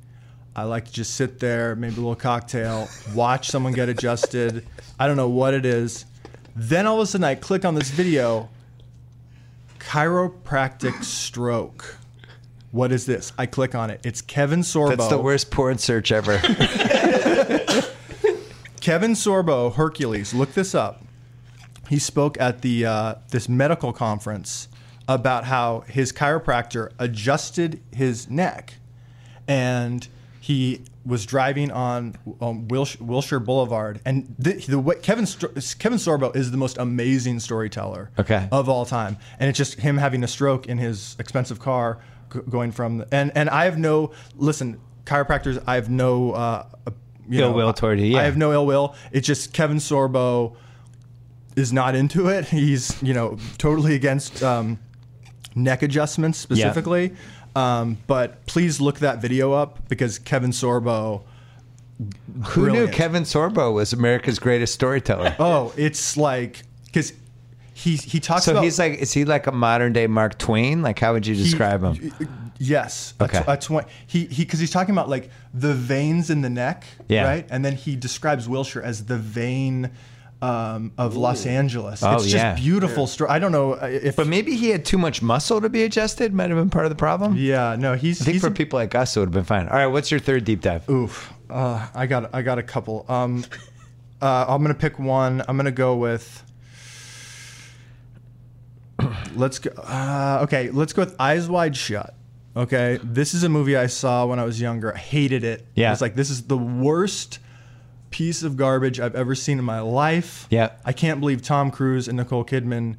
I 0.55 0.65
like 0.65 0.87
to 0.87 0.93
just 0.93 1.15
sit 1.15 1.39
there, 1.39 1.77
maybe 1.77 1.95
a 1.95 1.99
little 1.99 2.15
cocktail, 2.15 2.89
watch 3.15 3.49
someone 3.49 3.75
get 3.75 3.91
adjusted. 3.91 4.67
I 4.99 5.07
don't 5.07 5.17
know 5.17 5.29
what 5.29 5.53
it 5.53 5.67
is. 5.67 6.07
Then 6.55 6.87
all 6.87 6.97
of 6.97 7.03
a 7.03 7.07
sudden 7.07 7.25
I 7.25 7.35
click 7.35 7.67
on 7.67 7.75
this 7.75 7.91
video 7.91 8.49
chiropractic 9.79 11.05
stroke. 11.05 11.99
What 12.73 12.91
is 12.91 13.07
this? 13.07 13.33
I 13.39 13.47
click 13.47 13.75
on 13.75 13.91
it. 13.91 14.01
It's 14.05 14.21
Kevin 14.21 14.61
Sorbo. 14.61 14.97
That's 14.97 15.09
the 15.09 15.19
worst 15.19 15.51
porn 15.51 15.79
search 15.79 16.11
ever. 16.11 16.39
Kevin 18.81 19.13
Sorbo, 19.13 19.75
Hercules. 19.75 20.35
Look 20.35 20.55
this 20.55 20.75
up. 20.75 21.06
He 21.89 21.99
spoke 21.99 22.39
at 22.41 22.63
the 22.63 22.87
uh, 22.87 23.15
this 23.31 23.49
medical 23.49 23.93
conference 23.93 24.69
about 25.09 25.45
how 25.45 25.81
his 25.87 26.13
chiropractor 26.13 26.91
adjusted 26.99 27.81
his 27.95 28.29
neck, 28.29 28.75
and 29.47 30.07
he 30.41 30.83
was 31.05 31.25
driving 31.25 31.71
on 31.71 32.17
um, 32.41 32.67
Wilsh- 32.69 32.99
Wilshire 33.01 33.39
Boulevard. 33.39 34.01
And 34.05 34.35
the, 34.39 34.55
the 34.55 34.79
way 34.81 34.97
Kevin 34.97 35.25
Kevin 35.27 35.99
Sorbo 35.99 36.35
is 36.35 36.51
the 36.51 36.57
most 36.57 36.79
amazing 36.79 37.39
storyteller 37.41 38.11
Okay. 38.19 38.49
of 38.51 38.69
all 38.69 38.85
time, 38.85 39.17
and 39.39 39.49
it's 39.49 39.57
just 39.57 39.81
him 39.81 39.99
having 39.99 40.25
a 40.25 40.29
stroke 40.29 40.67
in 40.67 40.79
his 40.79 41.15
expensive 41.21 41.61
car, 41.61 41.99
g- 42.33 42.41
going 42.49 42.73
from 42.73 43.05
and 43.13 43.31
and 43.37 43.49
I 43.49 43.65
have 43.67 43.79
no 43.79 44.13
listen 44.37 44.81
chiropractors. 45.05 45.63
I 45.67 45.77
have 45.77 45.89
no. 45.91 46.33
Uh, 46.33 46.67
you 47.29 47.41
Ill 47.41 47.51
know, 47.51 47.57
will 47.57 47.73
toward 47.73 47.99
you, 47.99 48.07
yeah. 48.07 48.19
I 48.19 48.23
have 48.23 48.37
no 48.37 48.53
ill 48.53 48.67
will. 48.67 48.95
It's 49.11 49.27
just 49.27 49.53
Kevin 49.53 49.79
Sorbo 49.79 50.55
is 51.57 51.73
not 51.73 51.95
into 51.95 52.29
it. 52.29 52.45
He's 52.49 53.03
you 53.03 53.15
know 53.15 53.39
totally 53.59 53.95
against 53.95 54.43
um, 54.43 54.79
neck 55.55 55.83
adjustments 55.83 56.39
specifically. 56.39 57.13
Um, 57.57 57.97
but 58.07 58.45
please 58.47 58.81
look 58.81 58.99
that 58.99 59.21
video 59.23 59.53
up 59.53 59.89
because 59.89 60.19
Kevin 60.19 60.51
Sorbo. 60.51 61.23
Who 62.49 62.71
knew 62.71 62.89
Kevin 62.89 63.23
Sorbo 63.23 63.73
was 63.73 63.95
America's 63.95 64.39
greatest 64.39 64.75
storyteller? 64.75 65.35
Oh, 65.41 65.73
it's 65.79 66.17
like 66.19 66.63
because 66.85 67.15
he 67.73 67.97
he 67.97 68.21
talks 68.21 68.45
So 68.45 68.53
about 68.53 68.65
he's 68.65 68.79
like, 68.79 68.99
is 68.99 69.13
he 69.15 69.25
like 69.25 69.47
a 69.47 69.53
modern 69.53 69.95
day 69.95 70.07
Mark 70.07 70.37
Twain? 70.39 70.83
Like, 70.83 70.99
how 70.99 71.15
would 71.15 71.27
you 71.27 71.35
he- 71.35 71.43
describe 71.43 71.83
him? 71.83 72.13
Yes. 72.59 73.15
Okay. 73.21 73.43
A, 73.47 73.57
tw- 73.57 73.71
a 73.71 73.81
tw- 73.83 73.87
he 74.07 74.27
he 74.27 74.45
because 74.45 74.61
he's 74.61 74.71
talking 74.71 74.95
about 74.95 75.09
like 75.09 75.31
the 75.55 75.73
veins 75.73 76.29
in 76.29 76.43
the 76.43 76.51
neck, 76.51 76.85
Yeah. 77.09 77.25
right? 77.25 77.47
And 77.51 77.65
then 77.65 77.77
he 77.77 77.97
describes 77.97 78.47
Wilshire 78.47 78.83
as 78.83 79.07
the 79.07 79.17
vein 79.17 79.91
um, 80.43 80.93
of 80.99 81.17
Los 81.17 81.47
Angeles. 81.47 82.03
Oh, 82.03 82.15
it's 82.15 82.25
just 82.25 82.35
yeah. 82.35 82.55
beautiful 82.55 83.07
story. 83.07 83.31
I 83.31 83.39
don't 83.39 83.53
know 83.53 83.75
uh, 83.75 83.87
if 83.87 84.17
But 84.17 84.27
maybe 84.27 84.57
he 84.57 84.71
had 84.71 84.85
too 84.85 84.99
much 84.99 85.23
muscle 85.23 85.61
to 85.61 85.69
be 85.69 85.83
adjusted. 85.85 86.35
Might 86.35 86.51
have 86.51 86.59
been 86.59 86.71
part 86.71 86.85
of 86.85 86.91
the 86.91 86.97
problem. 86.97 87.37
yeah, 87.37 87.77
no, 87.79 87.95
he's 87.95 88.21
I 88.21 88.25
think 88.27 88.35
he's 88.35 88.43
for 88.43 88.49
a- 88.49 88.53
people 88.53 88.79
like 88.79 88.95
us, 88.95 89.17
it 89.17 89.21
would 89.21 89.29
have 89.29 89.35
been 89.35 89.45
fine. 89.45 89.69
All 89.69 89.77
right, 89.77 89.87
what's 89.87 90.11
your 90.11 90.21
third 90.21 90.45
deep 90.45 90.61
dive? 90.61 90.89
Oof. 90.91 91.33
Uh, 91.49 91.87
I 91.95 92.07
got 92.07 92.35
I 92.35 92.43
got 92.43 92.59
a 92.59 92.63
couple. 92.63 93.07
Um, 93.09 93.45
uh, 94.21 94.47
I'm 94.49 94.63
gonna 94.63 94.75
pick 94.75 94.99
one. 94.99 95.43
I'm 95.49 95.57
gonna 95.57 95.71
go 95.71 95.97
with. 95.97 96.43
Let's 99.35 99.59
go. 99.59 99.71
Uh, 99.83 100.41
okay, 100.45 100.71
let's 100.71 100.93
go 100.93 101.03
with 101.03 101.15
Eyes 101.21 101.49
Wide 101.49 101.77
Shut. 101.77 102.15
Okay, 102.57 102.99
this 103.03 103.35
is 103.35 103.43
a 103.45 103.49
movie 103.51 103.77
I 103.77 103.87
saw 103.87 104.25
when 104.25 104.39
I 104.39 104.45
was 104.45 104.59
younger. 104.61 104.95
I 104.95 104.99
hated 104.99 105.45
it. 105.45 105.67
Yeah. 105.75 105.89
I 105.89 105.91
was 105.91 106.01
like, 106.01 106.15
this 106.15 106.31
is 106.31 106.45
the 106.45 106.57
worst 106.57 107.39
piece 108.17 108.43
of 108.43 108.57
garbage 108.57 108.99
I've 108.99 109.15
ever 109.15 109.35
seen 109.35 109.59
in 109.59 109.65
my 109.67 109.81
life. 109.81 110.47
Yeah. 110.49 110.71
I 110.87 110.95
can't 110.95 111.21
believe 111.21 111.43
Tom 111.43 111.71
Cruise 111.71 112.09
and 112.09 112.17
Nicole 112.17 112.47
Kidman 112.47 112.97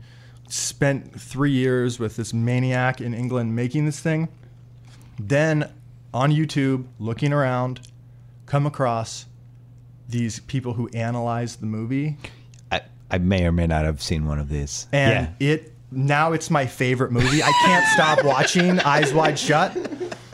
spent 0.47 1.19
three 1.19 1.49
years 1.49 1.97
with 1.97 2.17
this 2.17 2.35
maniac 2.35 3.01
in 3.01 3.15
England 3.15 3.55
making 3.55 3.87
this 3.87 3.99
thing. 3.99 4.27
Then 5.19 5.71
on 6.13 6.31
YouTube, 6.31 6.85
looking 6.99 7.33
around, 7.33 7.81
come 8.45 8.67
across 8.67 9.25
these 10.07 10.39
people 10.41 10.73
who 10.73 10.87
analyze 10.89 11.55
the 11.55 11.65
movie, 11.65 12.17
I, 12.71 12.81
I 13.09 13.17
may 13.17 13.43
or 13.47 13.51
may 13.51 13.65
not 13.65 13.85
have 13.85 14.03
seen 14.03 14.27
one 14.27 14.37
of 14.37 14.49
these. 14.49 14.85
and 14.91 15.29
yeah. 15.39 15.47
it 15.53 15.73
now 15.89 16.33
it's 16.33 16.51
my 16.51 16.67
favorite 16.67 17.11
movie. 17.11 17.41
I 17.41 17.51
can't 17.65 17.87
stop 17.87 18.23
watching 18.23 18.79
Eyes 18.81 19.15
Wide 19.15 19.39
Shut. 19.39 19.75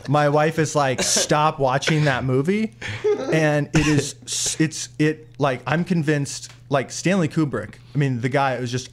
My 0.07 0.29
wife 0.29 0.59
is 0.59 0.75
like, 0.75 1.01
stop 1.01 1.59
watching 1.59 2.05
that 2.05 2.23
movie, 2.23 2.73
and 3.31 3.69
it 3.73 3.87
is 3.87 4.15
it's 4.59 4.89
it 4.99 5.27
like 5.39 5.61
I'm 5.65 5.83
convinced 5.83 6.51
like 6.69 6.91
Stanley 6.91 7.27
Kubrick. 7.27 7.75
I 7.93 7.97
mean, 7.97 8.21
the 8.21 8.29
guy 8.29 8.59
was 8.59 8.71
just 8.71 8.89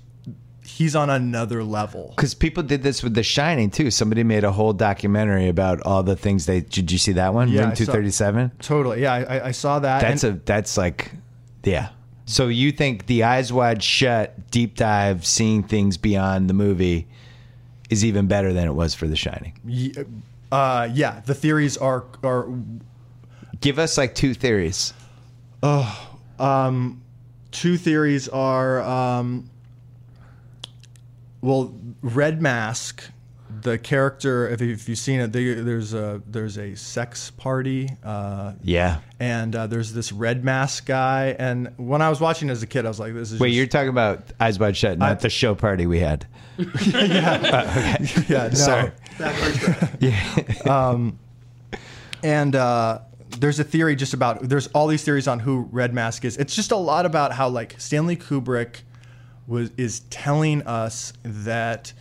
he's 0.65 0.97
on 0.97 1.11
another 1.11 1.63
level. 1.65 2.13
Because 2.17 2.33
people 2.33 2.63
did 2.63 2.83
this 2.83 3.03
with 3.03 3.15
The 3.15 3.23
Shining 3.23 3.71
too. 3.71 3.91
Somebody 3.91 4.23
made 4.23 4.45
a 4.45 4.53
whole 4.53 4.73
documentary 4.73 5.49
about 5.49 5.83
all 5.83 6.03
the 6.03 6.17
things 6.17 6.47
they. 6.47 6.61
Did 6.61 6.91
you 6.91 6.99
see 6.99 7.13
that 7.13 7.35
one? 7.35 7.49
Yeah, 7.49 7.63
Room 7.63 7.71
I 7.71 7.75
saw- 7.75 7.85
two 7.85 7.93
thirty 7.93 8.11
seven. 8.11 8.53
Totally, 8.61 9.03
yeah, 9.03 9.13
I, 9.13 9.47
I 9.49 9.51
saw 9.51 9.79
that. 9.81 10.01
That's 10.01 10.25
and- 10.25 10.39
a 10.39 10.41
that's 10.45 10.77
like, 10.77 11.13
yeah. 11.65 11.91
So 12.27 12.47
you 12.47 12.71
think 12.71 13.07
the 13.07 13.25
eyes 13.25 13.53
wide 13.53 13.83
shut 13.83 14.51
deep 14.53 14.77
dive, 14.77 15.27
seeing 15.27 15.65
things 15.65 15.97
beyond 15.97 16.49
the 16.49 16.55
movie, 16.55 17.09
is 17.91 18.05
even 18.05 18.29
better 18.29 18.53
than 18.53 18.69
it 18.69 18.73
was 18.73 18.95
for 18.95 19.09
The 19.09 19.17
Shining? 19.17 19.53
Uh, 20.51 20.89
yeah, 20.93 21.21
the 21.27 21.35
theories 21.35 21.77
are 21.77 22.05
are 22.23 22.49
Give 23.61 23.79
us 23.79 23.99
like 23.99 24.15
two 24.15 24.35
theories. 24.35 24.95
Oh, 25.63 26.19
um, 26.39 27.03
two 27.51 27.77
theories 27.77 28.29
are 28.29 28.81
um, 28.81 29.51
well, 31.43 31.75
Red 32.01 32.41
Mask, 32.41 33.05
the 33.63 33.79
character. 33.79 34.49
If, 34.49 34.63
if 34.63 34.89
you've 34.89 34.99
seen 34.99 35.21
it, 35.21 35.33
they, 35.33 35.55
there's 35.55 35.93
a 35.95 36.23
there's 36.27 36.57
a 36.59 36.75
sex 36.77 37.31
party. 37.31 37.89
Uh, 38.05 38.53
Yeah. 38.63 39.01
and 39.19 39.55
uh, 39.57 39.67
there's 39.67 39.93
this 39.93 40.13
red 40.13 40.45
mask 40.45 40.87
guy. 40.87 41.37
And 41.39 41.73
when 41.77 42.03
I 42.03 42.09
was 42.09 42.21
watching 42.21 42.51
as 42.51 42.63
a 42.63 42.67
kid, 42.67 42.85
I 42.85 42.89
was 42.89 43.01
like, 43.01 43.15
"This 43.15 43.33
is 43.33 43.41
Wait, 43.41 43.49
just- 43.49 43.57
you're 43.57 43.67
talking 43.67 43.89
about 43.91 44.25
eyes 44.41 44.59
wide 44.59 44.77
shut, 44.77 44.99
not 44.99 45.11
I- 45.11 45.15
the 45.15 45.31
show 45.31 45.55
party 45.55 45.87
we 45.87 45.99
had. 46.01 46.27
yeah, 46.87 47.97
Yeah, 48.29 48.49
no. 48.49 48.55
Sorry. 48.55 48.93
And 52.23 52.55
uh, 52.55 52.99
there's 53.39 53.59
a 53.61 53.65
theory 53.65 53.97
just 53.97 54.13
about 54.13 54.43
there's 54.43 54.67
all 54.69 54.87
these 54.87 55.03
theories 55.03 55.27
on 55.27 55.41
who 55.41 55.69
Red 55.73 55.95
Mask 55.95 56.25
is. 56.25 56.37
It's 56.37 56.55
just 56.55 56.71
a 56.71 56.77
lot 56.77 57.07
about 57.07 57.33
how 57.33 57.49
like 57.49 57.77
Stanley 57.79 58.17
Kubrick 58.17 58.83
was 59.47 59.71
is 59.79 60.01
telling 60.11 60.63
us 60.63 61.13
that 61.23 61.93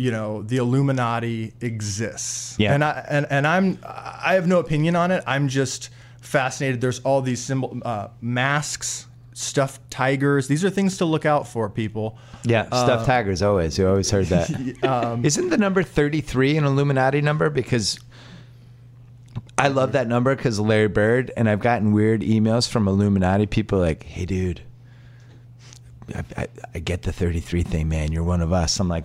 you 0.00 0.10
know 0.10 0.42
the 0.42 0.56
Illuminati 0.56 1.52
exists. 1.60 2.56
Yeah. 2.58 2.72
And 2.72 2.82
I 2.82 3.04
and, 3.08 3.26
and 3.28 3.46
I'm 3.46 3.78
I 3.84 4.34
have 4.34 4.46
no 4.46 4.58
opinion 4.58 4.96
on 4.96 5.10
it. 5.10 5.22
I'm 5.26 5.48
just 5.48 5.90
fascinated. 6.22 6.80
There's 6.80 7.00
all 7.00 7.20
these 7.20 7.42
symbol 7.42 7.78
uh, 7.84 8.08
masks, 8.22 9.06
stuffed 9.34 9.90
tigers. 9.90 10.48
These 10.48 10.64
are 10.64 10.70
things 10.70 10.96
to 10.98 11.04
look 11.04 11.26
out 11.26 11.46
for, 11.46 11.68
people. 11.68 12.18
Yeah, 12.44 12.66
stuffed 12.66 13.04
tigers 13.04 13.42
always. 13.42 13.76
You 13.76 13.88
always 13.88 14.10
heard 14.10 14.26
that. 14.26 15.20
Isn't 15.24 15.50
the 15.50 15.58
number 15.58 15.82
33 15.82 16.56
an 16.56 16.64
Illuminati 16.64 17.20
number? 17.20 17.50
Because 17.50 18.00
I 19.58 19.68
love 19.68 19.92
that 19.92 20.08
number 20.08 20.34
because 20.34 20.58
Larry 20.58 20.88
Bird, 20.88 21.30
and 21.36 21.46
I've 21.46 21.60
gotten 21.60 21.92
weird 21.92 22.22
emails 22.22 22.66
from 22.66 22.88
Illuminati 22.88 23.44
people 23.44 23.78
like, 23.78 24.04
hey, 24.04 24.24
dude. 24.24 24.62
I, 26.14 26.48
I, 26.74 26.78
get 26.78 27.02
the 27.02 27.12
33 27.12 27.62
thing, 27.62 27.88
man. 27.88 28.12
You're 28.12 28.24
one 28.24 28.40
of 28.40 28.52
us. 28.52 28.80
I'm 28.80 28.88
like, 28.88 29.04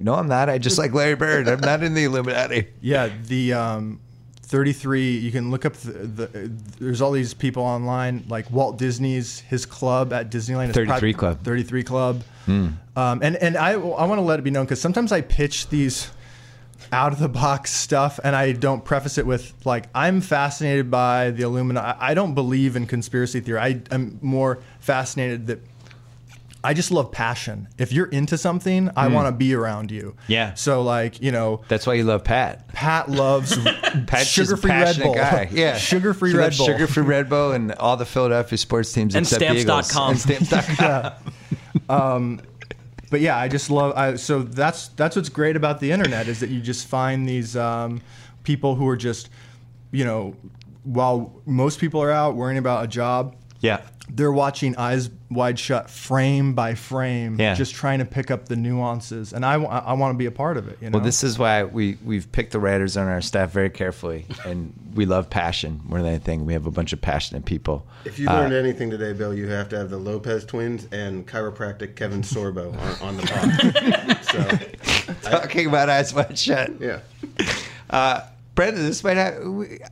no, 0.00 0.14
I'm 0.14 0.28
not. 0.28 0.48
I 0.48 0.58
just 0.58 0.78
like 0.78 0.92
Larry 0.92 1.14
Bird. 1.14 1.48
I'm 1.48 1.60
not 1.60 1.82
in 1.82 1.94
the 1.94 2.04
Illuminati. 2.04 2.68
Yeah, 2.80 3.10
the 3.24 3.52
um, 3.52 4.00
33. 4.42 5.18
You 5.18 5.32
can 5.32 5.50
look 5.50 5.64
up 5.64 5.74
the, 5.74 5.92
the. 5.92 6.52
There's 6.78 7.00
all 7.00 7.10
these 7.10 7.34
people 7.34 7.62
online, 7.62 8.24
like 8.28 8.50
Walt 8.50 8.78
Disney's 8.78 9.40
his 9.40 9.66
club 9.66 10.12
at 10.12 10.30
Disneyland. 10.30 10.72
33 10.72 10.98
pri- 10.98 11.18
Club. 11.18 11.42
33 11.42 11.82
Club. 11.82 12.22
Hmm. 12.44 12.68
Um, 12.94 13.20
and 13.22 13.36
and 13.36 13.56
I 13.56 13.72
I 13.72 14.06
want 14.06 14.18
to 14.18 14.22
let 14.22 14.38
it 14.38 14.42
be 14.42 14.50
known 14.50 14.64
because 14.64 14.80
sometimes 14.80 15.10
I 15.10 15.20
pitch 15.20 15.68
these 15.68 16.10
out 16.92 17.12
of 17.12 17.18
the 17.18 17.28
box 17.28 17.72
stuff 17.72 18.20
and 18.22 18.36
I 18.36 18.52
don't 18.52 18.84
preface 18.84 19.18
it 19.18 19.26
with 19.26 19.52
like 19.64 19.86
I'm 19.94 20.20
fascinated 20.20 20.90
by 20.90 21.30
the 21.30 21.42
Illuminati. 21.42 21.98
I 21.98 22.10
I 22.10 22.14
don't 22.14 22.34
believe 22.34 22.76
in 22.76 22.86
conspiracy 22.86 23.40
theory. 23.40 23.58
I, 23.58 23.82
I'm 23.90 24.18
more 24.22 24.60
fascinated 24.80 25.48
that. 25.48 25.60
I 26.66 26.74
just 26.74 26.90
love 26.90 27.12
passion. 27.12 27.68
If 27.78 27.92
you're 27.92 28.06
into 28.08 28.36
something, 28.36 28.90
I 28.96 29.08
want 29.08 29.28
to 29.28 29.32
be 29.32 29.54
around 29.54 29.90
you. 29.90 30.16
Hmm. 30.26 30.32
Yeah. 30.32 30.54
So 30.54 30.82
like, 30.82 31.22
you 31.22 31.30
know, 31.32 31.62
That's 31.68 31.86
why 31.86 31.94
you 31.94 32.04
love 32.04 32.24
Pat. 32.24 32.68
Pat 32.68 33.08
loves 33.08 33.56
Pat's 34.06 34.32
just 34.34 34.50
a 34.52 34.56
sugar-free 34.56 34.70
Red 34.70 34.84
passionate 34.86 35.04
Bull. 35.04 35.14
guy. 35.14 35.48
Yeah, 35.52 35.76
sugar-free 35.78 36.30
He 36.32 36.36
Red 36.36 36.44
loves 36.44 36.58
Bull. 36.58 36.66
Sugar-free 36.66 37.02
Red 37.04 37.28
Bull 37.28 37.52
and 37.52 37.72
all 37.72 37.96
the 37.96 38.04
Philadelphia 38.04 38.58
sports 38.58 38.92
teams 38.92 39.14
And 39.14 39.24
except 39.24 39.40
the 39.40 39.54
Eagles. 39.58 39.86
stamps.com. 39.88 40.10
And 40.10 40.46
stamps.com. 40.46 42.40
But 43.08 43.20
yeah, 43.20 43.36
I 43.38 43.46
just 43.46 43.70
love. 43.70 43.96
I, 43.96 44.16
so 44.16 44.42
that's 44.42 44.88
that's 44.88 45.14
what's 45.14 45.28
great 45.28 45.54
about 45.54 45.78
the 45.78 45.92
internet 45.92 46.26
is 46.26 46.40
that 46.40 46.50
you 46.50 46.60
just 46.60 46.88
find 46.88 47.28
these 47.28 47.56
um, 47.56 48.00
people 48.42 48.74
who 48.74 48.88
are 48.88 48.96
just, 48.96 49.30
you 49.92 50.04
know, 50.04 50.34
while 50.82 51.32
most 51.46 51.78
people 51.78 52.02
are 52.02 52.10
out 52.10 52.34
worrying 52.34 52.58
about 52.58 52.82
a 52.84 52.88
job, 52.88 53.36
Yeah. 53.60 53.80
They're 54.08 54.32
watching 54.32 54.76
eyes 54.76 55.10
wide 55.30 55.58
shut, 55.58 55.90
frame 55.90 56.54
by 56.54 56.74
frame, 56.74 57.38
Yeah. 57.40 57.54
just 57.54 57.74
trying 57.74 57.98
to 57.98 58.04
pick 58.04 58.30
up 58.30 58.46
the 58.46 58.54
nuances. 58.56 59.32
And 59.32 59.44
I, 59.44 59.54
I 59.54 59.92
want 59.94 60.14
to 60.14 60.18
be 60.18 60.26
a 60.26 60.30
part 60.30 60.56
of 60.56 60.68
it. 60.68 60.78
You 60.80 60.90
know. 60.90 60.98
Well, 60.98 61.04
this 61.04 61.24
is 61.24 61.38
why 61.38 61.64
we 61.64 61.98
we've 62.04 62.30
picked 62.30 62.52
the 62.52 62.60
writers 62.60 62.96
on 62.96 63.08
our 63.08 63.20
staff 63.20 63.50
very 63.50 63.70
carefully, 63.70 64.26
and 64.44 64.72
we 64.94 65.06
love 65.06 65.28
passion 65.28 65.80
more 65.84 65.98
than 65.98 66.08
anything. 66.08 66.46
We 66.46 66.52
have 66.52 66.66
a 66.66 66.70
bunch 66.70 66.92
of 66.92 67.00
passionate 67.00 67.44
people. 67.44 67.84
If 68.04 68.18
you 68.18 68.26
learned 68.26 68.54
anything 68.54 68.90
today, 68.90 69.12
Bill, 69.12 69.34
you 69.34 69.48
have 69.48 69.68
to 69.70 69.76
have 69.78 69.90
the 69.90 69.98
Lopez 69.98 70.44
twins 70.44 70.86
and 70.92 71.26
chiropractic 71.26 71.96
Kevin 71.96 72.22
Sorbo 72.22 72.72
on, 73.02 73.08
on 73.08 73.16
the 73.16 73.22
pod. 73.26 74.24
so, 75.24 75.30
Talking 75.30 75.66
about 75.66 75.88
eyes 75.90 76.14
wide 76.14 76.38
shut. 76.38 76.70
yeah. 76.80 77.00
Uh, 77.90 78.20
Brenda, 78.54 78.80
this 78.80 79.04
might 79.04 79.16
have. 79.16 79.34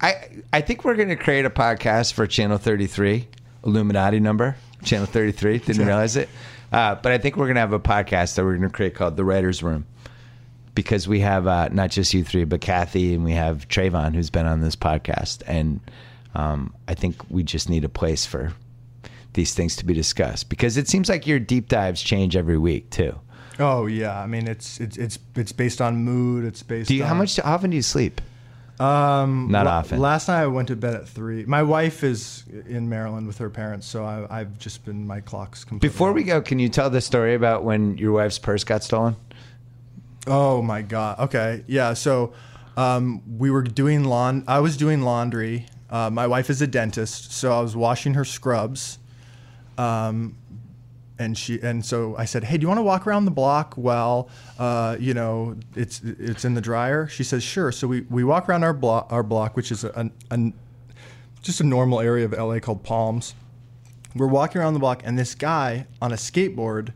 I 0.01 0.29
I 0.53 0.61
think 0.63 0.85
we're 0.85 0.95
going 0.97 1.09
to 1.11 1.17
create 1.17 1.45
a 1.45 1.51
podcast 1.51 2.13
for 2.15 2.27
Channel 2.27 2.59
Thirty 2.59 2.87
Three, 2.87 3.29
Illuminati 3.65 4.21
number, 4.21 4.57
Channel 4.85 5.07
Thirty 5.07 5.33
Three. 5.33 5.59
Didn't 5.59 5.87
realize 5.87 6.17
it, 6.17 6.29
uh, 6.73 6.95
but 6.97 7.13
I 7.13 7.19
think 7.19 7.37
we're 7.37 7.47
going 7.47 7.55
to 7.57 7.61
have 7.61 7.73
a 7.73 7.81
podcast 7.81 8.35
that 8.37 8.45
we're 8.45 8.57
going 8.57 8.69
to 8.69 8.75
create 8.75 8.95
called 8.95 9.17
The 9.17 9.25
Writers 9.25 9.63
Room, 9.63 9.87
because 10.75 11.09
we 11.09 11.21
have 11.21 11.47
uh, 11.47 11.69
not 11.73 11.91
just 11.91 12.13
you 12.15 12.25
three, 12.25 12.45
but 12.45 12.61
Kathy 12.61 13.15
and 13.15 13.25
we 13.25 13.33
have 13.33 13.69
Trayvon, 13.69 14.15
who's 14.15 14.31
been 14.31 14.47
on 14.47 14.61
this 14.61 14.77
podcast, 14.77 15.43
and 15.47 15.81
um, 16.35 16.75
I 16.89 16.95
think 16.95 17.17
we 17.31 17.43
just 17.43 17.69
need 17.71 17.85
a 17.85 17.89
place 17.89 18.27
for 18.27 18.53
these 19.35 19.55
things 19.55 19.77
to 19.77 19.85
be 19.85 19.95
discussed 19.95 20.49
because 20.49 20.77
it 20.77 20.89
seems 20.89 21.09
like 21.09 21.27
your 21.27 21.41
deep 21.41 21.69
dives 21.69 22.01
change 22.03 22.37
every 22.37 22.59
week 22.59 22.91
too. 22.91 23.19
oh 23.59 23.87
yeah, 23.87 24.21
I 24.21 24.27
mean 24.27 24.47
it's 24.47 24.79
it's 24.81 24.97
it's 24.97 25.19
it's 25.37 25.53
based 25.53 25.81
on 25.81 25.97
mood. 25.97 26.45
It's 26.45 26.63
based. 26.63 26.89
Do 26.89 26.95
you? 26.95 27.03
on, 27.03 27.09
How 27.09 27.15
much? 27.15 27.37
How 27.37 27.55
often 27.55 27.71
do 27.71 27.77
you 27.77 27.83
sleep? 27.83 28.21
Um, 28.81 29.49
Not 29.51 29.67
la- 29.67 29.73
often. 29.79 30.01
Last 30.01 30.27
night 30.29 30.43
I 30.43 30.47
went 30.49 30.69
to 30.69 30.77
bed 30.77 30.95
at 30.95 31.09
three. 31.09 31.45
My 31.45 31.63
wife 31.63 32.03
is 32.03 32.45
in 32.69 32.89
Maryland 32.89 33.27
with 33.27 33.39
her 33.39 33.49
parents, 33.51 33.87
so 33.87 34.05
I, 34.05 34.41
I've 34.41 34.59
just 34.59 34.85
been 34.85 35.07
my 35.07 35.21
clock's 35.21 35.63
completely. 35.65 35.93
Before 35.93 36.13
we 36.13 36.25
go, 36.25 36.41
can 36.41 36.59
you 36.59 36.69
tell 36.69 36.91
the 36.91 37.01
story 37.01 37.35
about 37.35 37.63
when 37.63 37.97
your 37.99 38.13
wife's 38.13 38.39
purse 38.39 38.65
got 38.65 38.83
stolen? 38.83 39.15
Oh 40.27 40.61
my 40.63 40.83
god. 40.83 41.19
Okay. 41.21 41.63
Yeah. 41.69 41.95
So 41.95 42.33
um, 42.77 43.23
we 43.39 43.51
were 43.51 43.63
doing 43.63 44.05
lawn. 44.05 44.43
I 44.49 44.59
was 44.61 44.77
doing 44.77 45.03
laundry. 45.03 45.67
Uh, 45.91 46.11
my 46.11 46.27
wife 46.27 46.51
is 46.51 46.61
a 46.61 46.67
dentist, 46.67 47.33
so 47.33 47.53
I 47.57 47.61
was 47.61 47.77
washing 47.77 48.15
her 48.15 48.25
scrubs. 48.25 48.99
Um, 49.79 50.37
and 51.19 51.39
she 51.39 51.61
and 51.61 51.85
so 51.85 52.17
I 52.17 52.25
said, 52.25 52.45
"Hey, 52.45 52.57
do 52.59 52.63
you 52.63 52.69
want 52.69 52.79
to 52.79 52.83
walk 52.83 53.07
around 53.07 53.25
the 53.25 53.31
block 53.31 53.75
while 53.75 54.29
uh, 54.59 54.97
you 54.99 55.15
know 55.15 55.57
it's 55.77 56.01
it's 56.03 56.45
in 56.45 56.55
the 56.55 56.61
dryer?" 56.61 57.07
She 57.07 57.25
says, 57.25 57.43
"Sure." 57.43 57.71
So 57.71 57.87
we, 57.87 58.03
we 58.03 58.25
walk 58.25 58.49
around 58.49 58.65
our 58.65 58.73
block 58.73 59.07
our 59.11 59.23
block, 59.23 59.57
which 59.57 59.71
is 59.71 59.85
a, 59.85 60.11
a, 60.31 60.53
just 61.43 61.61
a 61.61 61.65
normal 61.65 62.01
area 62.01 62.25
of 62.25 62.33
LA 62.33 62.59
called 62.59 62.83
Palms. 62.83 63.35
We're 64.17 64.27
walking 64.27 64.61
around 64.61 64.75
the 64.75 64.81
block, 64.81 65.03
and 65.05 65.19
this 65.19 65.35
guy 65.35 65.87
on 66.01 66.13
a 66.13 66.17
skateboard 66.17 66.93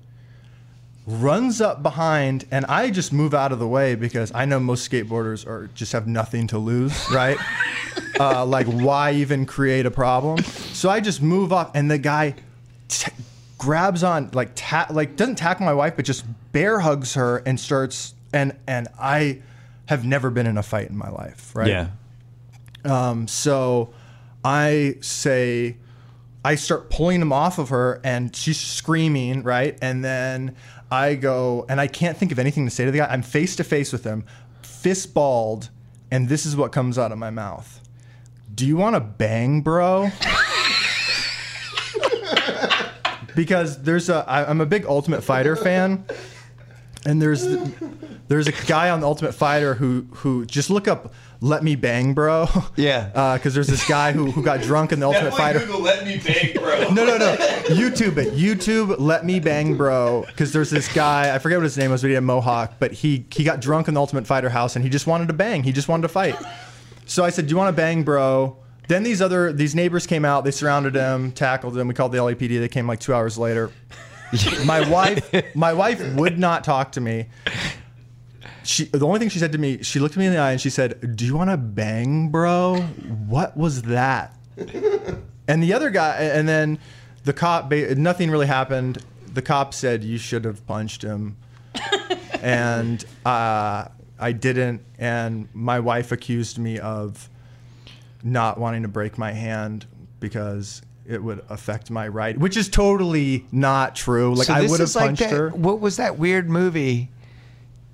runs 1.07 1.61
up 1.61 1.83
behind, 1.83 2.45
and 2.51 2.66
I 2.66 2.91
just 2.91 3.12
move 3.12 3.35
out 3.35 3.51
of 3.51 3.59
the 3.59 3.66
way 3.66 3.95
because 3.95 4.31
I 4.35 4.45
know 4.45 4.61
most 4.61 4.89
skateboarders 4.89 5.47
are 5.47 5.69
just 5.75 5.93
have 5.93 6.07
nothing 6.07 6.47
to 6.49 6.59
lose, 6.59 7.11
right? 7.11 7.39
uh, 8.21 8.45
like, 8.45 8.66
why 8.66 9.12
even 9.12 9.47
create 9.47 9.87
a 9.87 9.91
problem? 9.91 10.43
So 10.45 10.91
I 10.91 11.01
just 11.01 11.23
move 11.23 11.53
up, 11.53 11.75
and 11.75 11.91
the 11.91 11.99
guy 11.99 12.35
t- 12.89 13.11
grabs 13.59 14.03
on, 14.03 14.31
like, 14.33 14.53
ta- 14.55 14.87
like 14.91 15.17
doesn't 15.17 15.37
tackle 15.37 15.67
my 15.67 15.75
wife, 15.75 15.97
but 15.97 16.05
just 16.05 16.25
bear 16.53 16.81
hugs 16.81 17.15
her 17.15 17.39
and 17.39 17.59
starts, 17.59 18.15
and 18.33 18.57
and 18.67 18.89
I 18.99 19.43
have 19.87 20.05
never 20.05 20.31
been 20.31 20.47
in 20.47 20.57
a 20.57 20.63
fight 20.63 20.89
in 20.89 20.97
my 20.97 21.11
life, 21.11 21.55
right? 21.55 21.69
Yeah. 21.69 21.89
Um, 22.85 23.27
so 23.27 23.93
I 24.45 24.97
say, 25.01 25.77
I 26.45 26.55
start 26.55 26.91
pulling 26.91 27.21
him 27.21 27.33
off 27.33 27.59
of 27.59 27.71
her, 27.71 28.01
and 28.05 28.35
she's 28.35 28.59
screaming, 28.59 29.43
right? 29.43 29.77
And 29.83 30.05
then 30.05 30.57
I 30.91 31.15
go, 31.15 31.67
and 31.69 31.81
I 31.81 31.87
can't 31.87 32.17
think 32.17 32.33
of 32.33 32.39
anything 32.39 32.65
to 32.65 32.71
say 32.71 32.85
to 32.85 32.91
the 32.91 32.99
guy. 32.99 33.07
I'm 33.07 33.23
face 33.23 33.57
to 33.57 33.65
face 33.65 33.93
with 33.93 34.05
him, 34.05 34.25
fist 34.63 35.13
balled, 35.13 35.71
and 36.11 36.29
this 36.29 36.47
is 36.47 36.57
what 36.57 36.73
comes 36.73 36.99
out 36.99 37.13
of 37.13 37.19
my 37.19 37.31
mouth. 37.31 37.81
Do 38.55 38.67
you 38.67 38.77
want 38.77 38.97
to 38.97 39.01
bang, 39.01 39.61
bro? 39.61 40.11
because 43.39 43.80
there's 43.84 44.09
a 44.09 44.24
I, 44.28 44.51
I'm 44.51 44.61
a 44.61 44.66
big 44.66 44.84
Ultimate 44.84 45.22
Fighter 45.22 45.55
fan, 45.55 46.05
and 47.07 47.22
there's 47.22 47.47
there's 48.26 48.49
a 48.49 48.53
guy 48.66 48.91
on 48.91 48.99
the 48.99 49.07
Ultimate 49.07 49.32
Fighter 49.32 49.74
who 49.74 50.09
who 50.11 50.45
just 50.45 50.70
look 50.70 50.89
up 50.89 51.14
"Let 51.41 51.62
Me 51.62 51.76
Bang, 51.76 52.14
Bro." 52.14 52.49
Yeah. 52.74 53.12
Uh, 53.14 53.36
because 53.36 53.55
there's 53.55 53.68
this 53.68 53.86
guy 53.89 54.11
who 54.11 54.32
who 54.32 54.43
got 54.43 54.62
drunk 54.62 54.91
in 54.91 54.99
the 54.99 55.07
Ultimate 55.07 55.34
Fighter. 55.36 55.61
Google 55.61 55.82
let 55.82 56.05
me 56.05 56.18
bang, 56.18 56.53
bro. 56.53 56.91
No, 56.93 57.05
no, 57.05 57.16
no. 57.16 57.36
YouTube 57.68 58.16
it. 58.16 58.34
YouTube, 58.34 58.97
let 58.99 59.24
me 59.24 59.39
bang, 59.39 59.76
bro. 59.76 60.24
Because 60.26 60.53
there's 60.53 60.70
this 60.70 60.93
guy. 60.93 61.32
I 61.32 61.39
forget 61.39 61.59
what 61.59 61.64
his 61.64 61.78
name 61.78 61.93
was, 61.93 62.03
but 62.03 62.09
he 62.09 62.14
had 62.14 62.24
a 62.24 62.26
mohawk. 62.26 62.74
But 62.80 62.91
he 62.91 63.24
he 63.30 63.45
got 63.45 63.61
drunk 63.61 63.86
in 63.86 63.95
the 63.95 64.01
Ultimate 64.01 64.26
Fighter 64.26 64.51
house, 64.51 64.74
and 64.74 64.84
he 64.84 64.91
just 64.91 65.07
wanted 65.07 65.28
to 65.28 65.34
bang. 65.34 65.62
He 65.62 65.70
just 65.70 65.86
wanted 65.86 66.03
to 66.03 66.09
fight. 66.09 66.34
So 67.07 67.24
I 67.24 67.30
said, 67.30 67.47
"Do 67.47 67.53
you 67.53 67.57
want 67.57 67.68
to 67.68 67.80
bang, 67.80 68.03
bro?" 68.03 68.57
Then 68.89 69.03
these 69.03 69.22
other 69.22 69.53
these 69.53 69.74
neighbors 69.74 70.07
came 70.07 70.24
out. 70.24 70.45
They 70.45 70.51
surrounded 70.51 70.95
him, 70.95 71.32
tackled 71.32 71.76
him. 71.76 71.89
We 71.89 71.95
called 71.95 72.12
the 72.12 72.18
LAPD. 72.18 72.59
They 72.59 72.68
came 72.68 72.86
like 72.86 73.01
two 73.01 73.14
hours 73.14 73.39
later. 73.39 73.70
my 74.64 74.89
wife, 74.89 75.55
my 75.55 75.72
wife 75.72 76.03
would 76.14 76.39
not 76.39 76.64
talk 76.64 76.93
to 76.93 77.01
me. 77.01 77.26
She, 78.64 78.84
the 78.84 79.07
only 79.07 79.18
thing 79.18 79.30
she 79.30 79.39
said 79.39 79.53
to 79.53 79.59
me, 79.59 79.82
she 79.82 79.99
looked 79.99 80.16
me 80.16 80.26
in 80.26 80.32
the 80.32 80.39
eye 80.39 80.53
and 80.53 80.61
she 80.61 80.70
said, 80.70 81.16
"Do 81.16 81.24
you 81.24 81.36
want 81.36 81.51
to 81.51 81.57
bang, 81.57 82.28
bro? 82.28 82.80
What 83.26 83.57
was 83.57 83.82
that?" 83.82 84.34
And 85.49 85.62
the 85.62 85.72
other 85.72 85.89
guy, 85.89 86.16
and 86.16 86.47
then 86.47 86.78
the 87.24 87.32
cop, 87.32 87.72
nothing 87.72 88.30
really 88.30 88.47
happened. 88.47 89.03
The 89.32 89.43
cop 89.43 89.72
said, 89.72 90.05
You 90.05 90.18
should 90.18 90.45
have 90.45 90.64
punched 90.66 91.03
him. 91.03 91.39
and 92.43 93.03
uh, 93.24 93.89
I 94.18 94.32
didn't. 94.32 94.84
And 94.99 95.49
my 95.55 95.80
wife 95.80 96.12
accused 96.12 96.59
me 96.59 96.78
of 96.78 97.30
not 98.23 98.59
wanting 98.59 98.83
to 98.83 98.89
break 98.89 99.19
my 99.19 99.33
hand 99.33 99.87
because 100.21 100.83
it 101.07 101.23
would 101.23 101.43
affect 101.49 101.91
my 101.91 102.07
right, 102.09 102.37
which 102.39 102.57
is 102.57 102.69
totally 102.69 103.47
not 103.53 103.95
true. 103.97 104.35
Like, 104.35 104.47
So 104.49 104.55
I 104.55 104.61
would 104.62 104.71
have 104.71 104.81
is 104.81 104.97
like 104.97 105.07
punched 105.07 105.21
that- 105.23 105.31
her. 105.31 105.49
What 105.51 105.81
was 105.81 105.97
that 105.97 106.19
weird 106.19 106.51
movie 106.51 107.11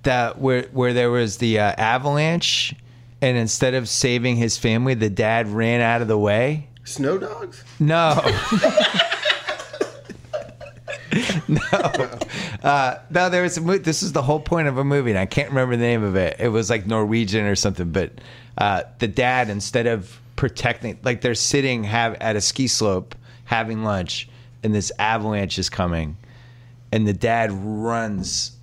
that 0.03 0.39
where 0.39 0.63
where 0.73 0.93
there 0.93 1.11
was 1.11 1.37
the 1.39 1.59
uh, 1.61 1.75
avalanche, 1.79 2.75
and 3.23 3.37
instead 3.37 3.75
of 3.75 3.89
saving 3.89 4.37
his 4.37 4.59
family, 4.59 4.95
the 4.95 5.11
dad 5.11 5.49
ran 5.49 5.81
out 5.81 6.03
of 6.03 6.09
the 6.09 6.19
way? 6.19 6.69
Snow 6.85 7.17
dogs? 7.19 7.63
No. 7.79 8.21
no. 11.49 11.61
Uh, 12.63 12.99
no, 13.11 13.29
there 13.31 13.43
was 13.43 13.57
a 13.57 13.61
movie. 13.61 13.79
This 13.79 14.03
is 14.03 14.13
the 14.13 14.23
whole 14.23 14.41
point 14.41 14.69
of 14.69 14.79
a 14.79 14.85
movie, 14.85 15.11
and 15.11 15.19
I 15.19 15.27
can't 15.27 15.49
remember 15.51 15.77
the 15.77 15.83
name 15.83 16.03
of 16.03 16.17
it. 16.17 16.37
It 16.39 16.49
was 16.49 16.71
like 16.71 16.87
Norwegian 16.87 17.45
or 17.45 17.55
something, 17.55 17.91
but 17.91 18.13
uh, 18.59 18.83
the 18.99 19.09
dad, 19.09 19.51
instead 19.51 19.87
of 19.87 20.21
protecting, 20.37 20.99
like 21.03 21.21
they're 21.21 21.35
sitting 21.35 21.85
have 21.85 22.15
at 22.15 22.37
a 22.37 22.41
ski 22.41 22.67
slope 22.67 23.15
having 23.45 23.85
lunch, 23.85 24.29
and 24.63 24.75
this 24.75 24.91
avalanche 24.99 25.59
is 25.59 25.69
coming, 25.69 26.17
and 26.93 27.07
the 27.07 27.13
dad 27.13 27.53
runs 27.53 28.57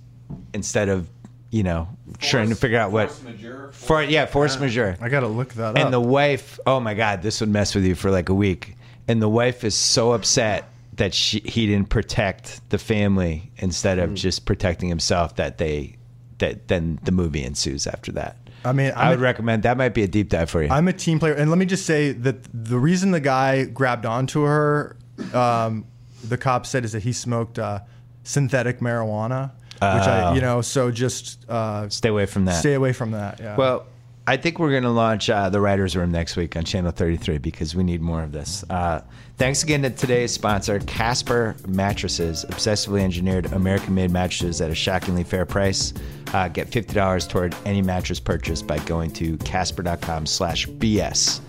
instead 0.54 0.88
of, 0.88 1.08
you 1.50 1.62
know, 1.62 1.88
trying 2.18 2.48
to 2.48 2.54
figure 2.54 2.78
out 2.78 2.90
what. 2.90 3.10
Force 3.10 3.22
majeure. 3.22 3.70
For, 3.72 4.02
yeah, 4.02 4.26
force 4.26 4.58
majeure. 4.58 4.96
I 5.00 5.08
got 5.08 5.20
to 5.20 5.28
look 5.28 5.54
that 5.54 5.76
up. 5.76 5.78
And 5.78 5.92
the 5.92 6.00
wife, 6.00 6.58
oh 6.66 6.80
my 6.80 6.94
God, 6.94 7.22
this 7.22 7.40
would 7.40 7.50
mess 7.50 7.74
with 7.74 7.84
you 7.84 7.94
for 7.94 8.10
like 8.10 8.28
a 8.28 8.34
week. 8.34 8.76
And 9.08 9.20
the 9.20 9.28
wife 9.28 9.64
is 9.64 9.74
so 9.74 10.12
upset 10.12 10.68
that 10.94 11.12
she, 11.14 11.40
he 11.40 11.66
didn't 11.66 11.88
protect 11.88 12.68
the 12.70 12.78
family 12.78 13.50
instead 13.56 13.98
of 13.98 14.14
just 14.14 14.44
protecting 14.44 14.88
himself 14.88 15.36
that 15.36 15.58
they, 15.58 15.96
that 16.38 16.68
then 16.68 16.98
the 17.02 17.12
movie 17.12 17.42
ensues 17.44 17.86
after 17.86 18.12
that. 18.12 18.36
I 18.64 18.72
mean, 18.72 18.92
I 18.94 19.04
I'm 19.04 19.10
would 19.10 19.18
a- 19.18 19.22
recommend 19.22 19.62
that 19.64 19.76
might 19.76 19.94
be 19.94 20.02
a 20.02 20.08
deep 20.08 20.28
dive 20.28 20.50
for 20.50 20.62
you. 20.62 20.68
I'm 20.70 20.88
a 20.88 20.92
team 20.92 21.18
player, 21.18 21.34
and 21.34 21.50
let 21.50 21.58
me 21.58 21.66
just 21.66 21.84
say 21.86 22.12
that 22.12 22.36
the 22.52 22.78
reason 22.78 23.10
the 23.10 23.20
guy 23.20 23.64
grabbed 23.64 24.06
onto 24.06 24.42
her, 24.42 24.96
um, 25.34 25.84
the 26.24 26.36
cop 26.38 26.66
said, 26.66 26.84
is 26.84 26.92
that 26.92 27.02
he 27.02 27.12
smoked 27.12 27.58
uh, 27.58 27.80
synthetic 28.24 28.78
marijuana, 28.80 29.50
which 29.74 29.82
I, 29.82 30.30
Oh. 30.30 30.34
you 30.34 30.40
know, 30.40 30.60
so 30.60 30.90
just 30.90 31.44
uh, 31.48 31.88
Stay 31.88 32.08
away 32.08 32.26
from 32.26 32.44
that. 32.44 32.52
stay 32.60 32.74
away 32.74 32.92
from 32.92 33.10
that. 33.12 33.40
Yeah. 33.40 33.56
Well, 33.56 33.86
I 34.24 34.36
think 34.36 34.60
we're 34.60 34.70
going 34.70 34.84
to 34.84 34.90
launch 34.90 35.28
uh, 35.28 35.50
the 35.50 35.60
Writers' 35.60 35.96
Room 35.96 36.12
next 36.12 36.36
week 36.36 36.56
on 36.56 36.64
Channel 36.64 36.92
33 36.92 37.38
because 37.38 37.74
we 37.74 37.82
need 37.82 38.00
more 38.00 38.22
of 38.22 38.30
this. 38.30 38.64
Uh, 38.70 39.02
thanks 39.36 39.64
again 39.64 39.82
to 39.82 39.90
today's 39.90 40.32
sponsor, 40.32 40.78
Casper 40.80 41.56
Mattresses, 41.66 42.44
obsessively 42.48 43.00
engineered 43.00 43.46
American-made 43.52 44.12
mattresses 44.12 44.60
at 44.60 44.70
a 44.70 44.74
shockingly 44.76 45.24
fair 45.24 45.44
price. 45.44 45.92
Uh, 46.32 46.46
get 46.46 46.70
$50 46.70 47.28
toward 47.28 47.56
any 47.64 47.82
mattress 47.82 48.20
purchase 48.20 48.62
by 48.62 48.78
going 48.80 49.10
to 49.10 49.36
casper.com 49.38 50.26
slash 50.26 50.68
BS. 50.68 51.40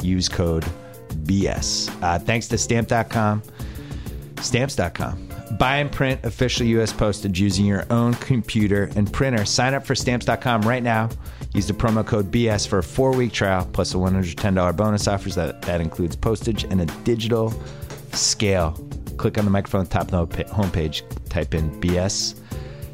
Use 0.00 0.28
code 0.28 0.64
BS. 1.24 1.94
Uh, 2.02 2.18
thanks 2.18 2.48
to 2.48 2.56
stamp.com. 2.56 3.42
Stamps.com. 4.40 5.31
Buy 5.58 5.76
and 5.78 5.92
print 5.92 6.24
official 6.24 6.66
U.S. 6.66 6.92
postage 6.92 7.40
using 7.40 7.66
your 7.66 7.84
own 7.90 8.14
computer 8.14 8.90
and 8.96 9.12
printer. 9.12 9.44
Sign 9.44 9.74
up 9.74 9.86
for 9.86 9.94
Stamps.com 9.94 10.62
right 10.62 10.82
now. 10.82 11.10
Use 11.52 11.66
the 11.66 11.74
promo 11.74 12.06
code 12.06 12.30
BS 12.30 12.66
for 12.66 12.78
a 12.78 12.82
four 12.82 13.12
week 13.12 13.32
trial 13.32 13.68
plus 13.72 13.94
a 13.94 13.98
$110 13.98 14.76
bonus 14.76 15.06
offers 15.06 15.34
that, 15.34 15.60
that 15.62 15.80
includes 15.80 16.16
postage 16.16 16.64
and 16.64 16.80
a 16.80 16.86
digital 17.04 17.52
scale. 18.12 18.72
Click 19.18 19.36
on 19.36 19.44
the 19.44 19.50
microphone 19.50 19.86
top 19.86 20.12
of 20.12 20.30
the 20.30 20.44
homepage, 20.44 21.02
type 21.28 21.54
in 21.54 21.70
BS. 21.80 22.41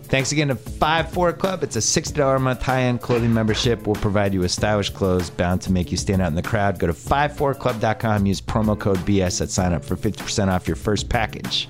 Thanks 0.09 0.33
again 0.33 0.49
to 0.49 0.55
5 0.55 1.13
4 1.13 1.33
Club. 1.35 1.63
It's 1.63 1.77
a 1.77 1.81
$60 1.81 2.37
a 2.37 2.39
month 2.39 2.63
high 2.63 2.83
end 2.83 3.03
clothing 3.03 3.35
membership. 3.35 3.87
We'll 3.87 3.97
provide 3.97 4.33
you 4.33 4.41
with 4.41 4.51
stylish 4.51 4.89
clothes 4.89 5.29
bound 5.29 5.61
to 5.63 5.73
make 5.73 5.91
you 5.91 5.99
stand 5.99 6.23
out 6.23 6.29
in 6.29 6.35
the 6.35 6.43
crowd. 6.43 6.79
Go 6.79 6.87
to 6.87 6.95
54club.com, 6.95 8.25
use 8.25 8.41
promo 8.41 8.79
code 8.79 8.99
BS 8.99 9.43
at 9.43 9.51
sign 9.51 9.75
up 9.75 9.85
for 9.85 9.97
50% 9.97 10.49
off 10.49 10.67
your 10.67 10.77
first 10.77 11.11
package. 11.11 11.69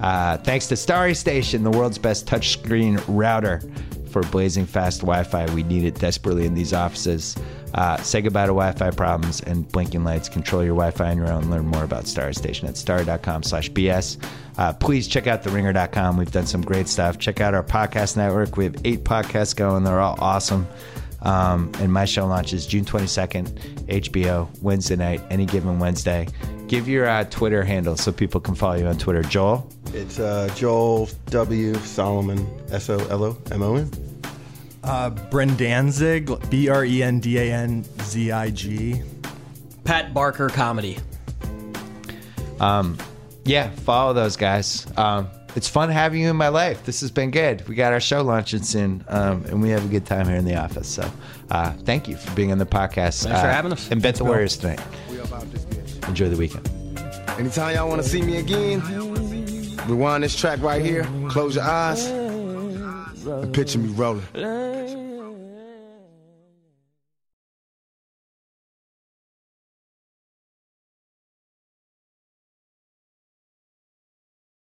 Uh, 0.00 0.36
thanks 0.38 0.66
to 0.66 0.76
Starry 0.76 1.14
Station, 1.14 1.62
the 1.62 1.70
world's 1.70 1.98
best 1.98 2.26
touchscreen 2.26 3.02
router 3.06 3.62
for 4.10 4.22
blazing 4.22 4.66
fast 4.66 5.02
Wi 5.02 5.22
Fi. 5.22 5.46
We 5.54 5.62
need 5.62 5.84
it 5.84 5.94
desperately 5.94 6.44
in 6.44 6.54
these 6.54 6.72
offices. 6.72 7.36
Uh, 7.76 7.98
say 7.98 8.22
goodbye 8.22 8.46
to 8.46 8.52
Wi-Fi 8.52 8.90
problems 8.92 9.42
and 9.42 9.70
blinking 9.70 10.02
lights. 10.02 10.30
Control 10.30 10.64
your 10.64 10.74
Wi-Fi 10.74 11.10
on 11.10 11.18
your 11.18 11.30
own. 11.30 11.50
Learn 11.50 11.66
more 11.66 11.84
about 11.84 12.06
Starry 12.06 12.34
Station 12.34 12.66
at 12.66 12.76
starry.com 12.76 13.42
slash 13.42 13.70
BS. 13.70 14.16
Uh, 14.56 14.72
please 14.72 15.06
check 15.06 15.26
out 15.26 15.42
theringer.com. 15.42 16.16
We've 16.16 16.32
done 16.32 16.46
some 16.46 16.62
great 16.62 16.88
stuff. 16.88 17.18
Check 17.18 17.42
out 17.42 17.52
our 17.52 17.62
podcast 17.62 18.16
network. 18.16 18.56
We 18.56 18.64
have 18.64 18.76
eight 18.84 19.04
podcasts 19.04 19.54
going. 19.54 19.84
They're 19.84 20.00
all 20.00 20.16
awesome. 20.20 20.66
Um, 21.20 21.70
and 21.78 21.92
my 21.92 22.06
show 22.06 22.26
launches 22.26 22.66
June 22.66 22.84
22nd, 22.84 23.48
HBO, 23.88 24.48
Wednesday 24.62 24.96
night, 24.96 25.20
any 25.28 25.44
given 25.44 25.78
Wednesday. 25.78 26.28
Give 26.68 26.88
your 26.88 27.06
uh, 27.06 27.24
Twitter 27.24 27.62
handle 27.62 27.96
so 27.96 28.10
people 28.10 28.40
can 28.40 28.54
follow 28.54 28.76
you 28.76 28.86
on 28.86 28.96
Twitter. 28.96 29.22
Joel? 29.22 29.68
It's 29.92 30.18
uh, 30.18 30.48
Joel 30.56 31.08
W. 31.26 31.74
Solomon, 31.74 32.46
S 32.70 32.88
O 32.88 32.98
L 33.08 33.24
O 33.24 33.38
M 33.50 33.62
O 33.62 33.76
N. 33.76 34.05
uh, 34.86 35.10
Bren 35.10 35.56
Danzig, 35.56 36.30
B 36.50 36.68
R 36.68 36.84
E 36.84 37.02
N 37.02 37.20
D 37.20 37.38
A 37.38 37.52
N 37.52 37.84
Z 38.02 38.30
I 38.32 38.50
G. 38.50 39.02
Pat 39.84 40.12
Barker 40.14 40.48
comedy. 40.48 40.98
Yeah, 43.44 43.70
follow 43.70 44.12
those 44.12 44.36
guys. 44.36 44.86
Um, 44.96 45.28
it's 45.54 45.68
fun 45.68 45.88
having 45.88 46.20
you 46.20 46.28
in 46.30 46.36
my 46.36 46.48
life. 46.48 46.84
This 46.84 47.00
has 47.00 47.10
been 47.12 47.30
good. 47.30 47.66
We 47.68 47.76
got 47.76 47.92
our 47.92 48.00
show 48.00 48.22
launching 48.22 48.62
soon, 48.62 49.04
um, 49.08 49.44
and 49.46 49.62
we 49.62 49.70
have 49.70 49.84
a 49.84 49.88
good 49.88 50.04
time 50.04 50.26
here 50.26 50.36
in 50.36 50.44
the 50.44 50.56
office. 50.56 50.88
So, 50.88 51.08
uh, 51.50 51.70
thank 51.84 52.08
you 52.08 52.16
for 52.16 52.34
being 52.34 52.50
on 52.52 52.58
the 52.58 52.66
podcast. 52.66 53.22
Thanks 53.22 53.40
for 53.40 53.46
Uh, 53.46 53.52
having 53.52 53.72
us. 53.72 53.88
And 53.90 54.02
bet 54.02 54.16
the 54.16 54.24
Warriors 54.24 54.56
tonight. 54.56 54.80
Enjoy 56.08 56.28
the 56.28 56.36
weekend. 56.36 56.68
Anytime 57.38 57.74
y'all 57.76 57.88
want 57.88 58.02
to 58.02 58.08
see 58.08 58.20
me 58.20 58.38
again, 58.38 58.80
rewind 59.86 60.24
this 60.24 60.34
track 60.34 60.60
right 60.60 60.84
here, 60.84 61.06
close 61.28 61.54
your 61.54 61.64
eyes, 61.64 62.04
and 62.06 62.25
Uh, 63.26 63.44
picture 63.52 63.78
me 63.80 63.88
rolling. 63.88 64.22